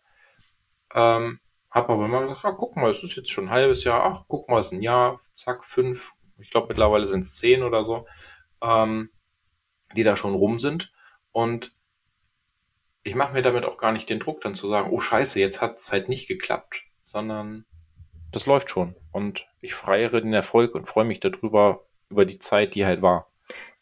Ähm, 0.92 1.40
habe 1.70 1.92
aber 1.92 2.04
immer 2.06 2.22
gesagt, 2.22 2.44
ah, 2.44 2.52
guck 2.52 2.76
mal, 2.76 2.90
es 2.90 3.02
ist 3.02 3.14
jetzt 3.14 3.30
schon 3.30 3.46
ein 3.46 3.50
halbes 3.50 3.84
Jahr, 3.84 4.02
ach, 4.02 4.24
guck 4.26 4.48
mal, 4.48 4.58
es 4.58 4.66
ist 4.66 4.72
ein 4.72 4.82
Jahr, 4.82 5.20
zack, 5.32 5.64
fünf, 5.64 6.12
ich 6.38 6.50
glaube 6.50 6.68
mittlerweile 6.68 7.06
sind 7.06 7.20
es 7.20 7.36
zehn 7.36 7.62
oder 7.62 7.84
so, 7.84 8.06
ähm, 8.60 9.10
die 9.96 10.02
da 10.02 10.16
schon 10.16 10.34
rum 10.34 10.58
sind. 10.58 10.92
Und 11.30 11.72
ich 13.04 13.14
mache 13.14 13.34
mir 13.34 13.42
damit 13.42 13.64
auch 13.64 13.78
gar 13.78 13.92
nicht 13.92 14.10
den 14.10 14.18
Druck, 14.18 14.40
dann 14.40 14.54
zu 14.54 14.66
sagen, 14.66 14.90
oh 14.90 15.00
scheiße, 15.00 15.38
jetzt 15.38 15.60
hat 15.60 15.76
es 15.76 15.92
halt 15.92 16.08
nicht 16.08 16.26
geklappt, 16.26 16.82
sondern 17.02 17.66
das 18.32 18.46
läuft 18.46 18.70
schon. 18.70 18.96
Und 19.12 19.46
ich 19.60 19.74
feiere 19.74 20.20
den 20.20 20.34
Erfolg 20.34 20.74
und 20.74 20.86
freue 20.86 21.04
mich 21.04 21.20
darüber, 21.20 21.86
über 22.08 22.24
die 22.24 22.38
Zeit, 22.38 22.74
die 22.74 22.84
halt 22.84 23.00
war. 23.00 23.30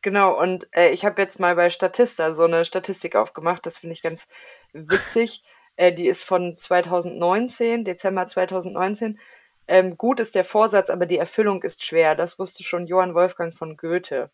Genau, 0.06 0.40
und 0.40 0.68
äh, 0.70 0.90
ich 0.90 1.04
habe 1.04 1.20
jetzt 1.20 1.40
mal 1.40 1.56
bei 1.56 1.68
Statista 1.68 2.32
so 2.32 2.44
eine 2.44 2.64
Statistik 2.64 3.16
aufgemacht, 3.16 3.66
das 3.66 3.78
finde 3.78 3.94
ich 3.94 4.02
ganz 4.02 4.28
witzig. 4.72 5.42
Äh, 5.74 5.92
die 5.92 6.06
ist 6.06 6.22
von 6.22 6.56
2019, 6.56 7.84
Dezember 7.84 8.28
2019. 8.28 9.18
Ähm, 9.66 9.96
gut 9.98 10.20
ist 10.20 10.36
der 10.36 10.44
Vorsatz, 10.44 10.90
aber 10.90 11.06
die 11.06 11.18
Erfüllung 11.18 11.64
ist 11.64 11.84
schwer. 11.84 12.14
Das 12.14 12.38
wusste 12.38 12.62
schon 12.62 12.86
Johann 12.86 13.16
Wolfgang 13.16 13.52
von 13.52 13.76
Goethe. 13.76 14.30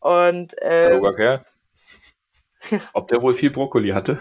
Und 0.00 0.52
äh, 0.60 0.88
Kluger 0.90 1.14
Kerl. 1.14 1.46
Ob 2.92 3.08
der 3.08 3.22
wohl 3.22 3.32
viel 3.32 3.50
Brokkoli 3.50 3.92
hatte? 3.92 4.20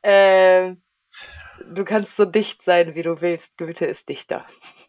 äh, 0.00 0.72
du 1.72 1.84
kannst 1.84 2.16
so 2.16 2.24
dicht 2.24 2.62
sein, 2.62 2.94
wie 2.94 3.02
du 3.02 3.20
willst. 3.20 3.58
Goethe 3.58 3.86
ist 3.86 4.08
Dichter. 4.08 4.44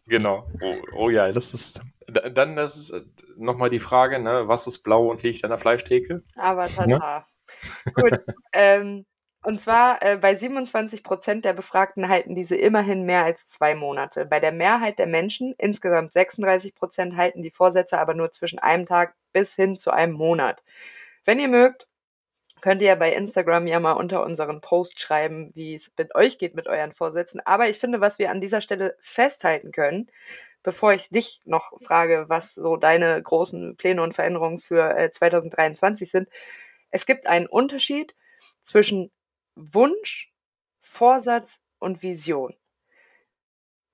Genau. 0.06 0.48
Oh, 0.62 0.74
oh 0.94 1.10
ja, 1.10 1.30
das 1.32 1.54
ist. 1.54 1.80
da- 2.06 2.28
Dann 2.28 2.56
das 2.56 2.76
ist 2.76 2.94
nochmal 3.36 3.70
die 3.70 3.78
Frage, 3.78 4.18
ne, 4.18 4.48
was 4.48 4.66
ist 4.66 4.80
blau 4.80 5.08
und 5.10 5.22
liegt 5.22 5.44
an 5.44 5.50
der 5.50 5.58
Fleischtheke? 5.58 6.22
Aber 6.36 6.66
tata. 6.66 7.24
Gut. 7.94 8.22
Ähm, 8.52 9.06
Und 9.42 9.58
zwar 9.60 10.02
äh, 10.02 10.18
bei 10.18 10.34
27 10.34 11.02
Prozent 11.02 11.44
der 11.46 11.54
Befragten 11.54 12.08
halten 12.08 12.34
diese 12.34 12.56
immerhin 12.56 13.04
mehr 13.04 13.24
als 13.24 13.46
zwei 13.46 13.74
Monate. 13.74 14.26
Bei 14.26 14.38
der 14.38 14.52
Mehrheit 14.52 14.98
der 14.98 15.06
Menschen, 15.06 15.54
insgesamt 15.56 16.12
36 16.12 16.74
Prozent, 16.74 17.16
halten 17.16 17.42
die 17.42 17.50
Vorsätze 17.50 17.98
aber 17.98 18.12
nur 18.14 18.30
zwischen 18.32 18.58
einem 18.58 18.84
Tag 18.86 19.14
bis 19.32 19.54
hin 19.54 19.78
zu 19.78 19.90
einem 19.92 20.12
Monat. 20.12 20.62
Wenn 21.24 21.38
ihr 21.40 21.48
mögt, 21.48 21.86
könnt 22.60 22.82
ihr 22.82 22.88
ja 22.88 22.94
bei 22.94 23.12
Instagram 23.12 23.66
ja 23.66 23.80
mal 23.80 23.92
unter 23.92 24.24
unseren 24.24 24.60
Post 24.60 25.00
schreiben, 25.00 25.50
wie 25.54 25.74
es 25.74 25.92
mit 25.96 26.14
euch 26.14 26.38
geht 26.38 26.54
mit 26.54 26.66
euren 26.66 26.92
Vorsätzen. 26.92 27.40
Aber 27.44 27.68
ich 27.68 27.78
finde, 27.78 28.00
was 28.00 28.18
wir 28.18 28.30
an 28.30 28.40
dieser 28.40 28.60
Stelle 28.60 28.96
festhalten 29.00 29.72
können, 29.72 30.10
bevor 30.62 30.92
ich 30.92 31.08
dich 31.10 31.40
noch 31.44 31.72
frage, 31.80 32.26
was 32.28 32.54
so 32.54 32.76
deine 32.76 33.22
großen 33.22 33.76
Pläne 33.76 34.02
und 34.02 34.14
Veränderungen 34.14 34.58
für 34.58 34.96
äh, 34.96 35.10
2023 35.10 36.10
sind, 36.10 36.28
es 36.90 37.06
gibt 37.06 37.26
einen 37.26 37.46
Unterschied 37.46 38.14
zwischen 38.62 39.10
Wunsch, 39.54 40.32
Vorsatz 40.80 41.60
und 41.78 42.02
Vision. 42.02 42.54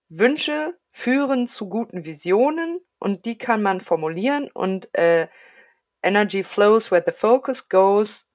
Wünsche 0.08 0.76
führen 0.92 1.48
zu 1.48 1.68
guten 1.68 2.04
Visionen 2.04 2.80
und 2.98 3.24
die 3.24 3.38
kann 3.38 3.62
man 3.62 3.80
formulieren 3.80 4.50
und 4.52 4.92
äh, 4.94 5.28
Energy 6.02 6.42
flows 6.42 6.90
where 6.90 7.02
the 7.04 7.12
focus 7.12 7.68
goes 7.68 8.26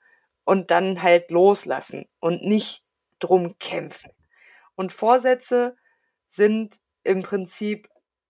und 0.44 0.72
dann 0.72 1.02
halt 1.02 1.32
loslassen 1.32 2.08
und 2.20 2.44
nicht 2.44 2.84
drum 3.20 3.58
kämpfen. 3.60 4.12
Und 4.76 4.92
Vorsätze 4.92 5.76
sind 6.28 6.80
im 7.04 7.24
Prinzip 7.24 7.90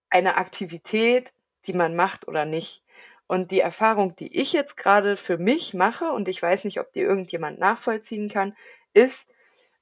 eine 0.09 0.35
Aktivität, 0.35 1.33
die 1.65 1.73
man 1.73 1.95
macht 1.95 2.27
oder 2.27 2.45
nicht. 2.45 2.83
Und 3.27 3.51
die 3.51 3.61
Erfahrung, 3.61 4.15
die 4.15 4.39
ich 4.39 4.51
jetzt 4.51 4.75
gerade 4.75 5.15
für 5.15 5.37
mich 5.37 5.73
mache, 5.73 6.11
und 6.11 6.27
ich 6.27 6.41
weiß 6.41 6.65
nicht, 6.65 6.79
ob 6.79 6.91
die 6.91 6.99
irgendjemand 6.99 7.59
nachvollziehen 7.59 8.29
kann, 8.29 8.55
ist, 8.93 9.31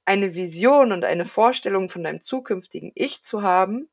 eine 0.04 0.34
Vision 0.34 0.92
und 0.92 1.04
eine 1.04 1.24
Vorstellung 1.24 1.88
von 1.88 2.04
deinem 2.04 2.20
zukünftigen 2.20 2.92
Ich 2.94 3.22
zu 3.22 3.42
haben, 3.42 3.88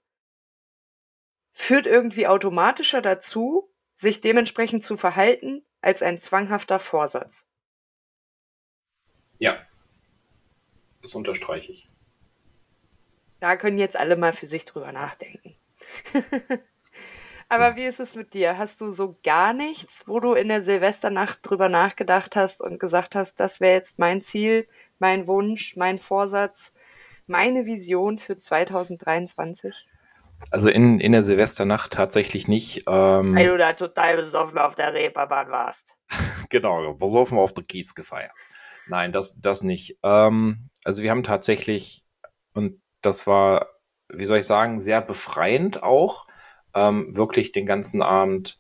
führt 1.54 1.88
irgendwie 1.88 2.28
automatischer 2.28 3.02
dazu, 3.02 3.70
sich 3.96 4.22
dementsprechend 4.22 4.84
zu 4.84 4.96
verhalten, 4.96 5.66
als 5.82 6.04
ein 6.04 6.20
zwanghafter 6.20 6.80
Vorsatz. 6.80 7.48
Ja, 9.40 9.58
das 11.02 11.16
unterstreiche 11.16 11.72
ich. 11.72 11.90
Da 13.40 13.56
können 13.56 13.78
jetzt 13.78 13.96
alle 13.96 14.16
mal 14.16 14.34
für 14.34 14.48
sich 14.48 14.66
drüber 14.66 14.92
nachdenken. 14.92 15.56
Aber 17.50 17.78
wie 17.78 17.86
ist 17.86 18.02
es 18.02 18.16
mit 18.16 18.34
dir? 18.34 18.58
Hast 18.58 18.82
du 18.82 18.92
so 18.92 19.18
gar 19.24 19.54
nichts, 19.54 20.08
wo 20.08 20.20
du 20.20 20.34
in 20.34 20.50
der 20.50 20.60
Silvesternacht 20.60 21.40
drüber 21.44 21.70
nachgedacht 21.70 22.36
hast 22.36 22.62
und 22.62 22.78
gesagt 22.78 23.16
hast, 23.16 23.40
das 23.40 23.62
wäre 23.62 23.76
jetzt 23.76 24.00
mein 24.00 24.22
Ziel, 24.22 24.68
mein 25.00 25.28
Wunsch, 25.28 25.78
mein 25.78 25.98
Vorsatz, 25.98 26.74
meine 27.26 27.66
Vision 27.66 28.18
für 28.18 28.38
2023? 28.38 29.88
Also 30.52 30.70
in, 30.70 31.00
in 31.00 31.14
der 31.14 31.24
Silvesternacht 31.24 31.94
tatsächlich 31.94 32.50
nicht. 32.50 32.84
Ähm, 32.88 33.34
Weil 33.34 33.48
du 33.48 33.58
da 33.58 33.74
total 33.74 34.18
besoffen 34.18 34.58
auf 34.58 34.76
der 34.76 34.94
Reeperbahn 34.94 35.50
warst. 35.50 35.96
genau, 36.50 36.94
besoffen 36.96 37.38
auf 37.38 37.54
der 37.54 37.64
Kies 37.64 37.96
gefeiert. 37.96 38.32
Nein, 38.90 39.12
das, 39.12 39.40
das 39.40 39.64
nicht. 39.64 39.98
Ähm, 40.04 40.70
also 40.84 41.04
wir 41.04 41.12
haben 41.12 41.24
tatsächlich, 41.24 42.04
und 42.54 42.82
das 43.02 43.28
war, 43.28 43.68
wie 44.10 44.26
soll 44.26 44.40
ich 44.40 44.46
sagen, 44.46 44.80
sehr 44.80 45.02
befreiend 45.02 45.84
auch, 45.84 46.26
ähm, 46.74 47.16
wirklich 47.16 47.52
den 47.52 47.66
ganzen 47.66 48.02
Abend 48.02 48.58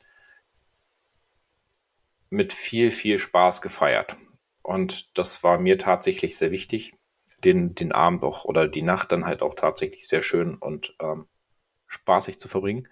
mit 2.30 2.54
viel, 2.54 2.92
viel 2.92 3.20
Spaß 3.20 3.62
gefeiert. 3.62 4.16
Und 4.62 5.18
das 5.18 5.44
war 5.44 5.60
mir 5.60 5.78
tatsächlich 5.78 6.38
sehr 6.38 6.52
wichtig, 6.52 6.94
den, 7.44 7.76
den 7.76 7.92
Abend 7.92 8.24
auch 8.24 8.46
oder 8.46 8.68
die 8.68 8.82
Nacht 8.82 9.12
dann 9.12 9.26
halt 9.26 9.42
auch 9.42 9.54
tatsächlich 9.54 10.08
sehr 10.08 10.22
schön 10.22 10.56
und 10.56 10.96
ähm, 11.02 11.28
spaßig 11.88 12.40
zu 12.40 12.48
verbringen. 12.48 12.88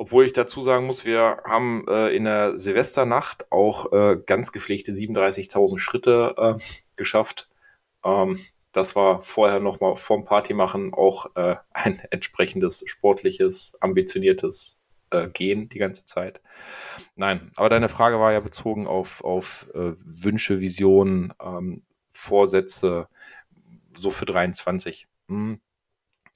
Obwohl 0.00 0.24
ich 0.24 0.32
dazu 0.32 0.62
sagen 0.62 0.86
muss, 0.86 1.04
wir 1.04 1.42
haben 1.44 1.84
äh, 1.86 2.08
in 2.16 2.24
der 2.24 2.56
Silvesternacht 2.56 3.52
auch 3.52 3.92
äh, 3.92 4.16
ganz 4.24 4.50
gepflegte 4.50 4.92
37.000 4.92 5.76
Schritte 5.76 6.34
äh, 6.38 6.54
geschafft. 6.96 7.50
Ähm, 8.02 8.38
das 8.72 8.96
war 8.96 9.20
vorher 9.20 9.60
nochmal 9.60 9.96
vorm 9.96 10.24
Party 10.24 10.54
machen 10.54 10.94
auch 10.94 11.36
äh, 11.36 11.56
ein 11.74 12.00
entsprechendes 12.10 12.82
sportliches, 12.86 13.76
ambitioniertes 13.82 14.80
äh, 15.10 15.28
Gehen 15.28 15.68
die 15.68 15.78
ganze 15.78 16.06
Zeit. 16.06 16.40
Nein, 17.14 17.52
aber 17.56 17.68
deine 17.68 17.90
Frage 17.90 18.18
war 18.18 18.32
ja 18.32 18.40
bezogen 18.40 18.86
auf, 18.86 19.22
auf 19.22 19.66
äh, 19.74 19.92
Wünsche, 20.02 20.60
Visionen, 20.60 21.34
ähm, 21.44 21.82
Vorsätze, 22.10 23.06
so 23.94 24.08
für 24.08 24.24
23. 24.24 25.06
Hm. 25.28 25.60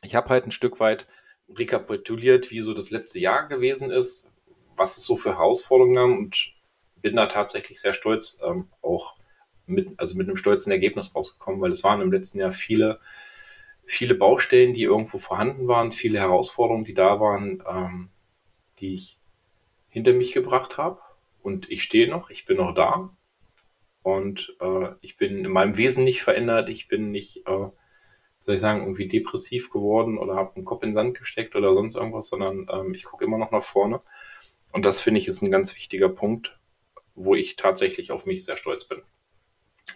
Ich 0.02 0.14
habe 0.14 0.28
halt 0.28 0.44
ein 0.44 0.50
Stück 0.50 0.80
weit 0.80 1.06
rekapituliert, 1.56 2.50
wie 2.50 2.60
so 2.60 2.74
das 2.74 2.90
letzte 2.90 3.18
Jahr 3.20 3.48
gewesen 3.48 3.90
ist, 3.90 4.32
was 4.76 4.96
es 4.96 5.04
so 5.04 5.16
für 5.16 5.36
Herausforderungen 5.36 5.98
haben 5.98 6.18
und 6.18 6.54
bin 7.00 7.16
da 7.16 7.26
tatsächlich 7.26 7.80
sehr 7.80 7.92
stolz, 7.92 8.40
ähm, 8.44 8.68
auch 8.82 9.16
mit, 9.66 9.98
also 9.98 10.14
mit 10.14 10.28
einem 10.28 10.36
stolzen 10.36 10.72
Ergebnis 10.72 11.14
rausgekommen, 11.14 11.60
weil 11.60 11.70
es 11.70 11.84
waren 11.84 12.00
im 12.00 12.12
letzten 12.12 12.38
Jahr 12.38 12.52
viele, 12.52 13.00
viele 13.84 14.14
Baustellen, 14.14 14.74
die 14.74 14.82
irgendwo 14.82 15.18
vorhanden 15.18 15.68
waren, 15.68 15.92
viele 15.92 16.18
Herausforderungen, 16.18 16.84
die 16.84 16.94
da 16.94 17.20
waren, 17.20 17.62
ähm, 17.68 18.08
die 18.78 18.94
ich 18.94 19.18
hinter 19.88 20.12
mich 20.12 20.32
gebracht 20.32 20.78
habe. 20.78 21.00
Und 21.42 21.70
ich 21.70 21.82
stehe 21.82 22.08
noch, 22.08 22.30
ich 22.30 22.46
bin 22.46 22.56
noch 22.56 22.74
da. 22.74 23.10
Und 24.02 24.56
äh, 24.60 24.88
ich 25.02 25.16
bin 25.16 25.44
in 25.44 25.50
meinem 25.50 25.76
Wesen 25.76 26.04
nicht 26.04 26.22
verändert, 26.22 26.68
ich 26.68 26.88
bin 26.88 27.10
nicht 27.10 27.46
äh, 27.46 27.68
soll 28.44 28.56
ich 28.56 28.60
sagen, 28.60 28.82
irgendwie 28.82 29.08
depressiv 29.08 29.70
geworden 29.70 30.18
oder 30.18 30.36
habe 30.36 30.54
den 30.54 30.66
Kopf 30.66 30.82
in 30.82 30.90
den 30.90 30.94
Sand 30.94 31.18
gesteckt 31.18 31.56
oder 31.56 31.72
sonst 31.72 31.96
irgendwas, 31.96 32.28
sondern 32.28 32.66
ähm, 32.70 32.94
ich 32.94 33.04
gucke 33.04 33.24
immer 33.24 33.38
noch 33.38 33.50
nach 33.50 33.64
vorne. 33.64 34.00
Und 34.70 34.84
das 34.84 35.00
finde 35.00 35.18
ich 35.18 35.28
ist 35.28 35.42
ein 35.42 35.50
ganz 35.50 35.74
wichtiger 35.74 36.10
Punkt, 36.10 36.58
wo 37.14 37.34
ich 37.34 37.56
tatsächlich 37.56 38.12
auf 38.12 38.26
mich 38.26 38.44
sehr 38.44 38.58
stolz 38.58 38.84
bin. 38.84 39.02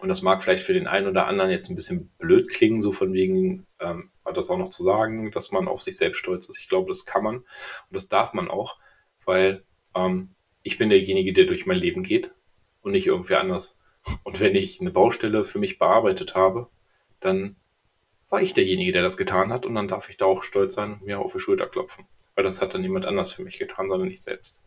Und 0.01 0.09
das 0.09 0.23
mag 0.23 0.43
vielleicht 0.43 0.63
für 0.63 0.73
den 0.73 0.87
einen 0.87 1.09
oder 1.09 1.27
anderen 1.27 1.51
jetzt 1.51 1.69
ein 1.69 1.75
bisschen 1.75 2.11
blöd 2.19 2.49
klingen, 2.49 2.81
so 2.81 2.93
von 2.93 3.13
wegen, 3.13 3.67
ähm, 3.81 4.11
das 4.35 4.51
auch 4.51 4.59
noch 4.59 4.69
zu 4.69 4.83
sagen, 4.83 5.31
dass 5.31 5.53
man 5.53 5.69
auf 5.69 5.83
sich 5.83 5.97
selbst 5.97 6.19
stolz 6.19 6.49
ist. 6.49 6.61
Ich 6.61 6.69
glaube, 6.69 6.89
das 6.89 7.07
kann 7.07 7.25
man 7.25 7.37
und 7.37 7.47
das 7.91 8.09
darf 8.09 8.33
man 8.33 8.49
auch, 8.49 8.79
weil 9.25 9.65
ähm, 9.95 10.31
ich 10.63 10.79
bin 10.79 10.91
derjenige, 10.91 11.33
der 11.33 11.47
durch 11.47 11.67
mein 11.67 11.79
Leben 11.79 12.03
geht 12.03 12.35
und 12.83 12.93
nicht 12.93 13.07
irgendwer 13.07 13.41
anders. 13.41 13.79
Und 14.23 14.41
wenn 14.41 14.55
ich 14.55 14.81
eine 14.81 14.91
Baustelle 14.91 15.45
für 15.45 15.59
mich 15.59 15.79
bearbeitet 15.79 16.35
habe, 16.35 16.69
dann 17.21 17.57
war 18.31 18.43
ich 18.43 18.53
derjenige, 18.53 18.93
der 18.93 19.03
das 19.03 19.17
getan 19.17 19.53
hat 19.53 19.65
und 19.65 19.75
dann 19.75 19.89
darf 19.89 20.11
ich 20.11 20.17
da 20.17 20.27
auch 20.27 20.43
stolz 20.43 20.75
sein 20.75 21.01
mir 21.05 21.19
auf 21.19 21.33
die 21.33 21.41
Schulter 21.41 21.67
klopfen. 21.67 22.07
Weil 22.35 22.45
das 22.45 22.61
hat 22.61 22.75
dann 22.75 22.83
niemand 22.83 23.07
anders 23.07 23.33
für 23.33 23.43
mich 23.43 23.59
getan, 23.59 23.89
sondern 23.89 24.11
ich 24.11 24.21
selbst. 24.21 24.63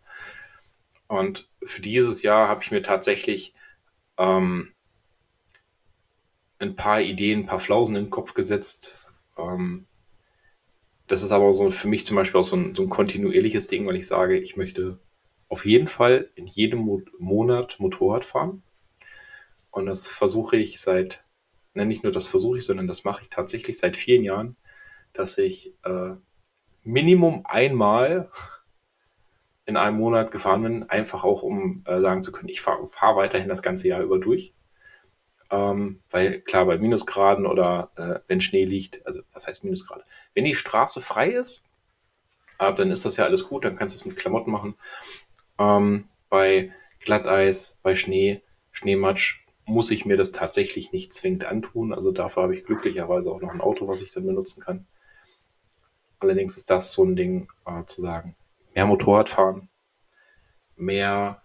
Und 1.07 1.49
für 1.63 1.81
dieses 1.81 2.23
Jahr 2.23 2.47
habe 2.47 2.63
ich 2.63 2.71
mir 2.71 2.81
tatsächlich 2.81 3.53
ähm, 4.17 4.73
ein 6.59 6.75
paar 6.75 7.01
Ideen, 7.01 7.41
ein 7.41 7.45
paar 7.45 7.59
Flausen 7.59 7.95
in 7.95 8.05
den 8.05 8.11
Kopf 8.11 8.33
gesetzt. 8.33 8.97
Ähm, 9.37 9.87
das 11.07 11.23
ist 11.23 11.31
aber 11.31 11.53
so 11.53 11.69
für 11.71 11.87
mich 11.87 12.05
zum 12.05 12.15
Beispiel 12.15 12.39
auch 12.39 12.45
so 12.45 12.55
ein, 12.55 12.73
so 12.75 12.83
ein 12.83 12.89
kontinuierliches 12.89 13.67
Ding, 13.67 13.85
weil 13.85 13.97
ich 13.97 14.07
sage, 14.07 14.39
ich 14.39 14.55
möchte 14.55 14.99
auf 15.49 15.65
jeden 15.65 15.87
Fall 15.87 16.29
in 16.35 16.47
jedem 16.47 16.79
Mo 16.79 17.01
Monat 17.19 17.79
Motorrad 17.79 18.23
fahren. 18.23 18.63
Und 19.71 19.85
das 19.87 20.07
versuche 20.07 20.55
ich 20.55 20.79
seit 20.79 21.23
ne, 21.73 21.85
nicht 21.85 22.03
nur 22.03 22.11
das 22.11 22.27
versuche 22.27 22.59
ich, 22.59 22.65
sondern 22.65 22.87
das 22.87 23.03
mache 23.03 23.23
ich 23.23 23.29
tatsächlich 23.29 23.77
seit 23.77 23.97
vielen 23.97 24.23
Jahren, 24.23 24.55
dass 25.13 25.37
ich 25.37 25.73
äh, 25.83 26.11
Minimum 26.83 27.43
einmal 27.45 28.29
in 29.65 29.77
einem 29.77 29.97
Monat 29.97 30.31
gefahren 30.31 30.63
bin, 30.63 30.89
einfach 30.89 31.23
auch 31.23 31.43
um 31.43 31.83
äh, 31.85 32.01
sagen 32.01 32.23
zu 32.23 32.31
können, 32.31 32.49
ich 32.49 32.61
fahre 32.61 32.85
fahr 32.87 33.15
weiterhin 33.15 33.49
das 33.49 33.61
ganze 33.61 33.87
Jahr 33.87 34.01
über 34.01 34.19
durch. 34.19 34.53
Ähm, 35.49 36.01
weil 36.09 36.39
klar, 36.41 36.65
bei 36.65 36.77
Minusgraden 36.77 37.45
oder 37.45 37.91
äh, 37.97 38.19
wenn 38.27 38.39
Schnee 38.39 38.63
liegt, 38.63 39.05
also 39.05 39.21
was 39.33 39.47
heißt 39.47 39.63
Minusgrade? 39.65 40.05
Wenn 40.33 40.45
die 40.45 40.55
Straße 40.55 41.01
frei 41.01 41.29
ist, 41.29 41.65
äh, 42.57 42.73
dann 42.73 42.89
ist 42.89 43.03
das 43.03 43.17
ja 43.17 43.25
alles 43.25 43.47
gut, 43.47 43.65
dann 43.65 43.75
kannst 43.75 43.95
du 43.95 43.99
es 43.99 44.05
mit 44.05 44.17
Klamotten 44.17 44.51
machen. 44.51 44.75
Ähm, 45.59 46.07
bei 46.29 46.71
Glatteis, 47.01 47.79
bei 47.83 47.95
Schnee, 47.95 48.41
Schneematsch 48.71 49.41
muss 49.65 49.91
ich 49.91 50.05
mir 50.05 50.17
das 50.17 50.31
tatsächlich 50.31 50.91
nicht 50.91 51.13
zwingend 51.13 51.45
antun. 51.45 51.93
Also 51.93 52.11
dafür 52.11 52.43
habe 52.43 52.55
ich 52.55 52.65
glücklicherweise 52.65 53.31
auch 53.31 53.41
noch 53.41 53.53
ein 53.53 53.61
Auto, 53.61 53.87
was 53.87 54.01
ich 54.01 54.11
dann 54.11 54.25
benutzen 54.25 54.61
kann. 54.61 54.87
Allerdings 56.19 56.57
ist 56.57 56.69
das 56.69 56.91
so 56.91 57.03
ein 57.03 57.15
Ding 57.15 57.47
äh, 57.65 57.83
zu 57.85 58.01
sagen, 58.01 58.35
mehr 58.75 58.85
Motorrad 58.85 59.29
fahren, 59.29 59.69
mehr 60.75 61.41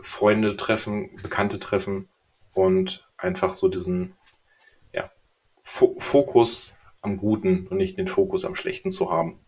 Freunde 0.00 0.56
treffen, 0.56 1.16
Bekannte 1.22 1.58
treffen 1.58 2.08
und 2.54 3.08
einfach 3.16 3.54
so 3.54 3.68
diesen 3.68 4.14
ja, 4.92 5.10
Fokus 5.62 6.76
am 7.00 7.16
Guten 7.16 7.66
und 7.66 7.76
nicht 7.76 7.98
den 7.98 8.08
Fokus 8.08 8.44
am 8.44 8.54
Schlechten 8.54 8.90
zu 8.90 9.10
haben. 9.10 9.40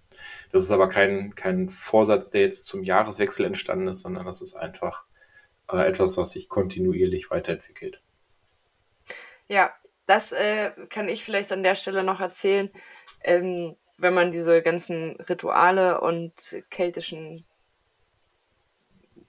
Das 0.52 0.62
ist 0.62 0.70
aber 0.70 0.88
kein, 0.88 1.34
kein 1.34 1.68
Vorsatz, 1.70 2.30
der 2.30 2.42
jetzt 2.42 2.66
zum 2.66 2.82
Jahreswechsel 2.82 3.46
entstanden 3.46 3.88
ist, 3.88 4.00
sondern 4.00 4.26
das 4.26 4.42
ist 4.42 4.56
einfach 4.56 5.04
äh, 5.72 5.86
etwas, 5.86 6.16
was 6.16 6.30
sich 6.32 6.48
kontinuierlich 6.48 7.30
weiterentwickelt. 7.30 8.00
Ja, 9.48 9.72
das 10.06 10.32
äh, 10.32 10.72
kann 10.88 11.08
ich 11.08 11.24
vielleicht 11.24 11.52
an 11.52 11.62
der 11.62 11.74
Stelle 11.74 12.02
noch 12.02 12.20
erzählen. 12.20 12.68
Ähm, 13.22 13.76
wenn 13.98 14.14
man 14.14 14.32
diese 14.32 14.62
ganzen 14.62 15.16
Rituale 15.16 16.00
und 16.00 16.32
keltischen 16.70 17.44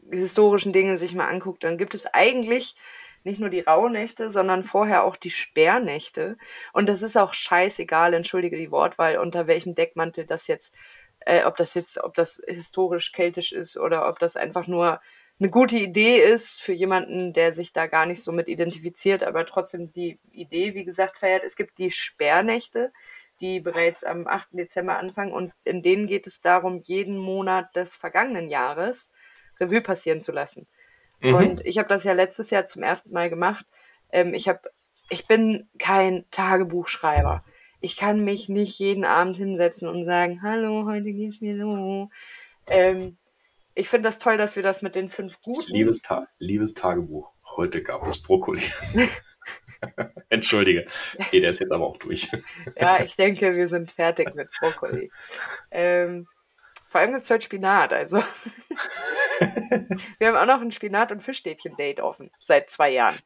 historischen 0.10 0.74
Dinge 0.74 0.98
sich 0.98 1.14
mal 1.16 1.28
anguckt, 1.28 1.64
dann 1.64 1.78
gibt 1.78 1.94
es 1.94 2.06
eigentlich 2.06 2.76
nicht 3.24 3.40
nur 3.40 3.50
die 3.50 3.62
Rauhnächte, 3.62 4.32
sondern 4.32 4.64
vorher 4.64 5.04
auch 5.04 5.16
die 5.16 5.30
Sperrnächte. 5.30 6.38
Und 6.74 6.90
das 6.90 7.02
ist 7.02 7.18
auch 7.18 7.34
scheißegal, 7.34 8.14
entschuldige 8.14 8.58
die 8.58 8.72
Wortwahl, 8.72 9.18
unter 9.18 9.48
welchem 9.48 9.76
Deckmantel 9.76 10.26
das 10.26 10.48
jetzt, 10.48 10.74
äh, 11.20 11.44
ob 11.44 11.58
das 11.58 11.74
jetzt, 11.76 12.04
ob 12.04 12.14
das 12.16 12.42
historisch 12.48 13.12
keltisch 13.12 13.52
ist 13.52 13.78
oder 13.78 14.08
ob 14.08 14.20
das 14.20 14.38
einfach 14.38 14.68
nur 14.68 15.00
eine 15.42 15.50
gute 15.50 15.76
Idee 15.76 16.18
ist 16.18 16.62
für 16.62 16.72
jemanden, 16.72 17.34
der 17.34 17.52
sich 17.52 17.74
da 17.74 17.88
gar 17.88 18.06
nicht 18.06 18.22
so 18.22 18.32
mit 18.32 18.48
identifiziert, 18.48 19.24
aber 19.24 19.44
trotzdem 19.48 19.92
die 19.92 20.20
Idee, 20.32 20.76
wie 20.76 20.86
gesagt, 20.86 21.18
feiert. 21.18 21.44
Es 21.44 21.56
gibt 21.56 21.80
die 21.80 21.90
Sperrnächte, 21.90 22.94
die 23.40 23.60
bereits 23.60 24.04
am 24.04 24.28
8. 24.28 24.50
Dezember 24.52 25.00
anfangen 25.00 25.32
und 25.32 25.52
in 25.64 25.82
denen 25.82 26.06
geht 26.06 26.28
es 26.28 26.42
darum, 26.42 26.80
jeden 26.84 27.18
Monat 27.18 27.76
des 27.76 27.96
vergangenen 27.96 28.50
Jahres 28.50 29.10
Revue 29.60 29.82
passieren 29.82 30.22
zu 30.22 30.32
lassen. 30.32 30.68
Mhm. 31.22 31.34
Und 31.34 31.66
ich 31.66 31.80
habe 31.80 31.90
das 31.90 32.04
ja 32.04 32.14
letztes 32.14 32.52
Jahr 32.52 32.68
zum 32.68 32.84
ersten 32.84 33.12
Mal 33.12 33.32
gemacht. 33.32 33.66
Ähm, 34.12 34.36
ich 34.36 34.48
habe, 34.48 34.62
ich 35.10 35.26
bin 35.26 35.68
kein 35.80 36.24
Tagebuchschreiber. 36.30 37.44
Ich 37.80 37.98
kann 37.98 38.24
mich 38.24 38.48
nicht 38.48 38.78
jeden 38.78 39.06
Abend 39.06 39.38
hinsetzen 39.38 39.88
und 39.88 40.04
sagen, 40.04 40.44
hallo, 40.44 40.86
heute 40.86 41.12
geht's 41.12 41.42
mir 41.42 41.58
so. 41.58 42.10
Ähm, 42.70 43.18
ich 43.76 43.90
finde 43.90 44.08
das 44.08 44.20
toll, 44.20 44.38
dass 44.38 44.56
wir 44.56 44.64
das 44.64 44.82
mit 44.82 44.96
den 44.96 45.10
fünf 45.10 45.42
guten. 45.42 45.72
Liebes, 45.72 46.02
Ta 46.02 46.28
liebes 46.40 46.74
Tagebuch, 46.74 47.32
heute 47.56 47.82
gab 47.84 48.06
es 48.08 48.22
Brokkoli. 48.22 48.62
Entschuldige. 50.30 50.86
Okay, 51.18 51.42
der 51.42 51.50
ist 51.50 51.60
jetzt 51.60 51.72
aber 51.72 51.88
auch 51.88 51.98
durch. 51.98 52.30
ja, 52.80 53.04
ich 53.04 53.16
denke, 53.16 53.56
wir 53.56 53.68
sind 53.68 53.92
fertig 53.92 54.36
mit 54.36 54.50
Brokkoli. 54.60 55.12
Ähm, 55.72 56.28
vor 56.88 57.00
allem 57.02 57.12
gibt 57.12 57.24
es 57.24 57.30
heute 57.30 57.46
Spinat, 57.46 57.94
also. 57.94 58.18
wir 60.20 60.28
haben 60.28 60.36
auch 60.36 60.46
noch 60.46 60.62
ein 60.62 60.72
Spinat- 60.72 61.12
und 61.12 61.24
Fischstäbchen-Date 61.24 62.02
offen, 62.02 62.32
seit 62.38 62.70
zwei 62.70 62.90
Jahren. 62.90 63.18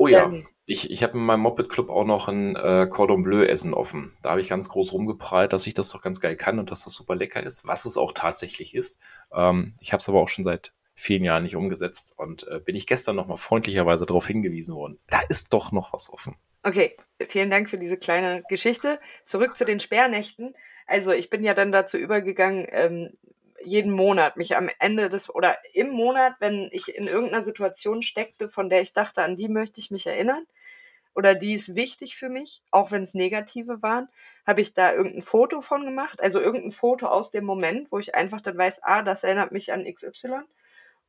Oh 0.00 0.08
ja, 0.08 0.32
ich, 0.64 0.90
ich 0.90 1.02
habe 1.02 1.18
in 1.18 1.26
meinem 1.26 1.40
Moped-Club 1.40 1.90
auch 1.90 2.06
noch 2.06 2.26
ein 2.26 2.56
äh, 2.56 2.86
Cordon 2.88 3.22
Bleu-Essen 3.22 3.74
offen. 3.74 4.16
Da 4.22 4.30
habe 4.30 4.40
ich 4.40 4.48
ganz 4.48 4.70
groß 4.70 4.94
rumgeprallt, 4.94 5.52
dass 5.52 5.66
ich 5.66 5.74
das 5.74 5.90
doch 5.90 6.00
ganz 6.00 6.22
geil 6.22 6.36
kann 6.36 6.58
und 6.58 6.70
dass 6.70 6.84
das 6.84 6.94
super 6.94 7.16
lecker 7.16 7.42
ist, 7.42 7.66
was 7.66 7.84
es 7.84 7.98
auch 7.98 8.12
tatsächlich 8.12 8.74
ist. 8.74 8.98
Ähm, 9.30 9.74
ich 9.78 9.92
habe 9.92 10.00
es 10.00 10.08
aber 10.08 10.20
auch 10.20 10.30
schon 10.30 10.42
seit 10.42 10.72
vielen 10.94 11.22
Jahren 11.22 11.42
nicht 11.42 11.54
umgesetzt 11.54 12.14
und 12.16 12.48
äh, 12.48 12.60
bin 12.60 12.76
ich 12.76 12.86
gestern 12.86 13.14
nochmal 13.14 13.36
freundlicherweise 13.36 14.06
darauf 14.06 14.26
hingewiesen 14.26 14.74
worden. 14.74 14.98
Da 15.08 15.20
ist 15.28 15.52
doch 15.52 15.70
noch 15.70 15.92
was 15.92 16.10
offen. 16.10 16.34
Okay, 16.62 16.96
vielen 17.28 17.50
Dank 17.50 17.68
für 17.68 17.76
diese 17.76 17.98
kleine 17.98 18.42
Geschichte. 18.48 19.00
Zurück 19.26 19.54
zu 19.54 19.66
den 19.66 19.80
Sperrnächten. 19.80 20.54
Also 20.86 21.12
ich 21.12 21.28
bin 21.28 21.44
ja 21.44 21.52
dann 21.52 21.72
dazu 21.72 21.98
übergegangen, 21.98 22.66
ähm, 22.70 23.10
jeden 23.62 23.92
Monat, 23.92 24.36
mich 24.36 24.56
am 24.56 24.70
Ende 24.78 25.08
des 25.08 25.32
oder 25.32 25.58
im 25.74 25.90
Monat, 25.90 26.34
wenn 26.40 26.68
ich 26.72 26.94
in 26.94 27.06
irgendeiner 27.06 27.42
Situation 27.42 28.02
steckte, 28.02 28.48
von 28.48 28.68
der 28.68 28.82
ich 28.82 28.92
dachte, 28.92 29.22
an 29.22 29.36
die 29.36 29.48
möchte 29.48 29.80
ich 29.80 29.90
mich 29.90 30.06
erinnern 30.06 30.46
oder 31.14 31.34
die 31.34 31.54
ist 31.54 31.74
wichtig 31.74 32.16
für 32.16 32.28
mich, 32.28 32.62
auch 32.70 32.90
wenn 32.90 33.02
es 33.02 33.14
negative 33.14 33.82
waren, 33.82 34.08
habe 34.46 34.60
ich 34.60 34.74
da 34.74 34.94
irgendein 34.94 35.22
Foto 35.22 35.60
von 35.60 35.84
gemacht, 35.84 36.20
also 36.20 36.40
irgendein 36.40 36.72
Foto 36.72 37.06
aus 37.06 37.30
dem 37.30 37.44
Moment, 37.44 37.90
wo 37.92 37.98
ich 37.98 38.14
einfach 38.14 38.40
dann 38.40 38.56
weiß, 38.56 38.82
ah, 38.84 39.02
das 39.02 39.24
erinnert 39.24 39.52
mich 39.52 39.72
an 39.72 39.84
XY 39.84 40.42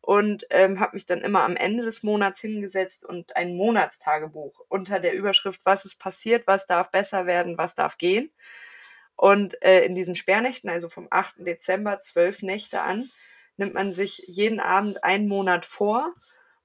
und 0.02 0.46
ähm, 0.50 0.80
habe 0.80 0.96
mich 0.96 1.06
dann 1.06 1.22
immer 1.22 1.44
am 1.44 1.56
Ende 1.56 1.84
des 1.84 2.04
Monats 2.04 2.42
hingesetzt 2.42 3.06
und 3.06 3.36
ein 3.36 3.56
Monatstagebuch 3.56 4.66
unter 4.68 5.00
der 5.00 5.14
Überschrift, 5.14 5.62
was 5.66 5.86
ist 5.86 6.00
passiert, 6.00 6.48
was 6.48 6.66
darf 6.66 6.90
besser 6.90 7.26
werden, 7.28 7.58
was 7.58 7.76
darf 7.76 7.98
gehen 7.98 8.32
und 9.22 9.62
äh, 9.62 9.86
in 9.86 9.94
diesen 9.94 10.16
Sperrnächten, 10.16 10.68
also 10.68 10.90
vom 10.90 11.06
8. 11.12 11.46
Dezember, 11.46 12.02
zwölf 12.02 12.42
Nächte 12.42 12.82
an, 12.82 13.08
nimmt 13.56 13.76
man 13.76 13.92
sich 13.92 14.18
jeden 14.26 14.60
Abend 14.60 15.04
einen 15.04 15.28
Monat 15.28 15.68
vor 15.68 16.16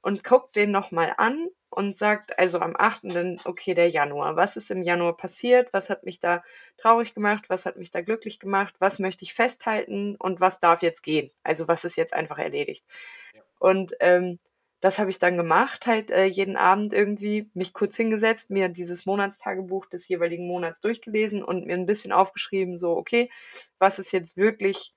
und 0.00 0.24
guckt 0.24 0.56
den 0.56 0.70
nochmal 0.70 1.12
an 1.18 1.48
und 1.68 1.98
sagt 1.98 2.38
also 2.38 2.60
am 2.60 2.74
8. 2.74 3.14
dann, 3.14 3.36
okay, 3.44 3.74
der 3.74 3.90
Januar. 3.90 4.36
Was 4.36 4.56
ist 4.56 4.70
im 4.70 4.82
Januar 4.82 5.18
passiert? 5.18 5.74
Was 5.74 5.90
hat 5.90 6.04
mich 6.04 6.18
da 6.18 6.42
traurig 6.78 7.12
gemacht? 7.12 7.44
Was 7.50 7.66
hat 7.66 7.76
mich 7.76 7.90
da 7.90 8.00
glücklich 8.00 8.40
gemacht? 8.40 8.74
Was 8.78 9.00
möchte 9.00 9.24
ich 9.24 9.34
festhalten? 9.34 10.16
Und 10.16 10.40
was 10.40 10.58
darf 10.58 10.80
jetzt 10.80 11.02
gehen? 11.02 11.30
Also 11.42 11.68
was 11.68 11.84
ist 11.84 11.96
jetzt 11.96 12.14
einfach 12.14 12.38
erledigt? 12.38 12.86
Ja. 13.34 13.42
Und 13.58 13.92
ähm, 14.00 14.38
das 14.80 14.98
habe 14.98 15.10
ich 15.10 15.18
dann 15.18 15.36
gemacht, 15.36 15.86
halt 15.86 16.10
äh, 16.10 16.24
jeden 16.26 16.56
Abend 16.56 16.92
irgendwie 16.92 17.50
mich 17.54 17.72
kurz 17.72 17.96
hingesetzt, 17.96 18.50
mir 18.50 18.68
dieses 18.68 19.06
Monatstagebuch 19.06 19.86
des 19.86 20.06
jeweiligen 20.08 20.46
Monats 20.46 20.80
durchgelesen 20.80 21.42
und 21.42 21.66
mir 21.66 21.74
ein 21.74 21.86
bisschen 21.86 22.12
aufgeschrieben, 22.12 22.76
so, 22.76 22.96
okay, 22.96 23.30
was 23.78 23.98
ist 23.98 24.12
jetzt 24.12 24.36
wirklich 24.36 24.94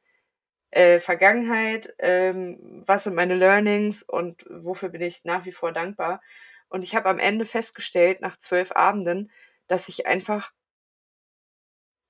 äh, 0.71 0.99
Vergangenheit, 0.99 1.95
ähm, 1.99 2.83
was 2.85 3.03
sind 3.03 3.15
meine 3.15 3.35
Learnings 3.35 4.03
und 4.03 4.45
wofür 4.49 4.89
bin 4.89 5.01
ich 5.01 5.23
nach 5.23 5.45
wie 5.45 5.51
vor 5.51 5.71
dankbar. 5.71 6.21
Und 6.69 6.83
ich 6.83 6.95
habe 6.95 7.09
am 7.09 7.19
Ende 7.19 7.45
festgestellt, 7.45 8.21
nach 8.21 8.37
zwölf 8.37 8.71
Abenden, 8.73 9.31
dass 9.67 9.89
ich 9.89 10.05
einfach 10.05 10.51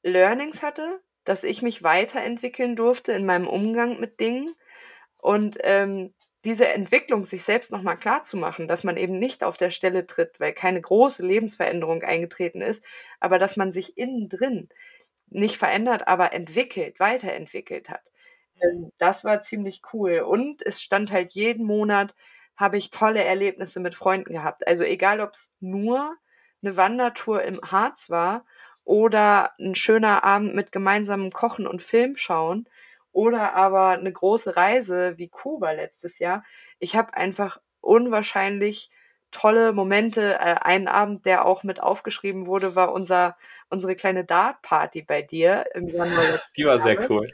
Learnings 0.04 0.64
hatte, 0.64 1.02
dass 1.24 1.44
ich 1.44 1.62
mich 1.62 1.84
weiterentwickeln 1.84 2.76
durfte 2.76 3.14
in 3.14 3.26
meinem 3.26 3.48
Umgang 3.48 4.00
mit 4.00 4.20
Dingen 4.20 4.50
und 5.22 5.58
ähm, 5.64 6.14
diese 6.46 6.68
Entwicklung 6.68 7.26
sich 7.26 7.44
selbst 7.44 7.72
nochmal 7.72 7.98
klar 7.98 8.24
zu 8.24 8.38
machen, 8.38 8.68
dass 8.68 8.84
man 8.84 8.98
eben 8.98 9.20
nicht 9.20 9.44
auf 9.44 9.58
der 9.58 9.72
Stelle 9.72 10.08
tritt, 10.08 10.40
weil 10.40 10.54
keine 10.54 10.82
große 10.82 11.24
Lebensveränderung 11.24 12.02
eingetreten 12.04 12.62
ist, 12.62 12.84
aber 13.20 13.40
dass 13.40 13.58
man 13.58 13.72
sich 13.72 13.98
innen 13.98 14.30
drin 14.30 14.70
nicht 15.30 15.58
verändert, 15.58 16.08
aber 16.08 16.34
entwickelt, 16.34 17.00
weiterentwickelt 17.00 17.90
hat. 17.90 18.02
Ähm, 18.62 18.92
das 18.98 19.24
war 19.26 19.42
ziemlich 19.42 19.82
cool. 19.94 20.20
Und 20.22 20.66
es 20.66 20.82
stand 20.82 21.12
halt 21.12 21.32
jeden 21.32 21.66
Monat, 21.66 22.16
habe 22.56 22.78
ich 22.78 22.90
tolle 22.90 23.24
Erlebnisse 23.24 23.80
mit 23.80 23.96
Freunden 23.96 24.34
gehabt. 24.34 24.68
Also 24.68 24.84
egal, 24.84 25.22
ob 25.22 25.32
es 25.34 25.52
nur 25.60 26.16
eine 26.62 26.78
Wandertour 26.78 27.44
im 27.44 27.60
Harz 27.62 28.10
war 28.10 28.46
oder 28.84 29.54
ein 29.60 29.76
schöner 29.76 30.24
Abend 30.24 30.56
mit 30.56 30.72
gemeinsamem 30.72 31.32
Kochen 31.32 31.68
und 31.68 31.82
Film 31.82 32.16
schauen, 32.16 32.68
oder 33.12 33.54
aber 33.56 33.90
eine 33.90 34.12
große 34.12 34.56
Reise 34.56 35.18
wie 35.18 35.30
Kuba 35.30 35.72
letztes 35.72 36.20
Jahr. 36.20 36.44
Ich 36.80 36.96
habe 36.96 37.14
einfach 37.16 37.60
unwahrscheinlich 37.82 38.92
tolle 39.32 39.74
Momente. 39.74 40.36
Äh, 40.36 40.56
ein 40.62 40.88
Abend, 40.88 41.26
der 41.26 41.46
auch 41.46 41.64
mit 41.64 41.82
aufgeschrieben 41.82 42.46
wurde, 42.46 42.76
war 42.76 42.92
unser, 42.92 43.38
unsere 43.70 43.96
kleine 43.96 44.26
Dart-Party 44.26 45.04
bei 45.04 45.22
dir 45.22 45.66
im 45.74 45.88
Januar 45.88 46.08
letzten 46.32 46.54
Die 46.56 46.66
war 46.66 46.78
Jahres. 46.78 46.84
sehr 46.84 47.10
cool. 47.10 47.30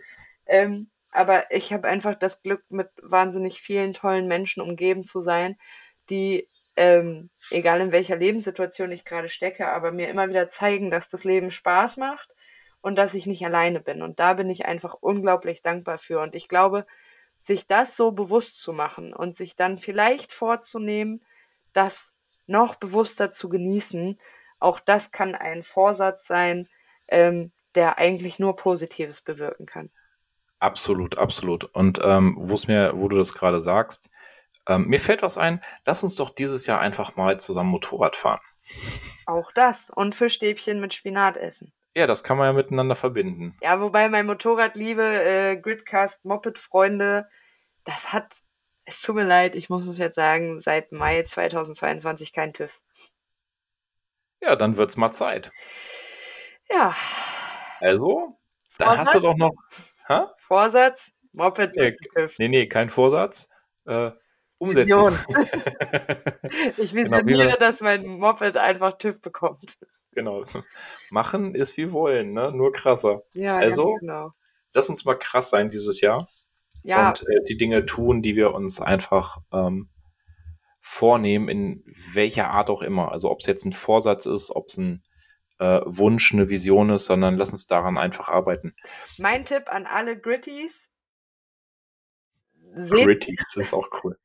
Ähm, 0.46 0.90
aber 1.12 1.50
ich 1.52 1.72
habe 1.74 1.88
einfach 1.88 2.16
das 2.16 2.42
Glück, 2.42 2.64
mit 2.70 2.90
wahnsinnig 3.02 3.62
vielen 3.62 3.94
tollen 3.94 4.28
Menschen 4.28 4.62
umgeben 4.62 5.04
zu 5.04 5.22
sein, 5.22 5.58
die, 6.10 6.50
ähm, 6.76 7.30
egal 7.50 7.80
in 7.82 7.92
welcher 7.94 8.18
Lebenssituation 8.18 8.92
ich 8.92 9.06
gerade 9.06 9.30
stecke, 9.30 9.68
aber 9.70 9.92
mir 9.92 10.10
immer 10.10 10.28
wieder 10.30 10.50
zeigen, 10.50 10.92
dass 10.92 11.08
das 11.10 11.24
Leben 11.24 11.52
Spaß 11.52 11.98
macht 11.98 12.35
und 12.86 12.98
dass 12.98 13.16
ich 13.16 13.26
nicht 13.26 13.44
alleine 13.44 13.80
bin. 13.80 14.04
Und 14.04 14.20
da 14.20 14.36
bin 14.36 14.48
ich 14.48 14.68
einfach 14.68 14.94
unglaublich 14.94 15.64
dankbar 15.64 15.98
für. 15.98 16.20
Und 16.20 16.36
ich 16.36 16.48
glaube, 16.48 16.86
sich 17.40 17.66
das 17.66 17.98
so 17.98 18.12
bewusst 18.12 18.62
zu 18.62 18.74
machen 18.74 19.12
und 19.12 19.36
sich 19.36 19.56
dann 19.56 19.78
vielleicht 19.78 20.32
vorzunehmen, 20.32 21.26
das 21.74 22.14
noch 22.46 22.76
bewusster 22.76 23.32
zu 23.32 23.50
genießen, 23.50 24.20
auch 24.60 24.80
das 24.80 25.12
kann 25.12 25.34
ein 25.34 25.64
Vorsatz 25.64 26.28
sein, 26.28 26.70
ähm, 27.08 27.52
der 27.74 27.98
eigentlich 27.98 28.38
nur 28.38 28.56
Positives 28.56 29.22
bewirken 29.22 29.66
kann. 29.66 29.90
Absolut, 30.60 31.18
absolut. 31.18 31.64
Und 31.64 32.00
ähm, 32.04 32.36
mir, 32.68 32.94
wo 32.96 33.08
du 33.08 33.18
das 33.18 33.34
gerade 33.34 33.62
sagst, 33.62 34.12
ähm, 34.70 34.86
mir 34.86 35.00
fällt 35.00 35.24
was 35.24 35.40
ein, 35.40 35.60
lass 35.88 36.04
uns 36.04 36.14
doch 36.18 36.30
dieses 36.30 36.68
Jahr 36.68 36.82
einfach 36.82 37.16
mal 37.16 37.40
zusammen 37.40 37.72
Motorrad 37.72 38.16
fahren. 38.16 38.42
Auch 39.26 39.52
das 39.54 39.90
und 39.90 40.14
Fischstäbchen 40.14 40.80
mit 40.80 40.94
Spinat 40.94 41.36
essen. 41.36 41.74
Ja, 41.96 42.08
das 42.08 42.24
kann 42.24 42.38
man 42.38 42.48
ja 42.48 42.54
miteinander 42.54 42.96
verbinden. 42.96 43.56
Ja, 43.62 43.80
wobei 43.80 44.10
mein 44.10 44.26
Motorradliebe, 44.26 45.02
äh, 45.02 45.56
Gridcast, 45.56 46.26
Moped-Freunde, 46.26 47.30
das 47.86 48.12
hat, 48.12 48.42
es 48.84 49.02
tut 49.02 49.16
mir 49.16 49.24
leid, 49.24 49.56
ich 49.56 49.70
muss 49.70 49.88
es 49.88 49.98
jetzt 49.98 50.16
sagen, 50.16 50.60
seit 50.60 50.92
Mai 50.92 51.24
2022 51.24 52.34
kein 52.34 52.52
TÜV. 52.52 52.82
Ja, 54.42 54.58
dann 54.58 54.76
wird's 54.76 54.98
mal 54.98 55.12
Zeit. 55.12 55.54
Ja. 56.70 56.94
Also, 57.80 58.38
da 58.78 58.98
hast 58.98 59.16
du 59.16 59.22
doch 59.22 59.38
noch. 59.38 59.54
Hä? 60.08 60.24
Vorsatz, 60.38 61.16
Moped 61.32 61.76
nee, 61.76 61.96
TÜV. 62.14 62.40
Nee, 62.40 62.50
nee, 62.50 62.68
kein 62.68 62.90
Vorsatz. 62.90 63.48
Äh, 63.86 64.12
umsetzen. 64.58 64.92
Ich 66.78 66.92
genau, 66.92 67.04
visioniere, 67.04 67.46
genau, 67.46 67.58
dass 67.58 67.82
mein 67.82 68.06
Moped 68.06 68.58
einfach 68.58 68.98
TÜV 68.98 69.22
bekommt. 69.22 69.78
Genau. 70.16 70.46
Machen 71.12 71.54
ist 71.54 71.78
wie 71.78 71.92
wollen, 71.92 72.34
ne? 72.34 72.52
Nur 72.52 72.72
krasser. 72.72 73.24
Ja, 73.34 73.58
also, 73.58 73.96
genau. 74.00 74.32
lass 74.74 74.90
uns 74.90 75.06
mal 75.06 75.16
krass 75.16 75.52
sein 75.52 75.70
dieses 75.70 76.02
Jahr. 76.02 76.28
Ja. 76.84 77.10
Und 77.10 77.22
äh, 77.22 77.44
die 77.48 77.58
Dinge 77.58 77.86
tun, 77.86 78.22
die 78.22 78.36
wir 78.36 78.54
uns 78.54 78.82
einfach 78.82 79.38
ähm, 79.52 79.90
vornehmen, 80.80 81.50
in 81.50 81.84
welcher 82.14 82.52
Art 82.52 82.70
auch 82.70 82.82
immer. 82.82 83.12
Also 83.12 83.30
ob 83.30 83.42
es 83.42 83.48
jetzt 83.48 83.66
ein 83.66 83.74
Vorsatz 83.74 84.26
ist, 84.26 84.56
ob 84.56 84.70
es 84.70 84.78
ein 84.78 85.04
äh, 85.60 85.82
Wunsch, 85.86 86.34
eine 86.34 86.50
Vision 86.50 86.90
ist, 86.92 87.06
sondern 87.06 87.38
lass 87.38 87.52
uns 87.52 87.68
daran 87.68 87.98
einfach 87.98 88.30
arbeiten. 88.30 88.76
Mein 89.18 89.46
Tipp 89.46 89.64
an 89.68 89.86
alle 89.86 90.18
Gritties. 90.20 90.94
Gritties 92.76 93.56
ist 93.56 93.74
auch 93.74 93.90
cool. 94.04 94.18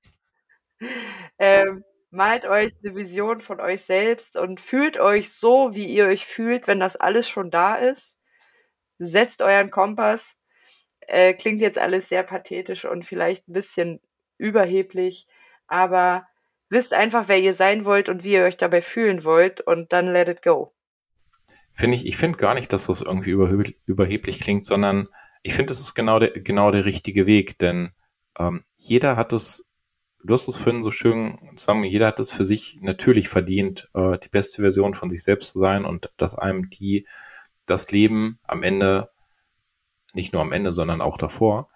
ähm, 1.38 1.84
malt 2.10 2.46
euch 2.46 2.72
eine 2.82 2.94
Vision 2.94 3.40
von 3.40 3.60
euch 3.60 3.82
selbst 3.82 4.36
und 4.36 4.60
fühlt 4.60 4.98
euch 4.98 5.32
so, 5.32 5.74
wie 5.74 5.86
ihr 5.86 6.06
euch 6.06 6.26
fühlt, 6.26 6.66
wenn 6.66 6.80
das 6.80 6.96
alles 6.96 7.28
schon 7.28 7.50
da 7.50 7.76
ist. 7.76 8.18
Setzt 8.98 9.42
euren 9.42 9.70
Kompass. 9.70 10.36
Äh, 11.00 11.34
klingt 11.34 11.60
jetzt 11.60 11.78
alles 11.78 12.08
sehr 12.08 12.22
pathetisch 12.22 12.84
und 12.84 13.04
vielleicht 13.04 13.48
ein 13.48 13.52
bisschen 13.52 14.00
überheblich, 14.38 15.26
aber 15.66 16.26
wisst 16.68 16.94
einfach, 16.94 17.28
wer 17.28 17.38
ihr 17.38 17.52
sein 17.52 17.84
wollt 17.84 18.08
und 18.08 18.24
wie 18.24 18.34
ihr 18.34 18.44
euch 18.44 18.56
dabei 18.56 18.80
fühlen 18.80 19.24
wollt 19.24 19.60
und 19.60 19.92
dann 19.92 20.12
let 20.12 20.28
it 20.28 20.42
go. 20.42 20.72
Finde 21.72 21.96
ich, 21.96 22.06
ich 22.06 22.16
finde 22.16 22.38
gar 22.38 22.54
nicht, 22.54 22.72
dass 22.72 22.86
das 22.86 23.00
irgendwie 23.00 23.30
überheblich, 23.30 23.78
überheblich 23.86 24.40
klingt, 24.40 24.64
sondern 24.64 25.08
ich 25.42 25.54
finde, 25.54 25.70
das 25.70 25.80
ist 25.80 25.94
genau 25.94 26.18
der, 26.18 26.30
genau 26.30 26.70
der 26.70 26.84
richtige 26.84 27.26
Weg, 27.26 27.58
denn 27.58 27.92
ähm, 28.38 28.64
jeder 28.76 29.16
hat 29.16 29.32
es, 29.32 29.69
du 30.24 30.34
hast 30.34 30.48
es 30.48 30.56
vorhin 30.56 30.82
so 30.82 30.90
schön 30.90 31.38
sagen, 31.56 31.84
jeder 31.84 32.06
hat 32.06 32.20
es 32.20 32.30
für 32.30 32.44
sich 32.44 32.78
natürlich 32.80 33.28
verdient, 33.28 33.88
äh, 33.94 34.18
die 34.18 34.28
beste 34.28 34.62
Version 34.62 34.94
von 34.94 35.10
sich 35.10 35.22
selbst 35.22 35.52
zu 35.52 35.58
sein 35.58 35.84
und 35.84 36.12
dass 36.16 36.34
einem 36.34 36.70
die, 36.70 37.06
das 37.66 37.90
Leben 37.90 38.38
am 38.44 38.62
Ende, 38.62 39.10
nicht 40.12 40.32
nur 40.32 40.42
am 40.42 40.52
Ende, 40.52 40.72
sondern 40.72 41.00
auch 41.00 41.16
davor, 41.16 41.70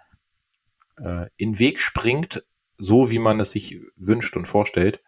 äh, 0.98 1.26
in 1.36 1.58
Weg 1.58 1.80
springt, 1.80 2.44
so 2.76 3.10
wie 3.10 3.18
man 3.18 3.40
es 3.40 3.50
sich 3.50 3.80
wünscht 3.96 4.36
und 4.36 4.46
vorstellt. 4.46 5.02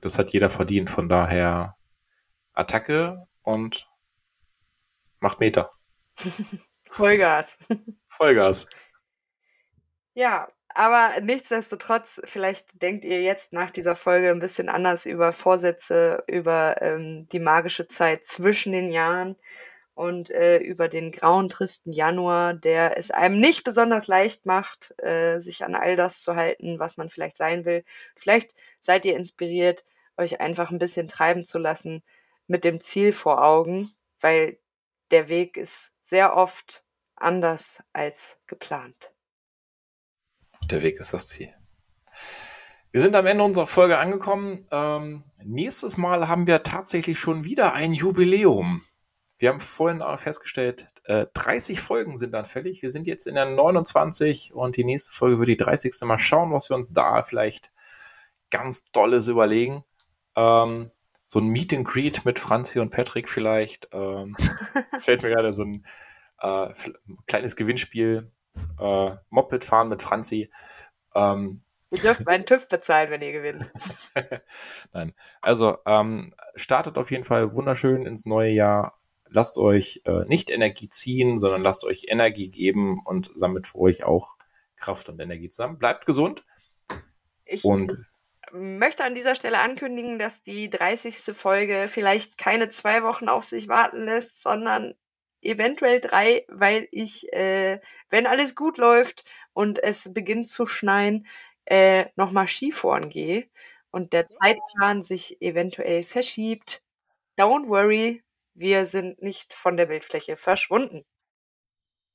Das 0.00 0.18
hat 0.18 0.32
jeder 0.32 0.50
verdient. 0.50 0.90
Von 0.90 1.08
daher 1.08 1.76
Attacke 2.52 3.26
und 3.42 3.88
macht 5.18 5.40
Meter. 5.40 5.72
Vollgas. 6.88 7.58
Vollgas. 8.08 8.68
Ja, 10.14 10.48
aber 10.74 11.20
nichtsdestotrotz, 11.20 12.20
vielleicht 12.24 12.82
denkt 12.82 13.04
ihr 13.04 13.22
jetzt 13.22 13.52
nach 13.52 13.70
dieser 13.70 13.96
Folge 13.96 14.30
ein 14.30 14.40
bisschen 14.40 14.68
anders 14.68 15.06
über 15.06 15.32
Vorsätze, 15.32 16.24
über 16.26 16.82
ähm, 16.82 17.28
die 17.30 17.38
magische 17.40 17.88
Zeit 17.88 18.24
zwischen 18.24 18.72
den 18.72 18.90
Jahren 18.90 19.36
und 19.94 20.30
äh, 20.30 20.58
über 20.58 20.88
den 20.88 21.12
grauen, 21.12 21.48
tristen 21.48 21.92
Januar, 21.92 22.54
der 22.54 22.98
es 22.98 23.10
einem 23.12 23.38
nicht 23.40 23.64
besonders 23.64 24.08
leicht 24.08 24.46
macht, 24.46 24.94
äh, 25.02 25.38
sich 25.38 25.64
an 25.64 25.74
all 25.76 25.96
das 25.96 26.22
zu 26.22 26.34
halten, 26.36 26.78
was 26.80 26.96
man 26.96 27.08
vielleicht 27.08 27.36
sein 27.36 27.64
will. 27.64 27.84
Vielleicht 28.16 28.54
seid 28.80 29.04
ihr 29.04 29.16
inspiriert, 29.16 29.84
euch 30.16 30.40
einfach 30.40 30.70
ein 30.70 30.78
bisschen 30.78 31.08
treiben 31.08 31.44
zu 31.44 31.58
lassen 31.58 32.02
mit 32.48 32.64
dem 32.64 32.80
Ziel 32.80 33.12
vor 33.12 33.44
Augen, 33.44 33.90
weil 34.20 34.58
der 35.12 35.28
Weg 35.28 35.56
ist 35.56 35.94
sehr 36.02 36.36
oft 36.36 36.84
anders 37.16 37.82
als 37.92 38.38
geplant. 38.46 39.13
Der 40.70 40.82
Weg 40.82 40.98
ist 40.98 41.12
das 41.12 41.28
Ziel. 41.28 41.52
Wir 42.90 43.00
sind 43.00 43.14
am 43.16 43.26
Ende 43.26 43.44
unserer 43.44 43.66
Folge 43.66 43.98
angekommen. 43.98 44.66
Ähm, 44.70 45.24
nächstes 45.42 45.96
Mal 45.96 46.28
haben 46.28 46.46
wir 46.46 46.62
tatsächlich 46.62 47.18
schon 47.18 47.44
wieder 47.44 47.74
ein 47.74 47.92
Jubiläum. 47.92 48.80
Wir 49.36 49.50
haben 49.50 49.60
vorhin 49.60 50.00
auch 50.00 50.18
festgestellt, 50.18 50.88
äh, 51.04 51.26
30 51.34 51.80
Folgen 51.80 52.16
sind 52.16 52.32
dann 52.32 52.46
fällig. 52.46 52.82
Wir 52.82 52.90
sind 52.90 53.06
jetzt 53.06 53.26
in 53.26 53.34
der 53.34 53.46
29 53.46 54.54
und 54.54 54.76
die 54.76 54.84
nächste 54.84 55.12
Folge 55.12 55.38
wird 55.38 55.48
die 55.48 55.56
30. 55.56 55.92
Mal 56.04 56.18
schauen, 56.18 56.52
was 56.52 56.70
wir 56.70 56.76
uns 56.76 56.92
da 56.92 57.22
vielleicht 57.22 57.72
ganz 58.50 58.84
Dolles 58.92 59.28
überlegen. 59.28 59.84
Ähm, 60.34 60.90
so 61.26 61.40
ein 61.40 61.48
Meet 61.48 61.74
and 61.74 61.86
Greet 61.86 62.24
mit 62.24 62.38
Franzi 62.38 62.78
und 62.78 62.90
Patrick 62.90 63.28
vielleicht. 63.28 63.88
Ähm, 63.92 64.36
fällt 65.00 65.22
mir 65.22 65.30
gerade 65.30 65.52
so 65.52 65.64
ein 65.64 65.86
äh, 66.40 66.72
kleines 67.26 67.56
Gewinnspiel. 67.56 68.30
Äh, 68.78 69.16
Moped 69.30 69.64
fahren 69.64 69.88
mit 69.88 70.02
Franzi. 70.02 70.50
Ähm, 71.14 71.62
Ihr 71.90 72.00
dürft 72.00 72.26
meinen 72.26 72.44
TÜV 72.44 72.68
bezahlen, 72.68 73.10
wenn 73.10 73.22
ihr 73.22 73.32
gewinnt. 73.32 73.72
Nein. 74.92 75.14
Also 75.40 75.78
ähm, 75.86 76.34
startet 76.56 76.98
auf 76.98 77.12
jeden 77.12 77.22
Fall 77.22 77.54
wunderschön 77.54 78.04
ins 78.04 78.26
neue 78.26 78.50
Jahr 78.50 78.98
lasst 79.34 79.58
euch 79.58 80.00
äh, 80.06 80.24
nicht 80.26 80.50
Energie 80.50 80.88
ziehen, 80.88 81.36
sondern 81.38 81.62
lasst 81.62 81.84
euch 81.84 82.06
Energie 82.08 82.48
geben 82.48 83.00
und 83.04 83.30
sammelt 83.34 83.66
für 83.66 83.78
euch 83.78 84.04
auch 84.04 84.36
Kraft 84.76 85.08
und 85.08 85.20
Energie 85.20 85.48
zusammen. 85.48 85.78
Bleibt 85.78 86.06
gesund. 86.06 86.44
Ich 87.44 87.64
und 87.64 88.06
möchte 88.52 89.04
an 89.04 89.14
dieser 89.14 89.34
Stelle 89.34 89.58
ankündigen, 89.58 90.18
dass 90.18 90.42
die 90.42 90.70
30. 90.70 91.36
Folge 91.36 91.86
vielleicht 91.88 92.38
keine 92.38 92.68
zwei 92.68 93.02
Wochen 93.02 93.28
auf 93.28 93.44
sich 93.44 93.68
warten 93.68 94.04
lässt, 94.04 94.42
sondern 94.42 94.94
eventuell 95.44 96.00
drei, 96.00 96.44
weil 96.48 96.88
ich, 96.90 97.32
äh, 97.32 97.80
wenn 98.10 98.26
alles 98.26 98.54
gut 98.54 98.78
läuft 98.78 99.24
und 99.52 99.82
es 99.82 100.12
beginnt 100.12 100.48
zu 100.48 100.66
schneien, 100.66 101.26
äh, 101.66 102.06
nochmal 102.16 102.48
Skifahren 102.48 103.08
gehe 103.08 103.48
und 103.90 104.12
der 104.12 104.26
Zeitplan 104.26 105.02
sich 105.02 105.40
eventuell 105.40 106.02
verschiebt. 106.02 106.82
Don't 107.38 107.68
worry, 107.68 108.22
wir 108.54 108.86
sind 108.86 109.22
nicht 109.22 109.54
von 109.54 109.76
der 109.76 109.86
Bildfläche 109.86 110.36
verschwunden. 110.36 111.04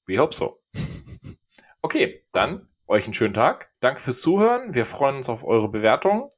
We 0.05 0.17
hope 0.17 0.33
so. 0.33 0.61
okay, 1.81 2.25
dann 2.31 2.67
euch 2.87 3.05
einen 3.05 3.13
schönen 3.13 3.33
Tag. 3.33 3.71
Danke 3.79 4.01
fürs 4.01 4.21
Zuhören. 4.21 4.73
Wir 4.73 4.85
freuen 4.85 5.17
uns 5.17 5.29
auf 5.29 5.43
eure 5.43 5.69
Bewertung. 5.69 6.31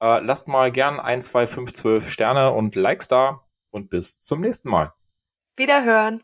Äh, 0.00 0.20
lasst 0.20 0.48
mal 0.48 0.70
gern 0.70 1.00
1, 1.00 1.26
2, 1.26 1.46
5, 1.46 1.72
12 1.72 2.10
Sterne 2.10 2.52
und 2.52 2.74
Likes 2.76 3.08
da 3.08 3.42
und 3.70 3.88
bis 3.88 4.18
zum 4.20 4.40
nächsten 4.40 4.68
Mal. 4.68 4.92
Wiederhören. 5.58 6.22